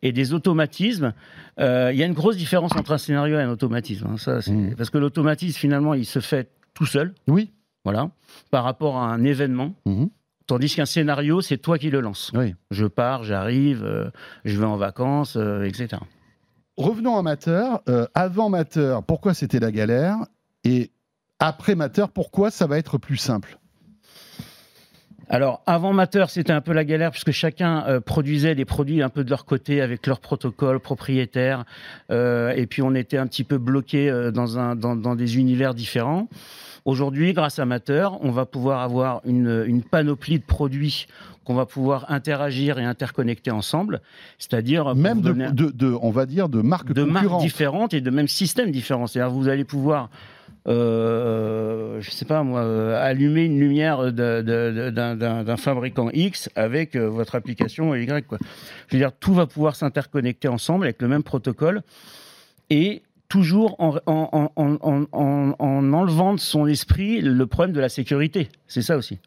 et 0.03 0.13
des 0.13 0.33
automatismes. 0.33 1.13
Euh, 1.59 1.91
Il 1.93 1.99
y 1.99 2.05
a 2.05 2.07
une 2.07 2.13
grosse 2.13 2.37
différence 2.37 2.71
entre 2.77 2.93
un 2.93 2.99
scénario 2.99 3.37
et 3.37 3.43
un 3.43 3.51
automatisme. 3.51 4.07
hein. 4.13 4.17
Ça, 4.17 4.39
Mhm. 4.47 4.77
Parce 4.77 4.91
que 4.91 4.99
l'automatisme, 4.99 5.59
finalement, 5.59 5.95
il 5.95 6.07
se 6.07 6.21
fait 6.21 6.51
tout 6.73 6.87
seul, 6.87 7.13
Oui. 7.27 7.51
voilà, 7.85 8.11
par 8.53 8.63
rapport 8.63 8.97
à 8.99 9.07
un 9.13 9.25
événement. 9.25 9.75
Mhm. 9.87 10.09
Tandis 10.47 10.73
qu'un 10.77 10.87
scénario, 10.87 11.41
c'est 11.41 11.59
toi 11.59 11.79
qui 11.79 11.91
le 11.91 12.01
lances. 12.01 12.31
Oui. 12.35 12.55
Je 12.71 12.87
pars, 12.87 13.25
j'arrive, 13.25 13.83
euh, 13.85 14.09
je 14.45 14.57
vais 14.57 14.67
en 14.67 14.77
vacances, 14.77 15.37
etc. 15.65 15.89
Revenons 16.77 17.17
à 17.19 17.23
Mater. 17.23 17.65
Euh, 17.89 18.07
avant 18.15 18.51
Mater, 18.51 19.01
pourquoi 19.07 19.35
c'était 19.35 19.59
la 19.59 19.73
galère? 19.73 20.17
Et 20.63 20.93
après 21.39 21.75
Mater, 21.75 22.07
pourquoi 22.13 22.51
ça 22.51 22.67
va 22.67 22.79
être 22.79 22.99
plus 22.99 23.17
simple? 23.17 23.59
Alors, 25.31 25.61
avant 25.67 25.93
Matter, 25.93 26.25
c'était 26.29 26.55
un 26.55 26.63
peu 26.63 26.73
la 26.73 26.85
galère 26.85 27.11
puisque 27.11 27.33
chacun 27.33 27.85
euh, 27.87 28.01
produisait 28.01 28.55
des 28.55 28.65
produits 28.65 29.03
un 29.03 29.11
peu 29.11 29.25
de 29.25 29.31
leur 29.31 29.45
côté 29.45 29.83
avec 29.83 30.07
leur 30.07 30.21
protocole 30.21 30.81
propriétaire. 30.81 31.65
euh, 32.11 32.53
et 32.57 32.67
puis, 32.67 32.81
on 32.81 32.95
était 32.95 33.19
un 33.19 33.27
petit 33.27 33.45
peu 33.45 33.59
bloqué 33.59 34.09
euh, 34.09 34.31
dans, 34.31 34.59
un, 34.59 34.75
dans, 34.75 34.97
dans 34.97 35.15
des 35.15 35.37
univers 35.37 35.75
différents. 35.75 36.29
Aujourd'hui, 36.87 37.35
grâce 37.35 37.59
à 37.59 37.67
Matter, 37.67 38.09
on 38.23 38.31
va 38.31 38.47
pouvoir 38.47 38.81
avoir 38.81 39.21
une, 39.27 39.65
une 39.67 39.83
panoplie 39.83 40.39
de 40.39 40.45
produits 40.45 41.07
qu'on 41.45 41.55
va 41.55 41.67
pouvoir 41.67 42.11
interagir 42.11 42.79
et 42.79 42.85
interconnecter 42.85 43.51
ensemble. 43.51 44.01
C'est-à-dire, 44.39 44.95
Même 44.95 45.21
de, 45.21 45.33
de, 45.33 45.71
de- 45.71 45.99
on 46.01 46.11
va 46.11 46.25
dire, 46.25 46.49
de 46.49 46.63
marques 46.63 46.95
de 46.95 47.03
marques 47.05 47.25
concurrentes. 47.25 47.43
différentes 47.43 47.93
et 47.95 48.01
de 48.01 48.09
même 48.11 48.29
systèmes 48.29 48.71
différents. 48.71 49.07
C'est-à-dire 49.07 49.31
vous 49.35 49.49
allez 49.49 49.65
pouvoir, 49.65 50.09
euh, 50.67 52.01
je 52.01 52.11
sais 52.11 52.25
pas 52.25 52.43
moi, 52.43 52.61
euh, 52.61 53.01
allumer 53.03 53.45
une 53.45 53.59
lumière 53.61 54.13
d'un- 54.13 55.57
fabricant 55.57 56.11
X 56.13 56.51
avec 56.57 56.97
euh, 56.97 57.09
votre 57.09 57.35
application 57.35 57.95
Y. 57.95 58.25
Je 58.89 58.97
veux 58.97 58.99
dire, 58.99 59.13
tout 59.13 59.35
va 59.35 59.47
pouvoir 59.47 59.77
s'interconnecter 59.77 60.49
ensemble 60.49 60.85
avec 60.87 61.01
le 61.03 61.09
même 61.09 61.23
protocole 61.23 61.83
et 62.71 63.03
toujours 63.29 63.77
en 63.79 63.97
enlevant 65.59 66.35
de 66.35 66.41
son 66.41 66.67
esprit 66.67 67.21
le 67.21 67.47
problème 67.47 67.75
de 67.75 67.81
la 67.81 67.89
sécurité. 67.89 68.49
C'est 68.67 68.83
ça 68.83 68.97
aussi. 68.97 69.19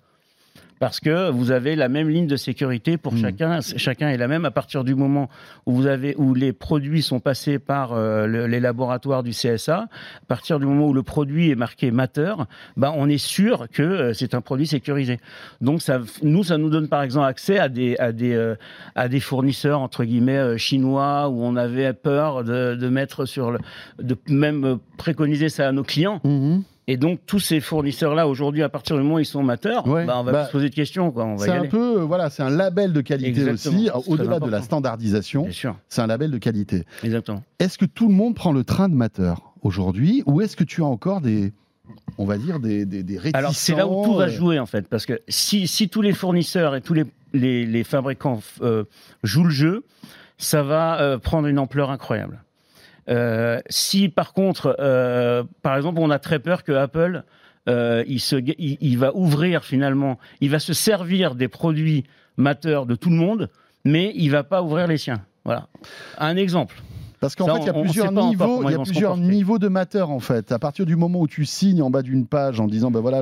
Parce 0.82 1.00
que 1.00 1.30
vous 1.30 1.52
avez 1.52 1.76
la 1.76 1.90
même 1.90 2.10
ligne 2.10 2.26
de 2.26 2.36
sécurité 2.36 2.98
pour 2.98 3.14
Hmm. 3.14 3.18
chacun, 3.22 3.60
chacun 3.62 4.10
est 4.10 4.18
la 4.18 4.28
même 4.28 4.46
à 4.46 4.52
partir 4.52 4.84
du 4.84 4.96
moment 4.96 5.30
où 5.68 5.74
vous 5.76 5.86
avez 5.86 6.16
où 6.18 6.34
les 6.34 6.54
produits 6.54 7.04
sont 7.04 7.20
passés 7.20 7.60
par 7.60 7.94
euh, 7.94 8.26
le- 8.26 8.48
les 8.48 8.60
laboratoires 8.60 9.22
du 9.22 9.30
CSA. 9.30 9.82
À 9.82 10.26
partir 10.28 10.60
du 10.60 10.66
moment 10.66 10.88
où 10.88 10.94
le 10.94 11.04
produit 11.04 11.52
est 11.52 11.56
marqué 11.56 11.92
Mater, 11.92 12.34
ben 12.78 12.92
on 12.98 13.08
est 13.08 13.20
sûr 13.20 13.68
que 13.72 13.84
euh, 13.84 14.14
c'est 14.16 14.34
un 14.34 14.42
produit 14.42 14.66
sécurisé. 14.66 15.20
Donc 15.62 15.84
ça, 15.84 16.00
nous, 16.24 16.44
ça 16.44 16.58
nous 16.58 16.72
donne 16.72 16.88
par 16.88 17.04
exemple 17.04 17.28
accès 17.28 17.60
à 17.60 17.70
des 17.70 17.96
à 18.00 18.12
des 18.12 18.34
euh, 18.34 18.56
à 18.96 19.08
des 19.08 19.20
fournisseurs 19.20 19.82
entre 19.82 20.04
guillemets 20.04 20.58
chinois 20.58 21.30
où 21.30 21.44
on 21.44 21.58
avait 21.58 21.94
peur 21.94 22.44
de, 22.44 22.74
de 22.74 22.90
mettre 22.90 23.26
sur 23.28 23.52
le, 23.52 23.60
de 24.02 24.18
même 24.30 24.80
préconiser 24.98 25.50
ça 25.50 25.68
à 25.68 25.72
nos 25.72 25.84
clients. 25.84 26.20
Mhm. 26.24 26.64
Et 26.88 26.98
donc 26.98 27.20
tous 27.26 27.40
ces 27.40 27.60
fournisseurs-là 27.60 28.28
aujourd'hui, 28.28 28.64
à 28.64 28.70
partir 28.70 28.96
du 28.98 29.04
moment 29.04 29.16
où 29.16 29.20
ils 29.20 29.26
sont 29.26 29.44
mateurs, 29.44 29.88
Ouais, 29.88 30.06
ben, 30.06 30.16
on 30.18 30.24
va 30.24 30.32
bah, 30.32 30.46
se 30.48 30.52
poser 30.52 30.70
de 30.70 30.76
questions. 30.76 31.14
C'est 31.38 31.50
un 31.50 31.60
aller. 31.60 31.70
peu, 31.70 32.00
euh, 32.02 32.04
voilà, 32.04 32.30
c'est 32.30 32.44
un 32.44 32.50
label 32.50 32.92
de 32.92 33.02
qualité 33.02 33.30
Exactement, 33.42 33.96
aussi, 33.98 34.10
au-delà 34.10 34.40
de 34.40 34.50
la 34.50 34.62
standardisation. 34.62 35.48
C'est 35.88 36.02
un 36.02 36.08
label 36.08 36.32
de 36.32 36.38
qualité. 36.38 36.86
exactement. 37.04 37.44
Est-ce 37.60 37.78
que 37.78 37.86
tout 37.86 38.08
le 38.08 38.14
monde 38.14 38.36
prend 38.36 38.52
le 38.52 38.64
train 38.64 38.90
de 38.90 38.96
Mater 38.96 39.34
aujourd'hui, 39.62 40.24
ou 40.26 40.42
est-ce 40.42 40.56
que 40.56 40.64
tu 40.64 40.82
as 40.82 40.86
encore 40.86 41.22
des, 41.22 41.54
on 42.18 42.26
va 42.26 42.38
dire 42.38 42.60
des, 42.60 42.86
des, 42.86 43.04
des 43.04 43.18
réticents 43.18 43.38
Alors 43.38 43.54
c'est 43.54 43.76
là 43.76 43.88
où 43.88 44.04
tout 44.04 44.16
va 44.16 44.26
euh, 44.26 44.30
jouer 44.30 44.60
en 44.60 44.66
fait, 44.66 44.88
parce 44.88 45.06
que 45.06 45.22
si, 45.28 45.68
si 45.68 45.88
tous 45.88 46.02
les 46.02 46.14
fournisseurs 46.14 46.76
et 46.76 46.82
tous 46.82 46.94
les, 46.96 47.06
les, 47.34 47.66
les 47.66 47.84
fabricants 47.84 48.42
euh, 48.62 48.86
jouent 49.24 49.44
le 49.46 49.50
jeu, 49.52 49.84
ça 50.38 50.64
va 50.64 51.00
euh, 51.00 51.20
prendre 51.20 51.48
une 51.48 51.60
ampleur 51.60 51.92
incroyable. 51.92 52.44
Euh, 53.12 53.60
si 53.70 54.10
par 54.10 54.34
contre, 54.34 54.76
euh, 54.80 55.44
par 55.62 55.76
exemple, 55.76 56.00
on 56.02 56.10
a 56.10 56.18
très 56.20 56.40
peur 56.40 56.64
que 56.64 56.72
Apple, 56.72 57.24
euh, 57.70 58.04
il, 58.08 58.20
se, 58.20 58.38
il, 58.38 58.78
il 58.80 58.98
va 58.98 59.16
ouvrir 59.16 59.64
finalement, 59.66 60.18
il 60.40 60.50
va 60.50 60.60
se 60.60 60.74
servir 60.74 61.36
des 61.36 61.48
produits 61.48 62.06
mateurs 62.38 62.86
de 62.86 62.96
tout 62.96 63.10
le 63.10 63.18
monde, 63.18 63.50
mais 63.86 64.12
il 64.16 64.30
va 64.30 64.44
pas 64.44 64.64
ouvrir 64.64 64.88
les 64.88 64.98
siens. 64.98 65.22
Voilà. 65.44 65.68
Un 66.18 66.38
exemple. 66.38 66.82
Parce 67.20 67.36
qu'en 67.36 67.46
fait, 67.54 67.62
il 67.62 67.66
y 67.68 67.70
a 67.70 67.74
plusieurs 67.84 68.06
niveaux, 68.30 68.62
y 68.72 68.74
a 68.74 68.78
plusieurs 68.84 69.16
de 69.60 69.68
Mater 69.68 70.02
en 70.02 70.20
fait. 70.20 70.52
À 70.52 70.58
partir 70.58 70.88
du 70.88 70.96
moment 70.96 71.20
où 71.20 71.28
tu 71.28 71.46
signes 71.46 71.84
en 71.84 71.92
bas 71.92 72.02
d'une 72.02 72.26
page 72.26 72.60
en 72.60 72.66
disant 72.66 72.90
ben 72.90 73.00
voilà, 73.00 73.22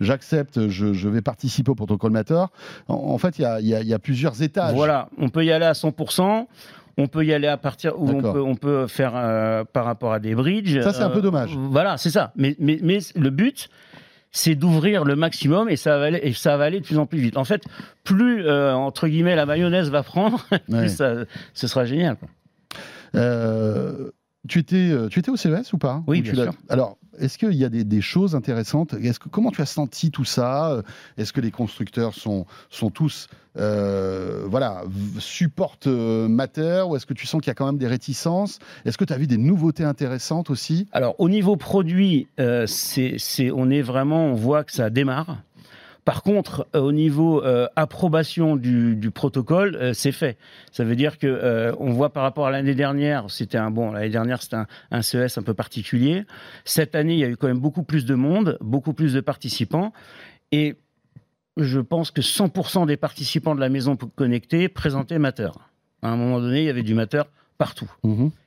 j'accepte, 0.00 0.68
je, 0.68 0.92
je 0.92 1.08
vais 1.08 1.22
participer 1.22 1.70
au 1.70 1.74
protocole 1.74 2.10
Mater. 2.12 2.44
En, 2.88 2.94
en 2.94 3.16
fait, 3.18 3.38
il 3.38 3.42
y 3.42 3.44
a, 3.46 3.60
il 3.60 3.66
y 3.66 3.74
a- 3.74 3.80
il 3.80 3.86
y 3.88 3.94
a 3.94 3.98
plusieurs 3.98 4.42
étages. 4.42 4.74
Voilà, 4.74 5.08
on 5.16 5.30
peut 5.30 5.44
y 5.46 5.50
aller 5.52 5.64
à 5.64 5.72
100%. 5.72 6.46
On 6.98 7.06
peut 7.06 7.24
y 7.24 7.32
aller 7.32 7.46
à 7.46 7.56
partir 7.56 7.98
où 7.98 8.08
on 8.10 8.20
peut, 8.20 8.42
on 8.42 8.56
peut 8.56 8.86
faire 8.88 9.12
euh, 9.14 9.64
par 9.64 9.84
rapport 9.84 10.12
à 10.12 10.18
des 10.18 10.34
bridges. 10.34 10.80
Ça, 10.82 10.92
c'est 10.92 11.02
un 11.02 11.10
peu 11.10 11.22
dommage. 11.22 11.56
Voilà, 11.56 11.96
c'est 11.96 12.10
ça. 12.10 12.32
Mais, 12.36 12.56
mais, 12.58 12.78
mais 12.82 12.98
le 13.14 13.30
but, 13.30 13.68
c'est 14.32 14.54
d'ouvrir 14.56 15.04
le 15.04 15.14
maximum 15.16 15.68
et 15.70 15.76
ça, 15.76 15.96
va 15.98 16.06
aller, 16.06 16.20
et 16.22 16.32
ça 16.34 16.56
va 16.56 16.64
aller 16.64 16.80
de 16.80 16.84
plus 16.84 16.98
en 16.98 17.06
plus 17.06 17.18
vite. 17.18 17.36
En 17.36 17.44
fait, 17.44 17.62
plus, 18.04 18.44
euh, 18.46 18.74
entre 18.74 19.06
guillemets, 19.08 19.36
la 19.36 19.46
mayonnaise 19.46 19.90
va 19.90 20.02
prendre, 20.02 20.44
Ouais. 20.50 20.58
plus 20.80 20.88
ça, 20.96 21.14
ce 21.54 21.66
sera 21.68 21.84
génial. 21.84 22.16
quoi. 22.16 22.28
Euh, 23.14 24.10
tu 24.48 24.58
étais, 24.58 24.90
euh, 24.90 25.08
tu 25.08 25.18
étais 25.20 25.30
au 25.30 25.36
CES 25.36 25.72
ou 25.72 25.78
pas 25.78 26.02
Oui, 26.06 26.18
Ou 26.20 26.22
bien 26.22 26.34
sûr. 26.34 26.52
Alors, 26.68 26.98
est-ce 27.20 27.38
qu'il 27.38 27.54
y 27.54 27.64
a 27.64 27.68
des, 27.68 28.00
choses 28.00 28.34
intéressantes? 28.34 28.94
Est-ce 28.94 29.18
que 29.18 29.28
comment 29.28 29.50
tu 29.50 29.60
as 29.60 29.66
senti 29.66 30.10
tout 30.10 30.24
ça? 30.24 30.82
Est-ce 31.16 31.32
que 31.32 31.40
les 31.40 31.50
constructeurs 31.50 32.14
sont 32.14 32.46
tous 32.92 33.28
euh, 33.58 34.44
voilà 34.46 34.84
supportent 35.18 35.88
euh, 35.88 36.28
Mater 36.28 36.84
ou 36.88 36.94
est-ce 36.94 37.06
que 37.06 37.14
tu 37.14 37.26
sens 37.26 37.40
qu'il 37.40 37.48
y 37.48 37.50
a 37.50 37.54
quand 37.54 37.66
même 37.66 37.78
des 37.78 37.88
réticences? 37.88 38.60
Est-ce 38.84 38.96
que 38.96 39.04
tu 39.04 39.12
as 39.12 39.18
vu 39.18 39.26
des 39.26 39.36
nouveautés 39.36 39.84
intéressantes 39.84 40.50
aussi? 40.50 40.86
Alors, 40.92 41.16
au 41.18 41.28
niveau 41.28 41.56
produit, 41.56 42.28
euh, 42.38 42.66
c'est, 42.66 43.16
on 43.50 43.70
est 43.70 43.82
vraiment, 43.82 44.26
on 44.26 44.34
voit 44.34 44.62
que 44.64 44.72
ça 44.72 44.90
démarre. 44.90 45.38
Par 46.08 46.22
contre, 46.22 46.66
euh, 46.74 46.80
au 46.80 46.90
niveau 46.90 47.44
euh, 47.44 47.68
approbation 47.76 48.56
du, 48.56 48.96
du 48.96 49.10
protocole, 49.10 49.76
euh, 49.76 49.92
c'est 49.92 50.10
fait. 50.10 50.38
Ça 50.72 50.82
veut 50.82 50.96
dire 50.96 51.18
que 51.18 51.26
euh, 51.26 51.74
on 51.78 51.92
voit 51.92 52.14
par 52.14 52.22
rapport 52.22 52.46
à 52.46 52.50
l'année 52.50 52.74
dernière, 52.74 53.26
c'était 53.28 53.58
un 53.58 53.70
bon. 53.70 53.92
L'année 53.92 54.08
dernière, 54.08 54.40
c'était 54.40 54.56
un, 54.56 54.66
un 54.90 55.02
CES 55.02 55.36
un 55.36 55.42
peu 55.42 55.52
particulier. 55.52 56.24
Cette 56.64 56.94
année, 56.94 57.12
il 57.12 57.18
y 57.18 57.24
a 57.24 57.28
eu 57.28 57.36
quand 57.36 57.46
même 57.46 57.58
beaucoup 57.58 57.82
plus 57.82 58.06
de 58.06 58.14
monde, 58.14 58.56
beaucoup 58.62 58.94
plus 58.94 59.12
de 59.12 59.20
participants, 59.20 59.92
et 60.50 60.76
je 61.58 61.78
pense 61.78 62.10
que 62.10 62.22
100% 62.22 62.86
des 62.86 62.96
participants 62.96 63.54
de 63.54 63.60
la 63.60 63.68
maison 63.68 63.94
connectée 63.96 64.70
présentaient 64.70 65.18
Mater. 65.18 65.50
À 66.00 66.08
un 66.08 66.16
moment 66.16 66.40
donné, 66.40 66.60
il 66.62 66.64
y 66.64 66.70
avait 66.70 66.82
du 66.82 66.94
Mater 66.94 67.24
partout. 67.58 67.92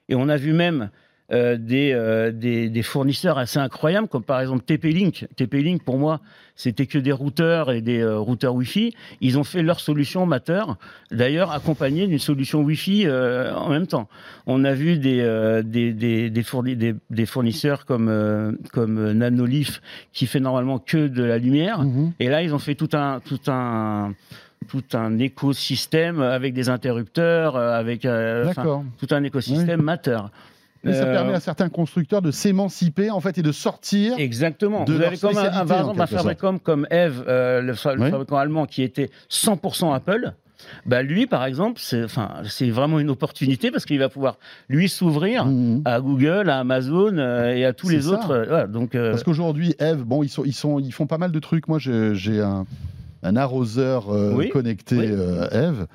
Et 0.09 0.16
on 0.16 0.30
a 0.30 0.38
vu 0.38 0.53
même 0.53 0.89
euh, 1.32 1.58
des, 1.58 1.92
euh, 1.94 2.32
des, 2.32 2.70
des 2.70 2.84
fournisseurs 2.84 3.38
assez 3.38 3.58
incroyables, 3.60 4.08
comme 4.08 4.24
par 4.24 4.42
exemple 4.42 4.64
TP-Link. 4.66 5.28
TP-Link, 5.38 5.84
pour 5.84 5.98
moi, 5.98 6.20
c'était 6.56 6.86
que 6.86 6.98
des 6.98 7.12
routeurs 7.14 7.72
et 7.72 7.82
des 7.82 8.00
euh, 8.02 8.18
routeurs 8.20 8.54
Wi-Fi. 8.54 8.94
Ils 9.22 9.40
ont 9.40 9.44
fait 9.46 9.64
leur 9.64 9.80
solution 9.80 10.26
Mater, 10.26 10.64
d'ailleurs 11.10 11.52
accompagnée 11.52 12.06
d'une 12.08 12.20
solution 12.20 12.62
Wi-Fi 12.62 13.04
euh, 13.08 13.54
en 13.56 13.70
même 13.70 13.88
temps. 13.88 14.10
On 14.46 14.64
a 14.66 14.74
vu 14.74 14.98
des, 14.98 15.22
euh, 15.22 15.64
des, 15.64 15.94
des, 15.94 16.30
des, 16.30 16.44
fourni- 16.44 16.76
des- 16.76 16.96
des 17.10 17.26
fournisseurs 17.26 17.86
comme, 17.86 18.10
euh, 18.10 18.52
comme 18.74 19.12
Nanolith, 19.14 19.82
qui 20.12 20.26
fait 20.28 20.40
normalement 20.42 20.80
que 20.80 21.08
de 21.08 21.24
la 21.24 21.38
lumière. 21.38 21.80
Mhm. 21.84 22.12
Et 22.20 22.28
là, 22.28 22.44
ils 22.44 22.54
ont 22.54 22.60
fait 22.60 22.76
tout 22.76 22.90
un, 22.94 23.22
tout 23.22 23.40
un, 23.48 24.14
tout 24.68 24.84
un 24.94 25.18
écosystème 25.18 26.22
avec 26.22 26.54
des 26.54 26.70
interrupteurs, 26.70 27.56
avec 27.56 28.06
euh, 28.06 28.46
tout 29.00 29.08
un 29.12 29.24
écosystème 29.24 29.82
Matter. 29.82 30.20
Mais 30.84 30.94
ça 30.94 31.04
Euh, 31.06 31.14
permet 31.14 31.34
à 31.34 31.40
certains 31.40 31.70
constructeurs 31.70 32.22
de 32.22 32.32
s'émanciper 32.32 33.12
en 33.12 33.20
fait 33.20 33.38
et 33.38 33.44
de 33.44 33.52
sortir. 33.52 34.14
Exactement. 34.18 34.84
de 34.84 34.94
Vous 34.94 35.02
avez 35.02 35.18
comme 35.18 35.38
un, 35.38 35.66
par 35.66 35.80
exemple 35.80 36.08
fabricant 36.08 36.58
comme 36.58 36.88
Eve, 36.90 37.24
euh, 37.28 37.62
le, 37.62 37.74
fa- 37.76 37.94
le 37.96 38.02
Oui. 38.02 38.10
fabricant 38.10 38.38
allemand 38.38 38.66
qui 38.66 38.82
était 38.82 39.10
100% 39.30 39.94
Apple. 39.94 40.34
Bah 40.86 41.02
lui, 41.02 41.26
par 41.26 41.44
exemple, 41.46 41.80
c'est 41.84 42.04
enfin, 42.04 42.30
vraiment 42.70 43.00
une 43.00 43.10
opportunité 43.10 43.72
parce 43.72 43.84
qu'il 43.86 43.98
va 43.98 44.10
pouvoir 44.10 44.38
lui 44.70 44.90
s'ouvrir 44.90 45.46
Mhm. 45.46 45.82
à 45.86 46.00
Google, 46.00 46.50
à 46.52 46.60
Amazon 46.60 47.18
euh, 47.18 47.54
et 47.56 47.66
à 47.66 47.74
tous 47.74 47.90
les 47.90 48.02
ça. 48.02 48.10
autres. 48.12 48.32
euh, 48.32 48.46
voilà, 48.48 48.68
donc, 48.68 48.94
euh, 48.94 49.10
Parce 49.12 49.24
qu'aujourd'hui, 49.24 49.74
Eve, 49.80 50.04
bon, 50.04 50.22
ils 50.22 50.30
sont, 50.30 50.44
ils 50.46 50.54
sont, 50.54 50.80
ils 50.80 50.92
font 50.94 51.08
pas 51.08 51.18
mal 51.18 51.32
de 51.32 51.40
trucs. 51.40 51.68
Moi, 51.68 51.80
j'ai 51.80 52.42
un, 52.42 52.66
un 53.24 53.36
arroseur 53.36 54.10
Oui, 54.10 54.50
connecté 54.50 54.98
oui. 54.98 55.06
Eve 55.52 55.88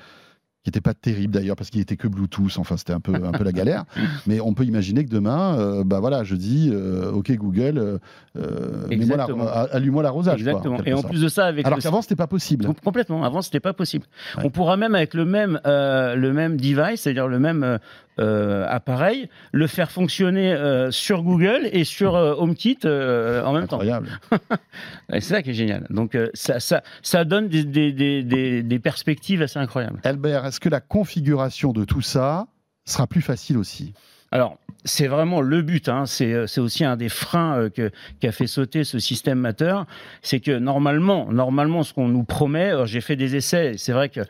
qui 0.67 0.69
n'était 0.69 0.81
pas 0.81 0.93
terrible 0.93 1.33
d'ailleurs 1.33 1.55
parce 1.55 1.69
qu'il 1.69 1.79
était 1.79 1.95
que 1.95 2.09
Bluetooth. 2.09 2.57
Enfin, 2.57 2.75
c'était 2.75 2.91
un 2.91 2.99
peu, 2.99 3.13
un 3.15 3.31
peu 3.31 3.45
la 3.45 3.53
galère. 3.53 3.85
Mais 4.27 4.41
on 4.41 4.53
peut 4.53 4.65
imaginer 4.65 5.05
que 5.05 5.09
demain, 5.09 5.57
euh, 5.57 5.83
bah 5.85 6.01
voilà, 6.01 6.25
je 6.25 6.35
dis, 6.35 6.69
euh, 6.73 7.09
ok 7.09 7.31
Google, 7.37 7.77
euh, 7.77 8.87
la- 8.89 9.61
allume-moi 9.71 10.03
l'arrosage. 10.03 10.39
exactement. 10.39 10.77
Et 10.85 10.91
en 10.91 10.97
sorte. 10.97 11.11
plus 11.11 11.21
de 11.21 11.29
ça, 11.29 11.45
avec 11.45 11.65
alors 11.65 11.77
le- 11.77 11.81
qu'avant, 11.83 12.01
c'était 12.01 12.17
pas 12.17 12.27
possible. 12.27 12.65
Com- 12.65 12.75
Complètement. 12.83 13.23
Avant, 13.23 13.41
c'était 13.41 13.61
pas 13.61 13.71
possible. 13.71 14.05
Ouais. 14.37 14.43
On 14.45 14.49
pourra 14.49 14.75
même 14.75 14.93
avec 14.93 15.13
le 15.13 15.23
même 15.23 15.59
le 15.65 16.31
même 16.33 16.57
device, 16.57 17.01
c'est-à-dire 17.01 17.27
le 17.29 17.39
même 17.39 17.79
euh, 18.19 18.65
appareil, 18.67 19.29
le 19.51 19.67
faire 19.67 19.91
fonctionner 19.91 20.53
euh, 20.53 20.91
sur 20.91 21.23
Google 21.23 21.69
et 21.71 21.83
sur 21.83 22.15
euh, 22.15 22.35
HomeKit 22.35 22.79
en 22.83 23.53
même 23.53 23.67
temps. 23.67 23.77
Incroyable. 23.77 24.19
Et 25.13 25.21
C'est 25.21 25.33
ça 25.33 25.41
qui 25.41 25.51
est 25.51 25.53
génial. 25.53 25.87
Donc 25.89 26.17
ça, 26.33 26.59
ça, 26.59 26.83
ça 27.01 27.25
donne 27.25 27.47
des, 27.47 27.63
des, 27.63 27.91
des, 27.91 28.23
des, 28.23 28.63
des 28.63 28.79
perspectives 28.79 29.41
assez 29.41 29.59
incroyables. 29.59 29.99
Albert, 30.03 30.45
est-ce 30.45 30.59
que 30.59 30.69
la 30.69 30.81
configuration 30.81 31.73
de 31.73 31.85
tout 31.85 32.01
ça 32.01 32.47
sera 32.85 33.07
plus 33.07 33.21
facile 33.21 33.57
aussi? 33.57 33.93
Alors, 34.31 34.57
c'est 34.83 35.07
vraiment 35.07 35.41
le 35.41 35.61
but. 35.61 35.87
Hein. 35.89 36.05
C'est, 36.05 36.59
aussi 36.59 36.83
un 36.83 36.97
des 36.97 37.09
freins 37.09 37.57
euh, 37.57 37.69
que, 37.69 37.91
qui 38.19 38.27
a 38.27 38.31
fait 38.31 38.47
sauter 38.47 38.83
ce 38.83 38.99
système 38.99 39.39
Matter. 39.39 39.75
C'est 40.21 40.39
que 40.39 40.57
normalement, 40.57 41.31
normalement, 41.31 41.83
ce 41.83 41.93
qu'on 41.93 42.07
nous 42.07 42.23
promet, 42.23 42.73
j'ai 42.85 43.01
fait 43.01 43.15
des 43.15 43.35
essais, 43.35 43.75
c'est 43.77 43.93
vrai 43.93 44.09
que 44.09 44.21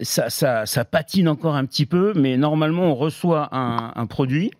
ça, 0.00 0.30
ça, 0.30 0.66
ça 0.66 0.84
patine 0.84 1.28
encore 1.28 1.54
un 1.56 1.64
petit 1.66 1.86
peu, 1.86 2.12
mais 2.16 2.36
normalement, 2.36 2.84
on 2.84 2.94
reçoit 2.94 3.48
un, 3.52 3.92
un 3.94 4.06
produit. 4.06 4.50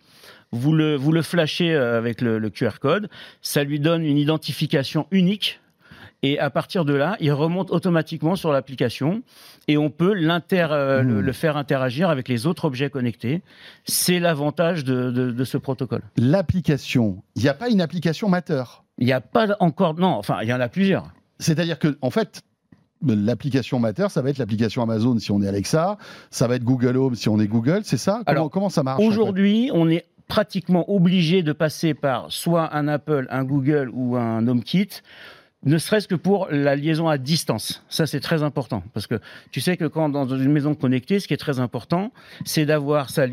Vous 0.51 0.73
le, 0.73 0.95
vous 0.95 1.11
le 1.11 1.21
flashez 1.21 1.73
euh, 1.73 1.97
avec 1.97 2.21
le, 2.21 2.37
le 2.39 2.49
QR 2.49 2.79
code, 2.79 3.09
ça 3.41 3.63
lui 3.63 3.79
donne 3.79 4.03
une 4.03 4.17
identification 4.17 5.07
unique. 5.11 5.59
Et 6.23 6.39
à 6.39 6.49
partir 6.49 6.85
de 6.85 6.93
là, 6.93 7.17
il 7.19 7.31
remonte 7.33 7.69
automatiquement 7.71 8.35
sur 8.35 8.51
l'application 8.51 9.21
et 9.67 9.77
on 9.77 9.89
peut 9.91 10.13
l'inter, 10.13 10.67
euh, 10.71 11.01
le, 11.03 11.15
Mmh. 11.15 11.19
le 11.19 11.31
faire 11.33 11.57
interagir 11.57 12.09
avec 12.09 12.27
les 12.29 12.47
autres 12.47 12.65
objets 12.65 12.89
connectés. 12.89 13.41
C'est 13.83 14.19
l'avantage 14.19 14.83
de, 14.85 15.11
de- 15.11 15.31
de 15.31 15.43
ce 15.43 15.57
protocole. 15.57 16.01
L'application, 16.17 17.21
il 17.35 17.41
n'y 17.43 17.49
a 17.49 17.53
pas 17.53 17.69
une 17.69 17.81
application 17.81 18.29
Matter. 18.29 18.63
Il 18.97 19.05
n'y 19.05 19.13
a 19.13 19.21
pas 19.21 19.55
encore, 19.59 19.93
non, 19.95 20.07
enfin, 20.07 20.37
il 20.41 20.47
y 20.47 20.53
en 20.53 20.61
a 20.61 20.69
plusieurs. 20.69 21.11
C'est-à-dire 21.39 21.77
que, 21.79 21.97
en 22.01 22.09
fait, 22.11 22.41
l'application 23.13 23.79
Matter, 23.79 24.07
ça 24.09 24.21
va 24.21 24.29
être 24.29 24.37
l'application 24.37 24.81
Amazon 24.81 25.17
si 25.19 25.31
on 25.31 25.41
est 25.41 25.47
Alexa, 25.47 25.97
ça 26.29 26.47
va 26.47 26.55
être 26.55 26.63
Google 26.63 26.97
Home 26.97 27.15
si 27.15 27.29
on 27.29 27.39
est 27.39 27.47
Google, 27.47 27.81
c'est 27.83 27.97
ça? 27.97 28.13
Comment, 28.13 28.23
Alors, 28.25 28.49
comment 28.49 28.69
ça 28.69 28.83
marche 28.83 28.99
en 28.99 29.01
fait? 29.01 29.07
Aujourd'hui, 29.07 29.69
on 29.73 29.89
est 29.89 30.05
pratiquement 30.27 30.89
obligé 30.91 31.43
de 31.43 31.53
passer 31.53 31.93
par 31.93 32.31
soit 32.31 32.75
un 32.75 32.87
Apple, 32.87 33.27
un 33.29 33.43
Google 33.43 33.89
ou 33.93 34.15
un 34.15 34.47
HomeKit, 34.47 34.89
ne 35.65 35.77
serait-ce 35.79 36.07
que 36.07 36.15
pour 36.15 36.47
la 36.51 36.75
liaison 36.75 37.07
à 37.09 37.17
distance. 37.17 37.83
Ça, 37.89 38.05
c'est 38.05 38.19
très 38.19 38.43
important. 38.43 38.83
Parce 38.93 39.07
que 39.07 39.19
tu 39.51 39.61
sais 39.61 39.77
que 39.77 39.85
quand 39.85 40.09
dans 40.09 40.27
une 40.27 40.51
maison 40.51 40.75
connectée, 40.75 41.19
ce 41.19 41.27
qui 41.27 41.33
est 41.33 41.37
très 41.37 41.59
important, 41.59 42.11
c'est 42.45 42.65
d'avoir 42.65 43.09
sa, 43.09 43.27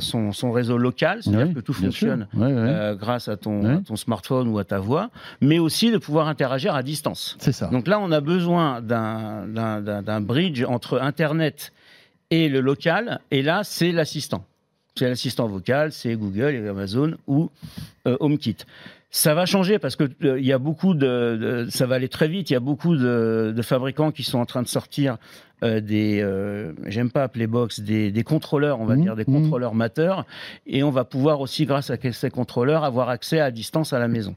son, 0.00 0.32
son 0.32 0.52
réseau 0.52 0.76
local, 0.76 1.22
c'est-à-dire 1.22 1.46
Oui, 1.48 1.54
que 1.54 1.60
tout 1.60 1.72
fonctionne 1.72 2.28
Ouais, 2.34 2.46
ouais. 2.46 2.52
euh, 2.54 2.94
grâce 2.94 3.28
à 3.28 3.36
ton, 3.36 3.62
Ouais. 3.64 3.72
à 3.74 3.78
ton 3.78 3.96
smartphone 3.96 4.48
ou 4.48 4.58
à 4.58 4.64
ta 4.64 4.78
voix, 4.78 5.10
mais 5.40 5.58
aussi 5.58 5.90
de 5.90 5.98
pouvoir 5.98 6.28
interagir 6.28 6.74
à 6.74 6.82
distance. 6.82 7.36
c'est 7.40 7.52
ça. 7.52 7.68
Donc 7.68 7.86
là, 7.88 7.98
on 8.00 8.12
a 8.12 8.20
besoin 8.20 8.80
d'un- 8.82 10.20
bridge 10.20 10.62
entre 10.64 10.98
Internet 11.00 11.72
et 12.30 12.48
le 12.48 12.60
local. 12.60 13.20
Et 13.30 13.42
là, 13.42 13.62
c'est 13.64 13.92
l'assistant. 13.92 14.44
C'est 14.98 15.08
l'assistant 15.08 15.46
vocal, 15.46 15.92
c'est 15.92 16.14
Google 16.16 16.54
et 16.54 16.68
Amazon 16.68 17.14
ou 17.26 17.50
euh, 18.06 18.16
HomeKit. 18.20 18.56
Ça 19.10 19.34
va 19.34 19.46
changer 19.46 19.78
parce 19.78 19.96
que 19.96 20.04
euh, 20.24 20.38
il 20.38 20.44
y 20.46 20.52
a 20.52 20.58
beaucoup 20.58 20.92
de, 20.94 21.64
de- 21.66 21.70
ça 21.70 21.86
va 21.86 21.94
aller 21.94 22.08
très 22.08 22.28
vite. 22.28 22.50
Il 22.50 22.52
y 22.52 22.56
a 22.56 22.60
beaucoup 22.60 22.96
de, 22.96 23.52
de 23.56 23.62
fabricants 23.62 24.10
qui 24.12 24.24
sont 24.24 24.38
en 24.38 24.46
train 24.46 24.62
de 24.62 24.68
sortir 24.68 25.16
euh, 25.62 25.80
des, 25.80 26.20
euh, 26.20 26.72
j'aime 26.86 27.10
pas 27.10 27.22
appeler 27.22 27.46
box, 27.46 27.80
des, 27.80 28.10
des 28.10 28.22
contrôleurs, 28.24 28.78
on 28.80 28.84
va 28.84 28.94
Mhm, 28.96 29.02
dire 29.02 29.16
des 29.16 29.24
mhm. 29.26 29.40
contrôleurs 29.42 29.74
mateurs, 29.74 30.26
et 30.66 30.82
on 30.82 30.90
va 30.90 31.04
pouvoir 31.04 31.40
aussi, 31.40 31.64
grâce 31.64 31.88
à 31.90 31.96
ces 32.12 32.30
contrôleurs, 32.30 32.84
avoir 32.84 33.08
accès 33.08 33.40
à 33.40 33.50
distance 33.50 33.94
à 33.94 33.98
la 33.98 34.08
maison. 34.08 34.34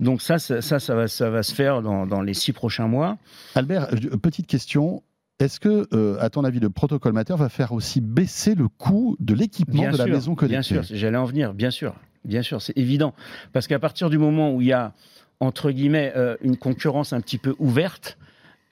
Donc 0.00 0.22
ça, 0.22 0.38
ça, 0.40 0.60
ça, 0.60 0.80
ça 0.80 0.94
va, 0.96 1.06
ça 1.06 1.30
va 1.30 1.42
se 1.44 1.54
faire 1.54 1.80
dans, 1.82 2.04
dans 2.06 2.20
les 2.22 2.34
six 2.34 2.52
prochains 2.52 2.88
mois. 2.88 3.16
Albert, 3.54 3.88
petite 4.20 4.48
question. 4.48 5.02
Est-ce 5.40 5.58
que, 5.58 5.86
euh, 5.94 6.16
à 6.20 6.30
ton 6.30 6.44
avis, 6.44 6.60
le 6.60 6.70
protocole 6.70 7.12
Matter 7.12 7.34
va 7.36 7.48
faire 7.48 7.72
aussi 7.72 8.00
baisser 8.00 8.54
le 8.54 8.68
coût 8.68 9.16
de 9.20 9.34
l'équipement 9.34 9.82
Bien 9.82 9.90
de 9.90 9.96
la 9.96 10.04
sûr, 10.04 10.12
maison 10.14 10.34
connectée 10.34 10.74
Bien 10.74 10.82
sûr, 10.82 10.96
j'allais 10.96 11.16
en 11.16 11.24
venir, 11.24 11.54
bien 11.54 11.70
sûr, 11.70 11.94
bien 12.24 12.42
sûr, 12.42 12.60
c'est 12.60 12.76
évident. 12.76 13.14
Parce 13.52 13.66
qu'à 13.66 13.78
partir 13.78 14.10
du 14.10 14.18
moment 14.18 14.52
où 14.54 14.60
il 14.60 14.68
y 14.68 14.72
a, 14.72 14.92
entre 15.40 15.70
guillemets, 15.70 16.12
euh, 16.14 16.36
une 16.42 16.56
concurrence 16.58 17.12
un 17.14 17.20
petit 17.22 17.38
peu 17.38 17.56
ouverte, 17.58 18.18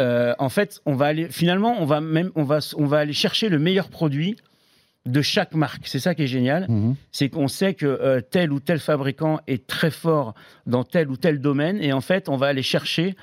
euh, 0.03 0.35
en 0.39 0.51
fait, 0.51 0.81
on 0.87 0.95
va 0.95 1.07
aller, 1.07 1.29
finalement, 1.31 1.75
on 1.81 1.87
va 1.87 2.01
même, 2.01 2.31
on 2.37 2.45
va, 2.45 2.59
on 2.77 2.85
va 2.87 2.99
aller 2.99 3.15
chercher 3.15 3.49
le 3.49 3.59
meilleur 3.59 3.89
produit 3.89 4.37
de 5.07 5.23
chaque 5.23 5.55
marque. 5.55 5.87
C'est 5.87 6.01
ça 6.01 6.15
qui 6.15 6.25
est 6.25 6.27
génial, 6.29 6.67
Mhm. 6.69 6.95
c'est 7.13 7.31
qu'on 7.31 7.49
sait 7.49 7.73
que 7.73 7.87
euh, 7.87 8.21
tel 8.21 8.53
ou 8.53 8.61
tel 8.61 8.79
fabricant 8.79 9.41
est 9.47 9.67
très 9.67 9.91
fort 9.91 10.35
dans 10.67 10.85
tel 10.85 11.09
ou 11.09 11.17
tel 11.17 11.41
domaine, 11.41 11.79
et 11.83 11.95
en 11.95 12.03
fait, 12.03 12.29
on 12.29 12.37
va 12.37 12.49
aller 12.49 12.63
chercher. 12.63 13.17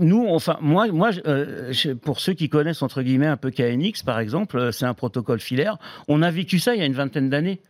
Nous, 0.00 0.26
enfin, 0.28 0.58
moi, 0.60 0.88
moi, 0.88 1.10
euh, 1.26 1.72
pour 2.02 2.18
ceux 2.18 2.32
qui 2.32 2.48
connaissent 2.48 2.82
entre 2.82 3.02
guillemets 3.02 3.28
un 3.28 3.36
peu 3.36 3.52
KNX, 3.52 4.02
par 4.04 4.18
exemple, 4.18 4.58
euh, 4.58 4.72
c'est 4.72 4.86
un 4.86 4.94
protocole 4.94 5.38
filaire. 5.38 5.78
On 6.08 6.20
a 6.22 6.32
vécu 6.32 6.58
ça 6.58 6.74
il 6.74 6.80
y 6.80 6.82
a 6.82 6.86
une 6.86 6.94
vingtaine 6.94 7.30
d'années. 7.30 7.60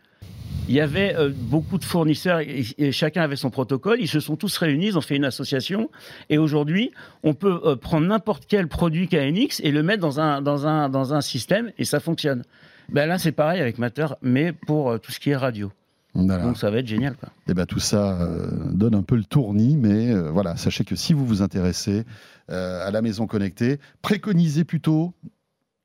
Il 0.67 0.73
y 0.73 0.81
avait 0.81 1.15
euh, 1.15 1.29
beaucoup 1.31 1.77
de 1.77 1.83
fournisseurs 1.83 2.39
et, 2.39 2.91
chacun 2.91 3.21
avait 3.21 3.35
son 3.35 3.51
protocole. 3.51 4.01
Ils 4.01 4.07
se 4.07 4.19
sont 4.19 4.37
tous 4.37 4.57
réunis, 4.57 4.87
ils 4.87 4.97
ont 4.97 5.01
fait 5.01 5.15
une 5.15 5.25
association. 5.25 5.91
Et 6.31 6.39
aujourd'hui, 6.39 6.89
on 7.21 7.35
peut 7.35 7.75
prendre 7.75 8.07
n'importe 8.07 8.45
quel 8.47 8.67
produit 8.67 9.07
KNX 9.07 9.61
et 9.63 9.69
le 9.69 9.83
mettre 9.83 10.01
dans 10.01 10.19
un, 10.19 10.41
dans 10.41 10.65
un, 10.65 10.89
dans 10.89 11.13
un 11.13 11.21
système 11.21 11.71
et 11.77 11.85
ça 11.85 11.99
fonctionne. 11.99 12.41
Ben 12.89 13.05
là, 13.05 13.19
c'est 13.19 13.33
pareil 13.33 13.61
avec 13.61 13.77
Matter, 13.77 14.07
mais 14.23 14.51
pour 14.51 14.99
tout 14.99 15.11
ce 15.11 15.19
qui 15.19 15.29
est 15.29 15.35
radio. 15.35 15.71
Voilà. 16.15 16.43
Donc 16.43 16.57
ça 16.57 16.69
va 16.71 16.77
être 16.79 16.87
génial. 16.87 17.15
Quoi. 17.17 17.29
Eh 17.49 17.53
ben, 17.53 17.65
tout 17.65 17.79
ça 17.79 18.19
euh, 18.21 18.47
donne 18.71 18.95
un 18.95 19.03
peu 19.03 19.15
le 19.15 19.23
tournis, 19.25 19.75
mais 19.77 20.11
euh, 20.11 20.31
voilà, 20.31 20.55
sachez 20.55 20.83
que 20.85 20.95
si 20.95 21.13
vous 21.13 21.25
vous 21.25 21.41
intéressez 21.41 22.05
euh, 22.49 22.87
à 22.87 22.91
la 22.91 23.01
maison 23.01 23.27
connectée, 23.27 23.79
préconisez 24.01 24.63
plutôt 24.63 25.13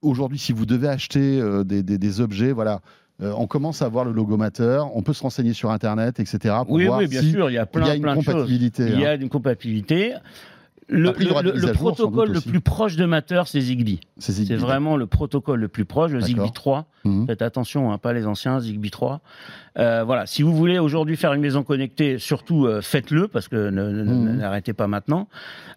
aujourd'hui 0.02 0.38
si 0.38 0.52
vous 0.52 0.66
devez 0.66 0.88
acheter 0.88 1.42
des, 1.64 1.82
des- 1.82 1.98
des 1.98 2.20
objets, 2.20 2.52
voilà. 2.52 2.80
euh, 3.22 3.32
on 3.36 3.46
commence 3.46 3.82
à 3.82 3.88
voir 3.88 4.04
le 4.04 4.12
logo 4.12 4.36
Matter, 4.36 4.80
on 4.94 5.02
peut 5.02 5.12
se 5.12 5.22
renseigner 5.22 5.52
sur 5.52 5.70
Internet, 5.70 6.20
etc. 6.20 6.54
Pour 6.64 6.70
Oui, 6.70 6.86
voir 6.86 7.00
oui, 7.00 7.08
bien 7.08 7.20
si 7.20 7.32
sûr, 7.32 7.50
il 7.50 7.54
y 7.54 7.58
a 7.58 7.66
plein, 7.66 7.82
il 7.84 7.88
y 7.88 7.90
a 7.90 7.94
une 7.96 8.02
plein 8.02 8.16
de 8.16 8.22
choses. 8.22 8.50
Il 8.50 9.00
y 9.00 9.04
hein. 9.04 9.10
a 9.10 9.14
une 9.14 9.28
compatibilité. 9.28 10.14
Le, 10.90 11.14
sans 11.14 11.72
protocole 11.72 12.32
le 12.32 12.40
plus 12.40 12.60
proche 12.60 12.96
de 12.96 13.04
Matter, 13.04 13.42
c'est 13.46 13.60
Zigbee. 13.60 14.00
C'est 14.18 14.54
vraiment 14.56 14.96
le 14.96 15.06
protocole 15.06 15.60
le 15.60 15.68
plus 15.68 15.84
proche, 15.84 16.10
le. 16.10 16.20
Zigbee 16.20 16.50
3. 16.52 16.86
Mhm. 17.04 17.26
Faites 17.26 17.42
attention, 17.42 17.92
hein, 17.92 17.98
pas 17.98 18.12
les 18.12 18.26
anciens, 18.26 18.58
Zigbee 18.60 18.90
3. 18.90 19.20
Euh, 19.78 20.02
voilà, 20.04 20.26
si 20.26 20.42
vous 20.42 20.54
voulez 20.54 20.78
aujourd'hui 20.78 21.16
faire 21.16 21.32
une 21.32 21.40
maison 21.40 21.62
connectée, 21.62 22.18
surtout 22.18 22.66
euh, 22.66 22.80
faites-le, 22.82 23.28
parce 23.28 23.46
que 23.48 23.70
Mhm. 23.70 24.36
n'arrêtez 24.38 24.72
pas 24.72 24.88
maintenant. 24.88 25.28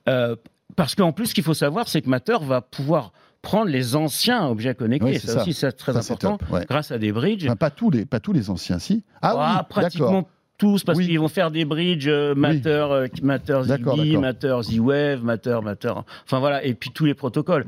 Euh, 0.10 0.36
parce 0.76 0.96
qu'en 0.96 1.12
plus, 1.12 1.28
ce 1.28 1.34
qu'il 1.36 1.44
faut 1.44 1.54
savoir, 1.54 1.88
c'est 1.88 2.02
que 2.02 2.10
Matter 2.10 2.38
va 2.42 2.62
pouvoir 2.62 3.12
prendre 3.44 3.70
les 3.70 3.96
anciens 3.96 4.48
objets 4.48 4.74
connectés. 4.74 5.06
Oui, 5.06 5.20
c'est 5.20 5.28
ça, 5.28 5.34
ça. 5.34 5.42
aussi, 5.42 5.54
c'est 5.54 5.72
très 5.74 5.94
Ça, 5.94 6.00
important, 6.00 6.38
top, 6.38 6.50
ouais. 6.50 6.66
grâce 6.68 6.92
à 6.92 6.98
des 6.98 7.12
bridges. 7.12 7.46
Enfin, 7.46 7.56
pas 7.58 7.70
tous 7.70 7.92
les, 7.92 8.06
pas 8.06 8.20
tous 8.22 8.32
les 8.34 8.50
anciens, 8.50 8.80
si. 8.80 9.04
Ah, 9.22 9.34
Ah, 9.38 9.58
oui, 9.60 9.66
pratiquement 9.70 10.28
tous, 10.58 10.84
parce 10.84 10.98
Oui. 10.98 11.08
qu'ils 11.08 11.20
vont 11.20 11.28
faire 11.28 11.52
des 11.52 11.66
bridges 11.66 12.08
euh, 12.08 12.36
Matter, 12.36 12.70
euh, 12.90 13.08
Matter 13.22 13.62
D'accord, 13.66 13.96
Zigbee. 13.98 14.18
Matter 14.18 14.58
Z-Wave, 14.62 15.24
Matter, 15.24 15.60
Matter. 15.64 15.94
Enfin 16.26 16.40
voilà, 16.40 16.64
et 16.64 16.74
puis 16.74 16.92
tous 16.92 17.06
les 17.06 17.14
protocoles. 17.14 17.66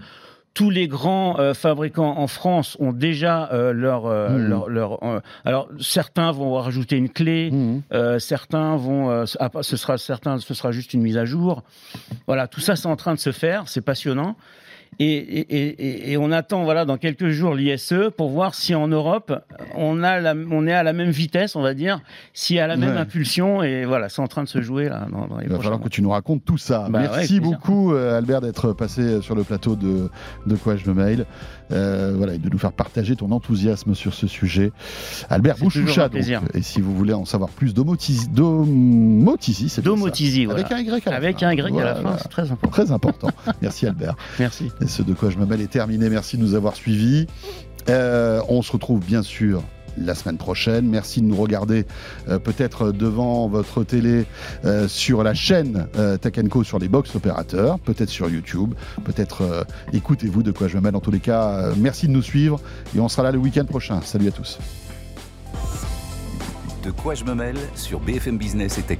Tous 0.53 0.69
les 0.69 0.87
grands 0.87 1.37
euh, 1.37 1.53
fabricants 1.53 2.17
en 2.17 2.27
France 2.27 2.77
ont 2.79 2.93
déjà 2.93 3.49
euh, 3.51 3.73
leur, 3.73 4.05
euh, 4.05 4.37
leur, 4.37 4.69
leur, 4.69 5.03
euh, 5.03 5.19
alors 5.43 5.67
certains 5.81 6.31
vont 6.31 6.53
rajouter 6.53 6.95
une 6.95 7.09
clé, 7.09 7.51
euh, 7.91 8.19
certains 8.19 8.77
vont, 8.77 9.09
euh, 9.09 9.25
ce- 9.25 9.35
ah, 9.41 9.49
ce 9.61 9.75
sera 9.75 9.97
certains, 9.97 10.37
ce 10.39 10.53
sera 10.53 10.71
juste 10.71 10.93
une 10.93 11.01
mise 11.01 11.17
à 11.17 11.25
jour. 11.25 11.63
Voilà, 12.25 12.47
tout 12.47 12.61
ça 12.61 12.77
c'est 12.77 12.87
en 12.87 12.95
train 12.95 13.13
de 13.15 13.19
se 13.19 13.33
faire, 13.33 13.63
c'est 13.67 13.81
passionnant. 13.81 14.37
Et, 14.99 16.17
on 16.19 16.31
attend 16.31 16.63
voilà 16.63 16.85
dans 16.85 16.97
quelques 16.97 17.29
jours 17.29 17.53
l'ISE 17.53 17.93
pour 18.17 18.29
voir 18.29 18.55
si 18.55 18.73
en 18.73 18.87
Europe 18.87 19.33
on 19.75 20.03
a 20.03 20.19
la, 20.19 20.33
on 20.51 20.65
est 20.67 20.73
à 20.73 20.83
la 20.83 20.93
même 20.93 21.09
vitesse, 21.09 21.55
on 21.55 21.61
va 21.61 21.73
dire, 21.73 21.99
si 22.33 22.59
à 22.59 22.67
la 22.67 22.77
même 22.77 22.97
impulsion. 22.97 23.63
Et 23.63 23.85
voilà, 23.85 24.09
c'est 24.09 24.21
en 24.21 24.27
train 24.27 24.43
de 24.43 24.47
se 24.47 24.61
jouer 24.61 24.89
là. 24.89 25.07
Dans, 25.11 25.27
Il 25.41 25.49
va 25.49 25.59
falloir 25.59 25.79
que 25.79 25.89
tu 25.89 26.01
nous 26.01 26.09
racontes 26.09 26.43
tout 26.45 26.57
ça. 26.57 26.87
Bah 26.89 26.99
Merci 27.01 27.39
beaucoup 27.39 27.93
euh, 27.93 28.17
Albert 28.17 28.41
d'être 28.41 28.73
passé 28.73 29.21
sur 29.21 29.35
le 29.35 29.43
plateau 29.43 29.75
de 29.75 30.09
de 30.45 30.55
quoi 30.55 30.75
je 30.75 30.89
me 30.89 30.93
mail. 30.93 31.25
Euh, 31.71 32.13
voilà, 32.15 32.35
et 32.35 32.37
de 32.37 32.49
nous 32.49 32.57
faire 32.57 32.71
partager 32.71 33.15
ton 33.15 33.31
enthousiasme 33.31 33.95
sur 33.95 34.13
ce 34.13 34.27
sujet. 34.27 34.71
Albert 35.29 35.57
Bouchoucha, 35.57 36.09
et 36.53 36.61
si 36.61 36.81
vous 36.81 36.95
voulez 36.95 37.13
en 37.13 37.25
savoir 37.25 37.49
plus, 37.49 37.73
Domotizi, 37.73 38.27
Domotizi 38.29 39.69
c'est 39.69 39.81
Domotizi, 39.81 40.47
Avec 40.49 40.71
un 40.71 40.79
Y 40.79 41.07
à 41.07 41.11
la 41.11 41.17
Avec 41.17 41.43
un 41.43 41.51
Y 41.53 41.79
à 41.79 41.83
la 41.83 41.95
fin, 41.95 42.17
c'est 42.21 42.29
très 42.29 42.51
important. 42.51 42.69
Très 42.69 42.91
important. 42.91 43.29
Merci 43.61 43.87
Albert. 43.87 44.15
Merci. 44.39 44.71
Et 44.81 44.87
ce 44.87 45.01
de 45.01 45.13
quoi 45.13 45.29
je 45.29 45.37
me 45.37 45.45
mêle 45.45 45.61
est 45.61 45.71
terminé. 45.71 46.09
Merci 46.09 46.37
de 46.37 46.43
nous 46.43 46.55
avoir 46.55 46.75
suivis. 46.75 47.27
Euh, 47.89 48.41
on 48.49 48.61
se 48.61 48.71
retrouve 48.71 48.99
bien 49.03 49.21
sûr 49.21 49.63
la 49.97 50.15
semaine 50.15 50.37
prochaine. 50.37 50.87
Merci 50.87 51.21
de 51.21 51.27
nous 51.27 51.35
regarder 51.35 51.85
euh, 52.27 52.39
peut-être 52.39 52.91
devant 52.91 53.47
votre 53.47 53.83
télé 53.83 54.25
euh, 54.65 54.87
sur 54.87 55.23
la 55.23 55.33
chaîne 55.33 55.87
euh, 55.97 56.17
Co 56.49 56.63
sur 56.63 56.79
les 56.79 56.87
box 56.87 57.15
opérateurs, 57.15 57.79
peut-être 57.79 58.09
sur 58.09 58.29
YouTube, 58.29 58.73
peut-être 59.03 59.65
écoutez-vous 59.93 60.43
de 60.43 60.51
quoi 60.51 60.67
je 60.67 60.75
me 60.75 60.81
mêle. 60.81 60.95
En 60.95 60.99
tous 60.99 61.11
les 61.11 61.19
cas, 61.19 61.73
merci 61.77 62.07
de 62.07 62.11
nous 62.11 62.21
suivre 62.21 62.59
et 62.95 62.99
on 62.99 63.07
sera 63.07 63.23
là 63.23 63.31
le 63.31 63.37
week-end 63.37 63.65
prochain. 63.65 64.01
Salut 64.01 64.27
à 64.27 64.31
tous. 64.31 64.59
De 66.83 66.91
quoi 66.91 67.15
je 67.15 67.23
me 67.23 67.33
mêle 67.33 67.57
sur 67.75 67.99
BFM 67.99 68.37
Business 68.37 68.77
et 68.77 68.81
Tech. 68.81 68.99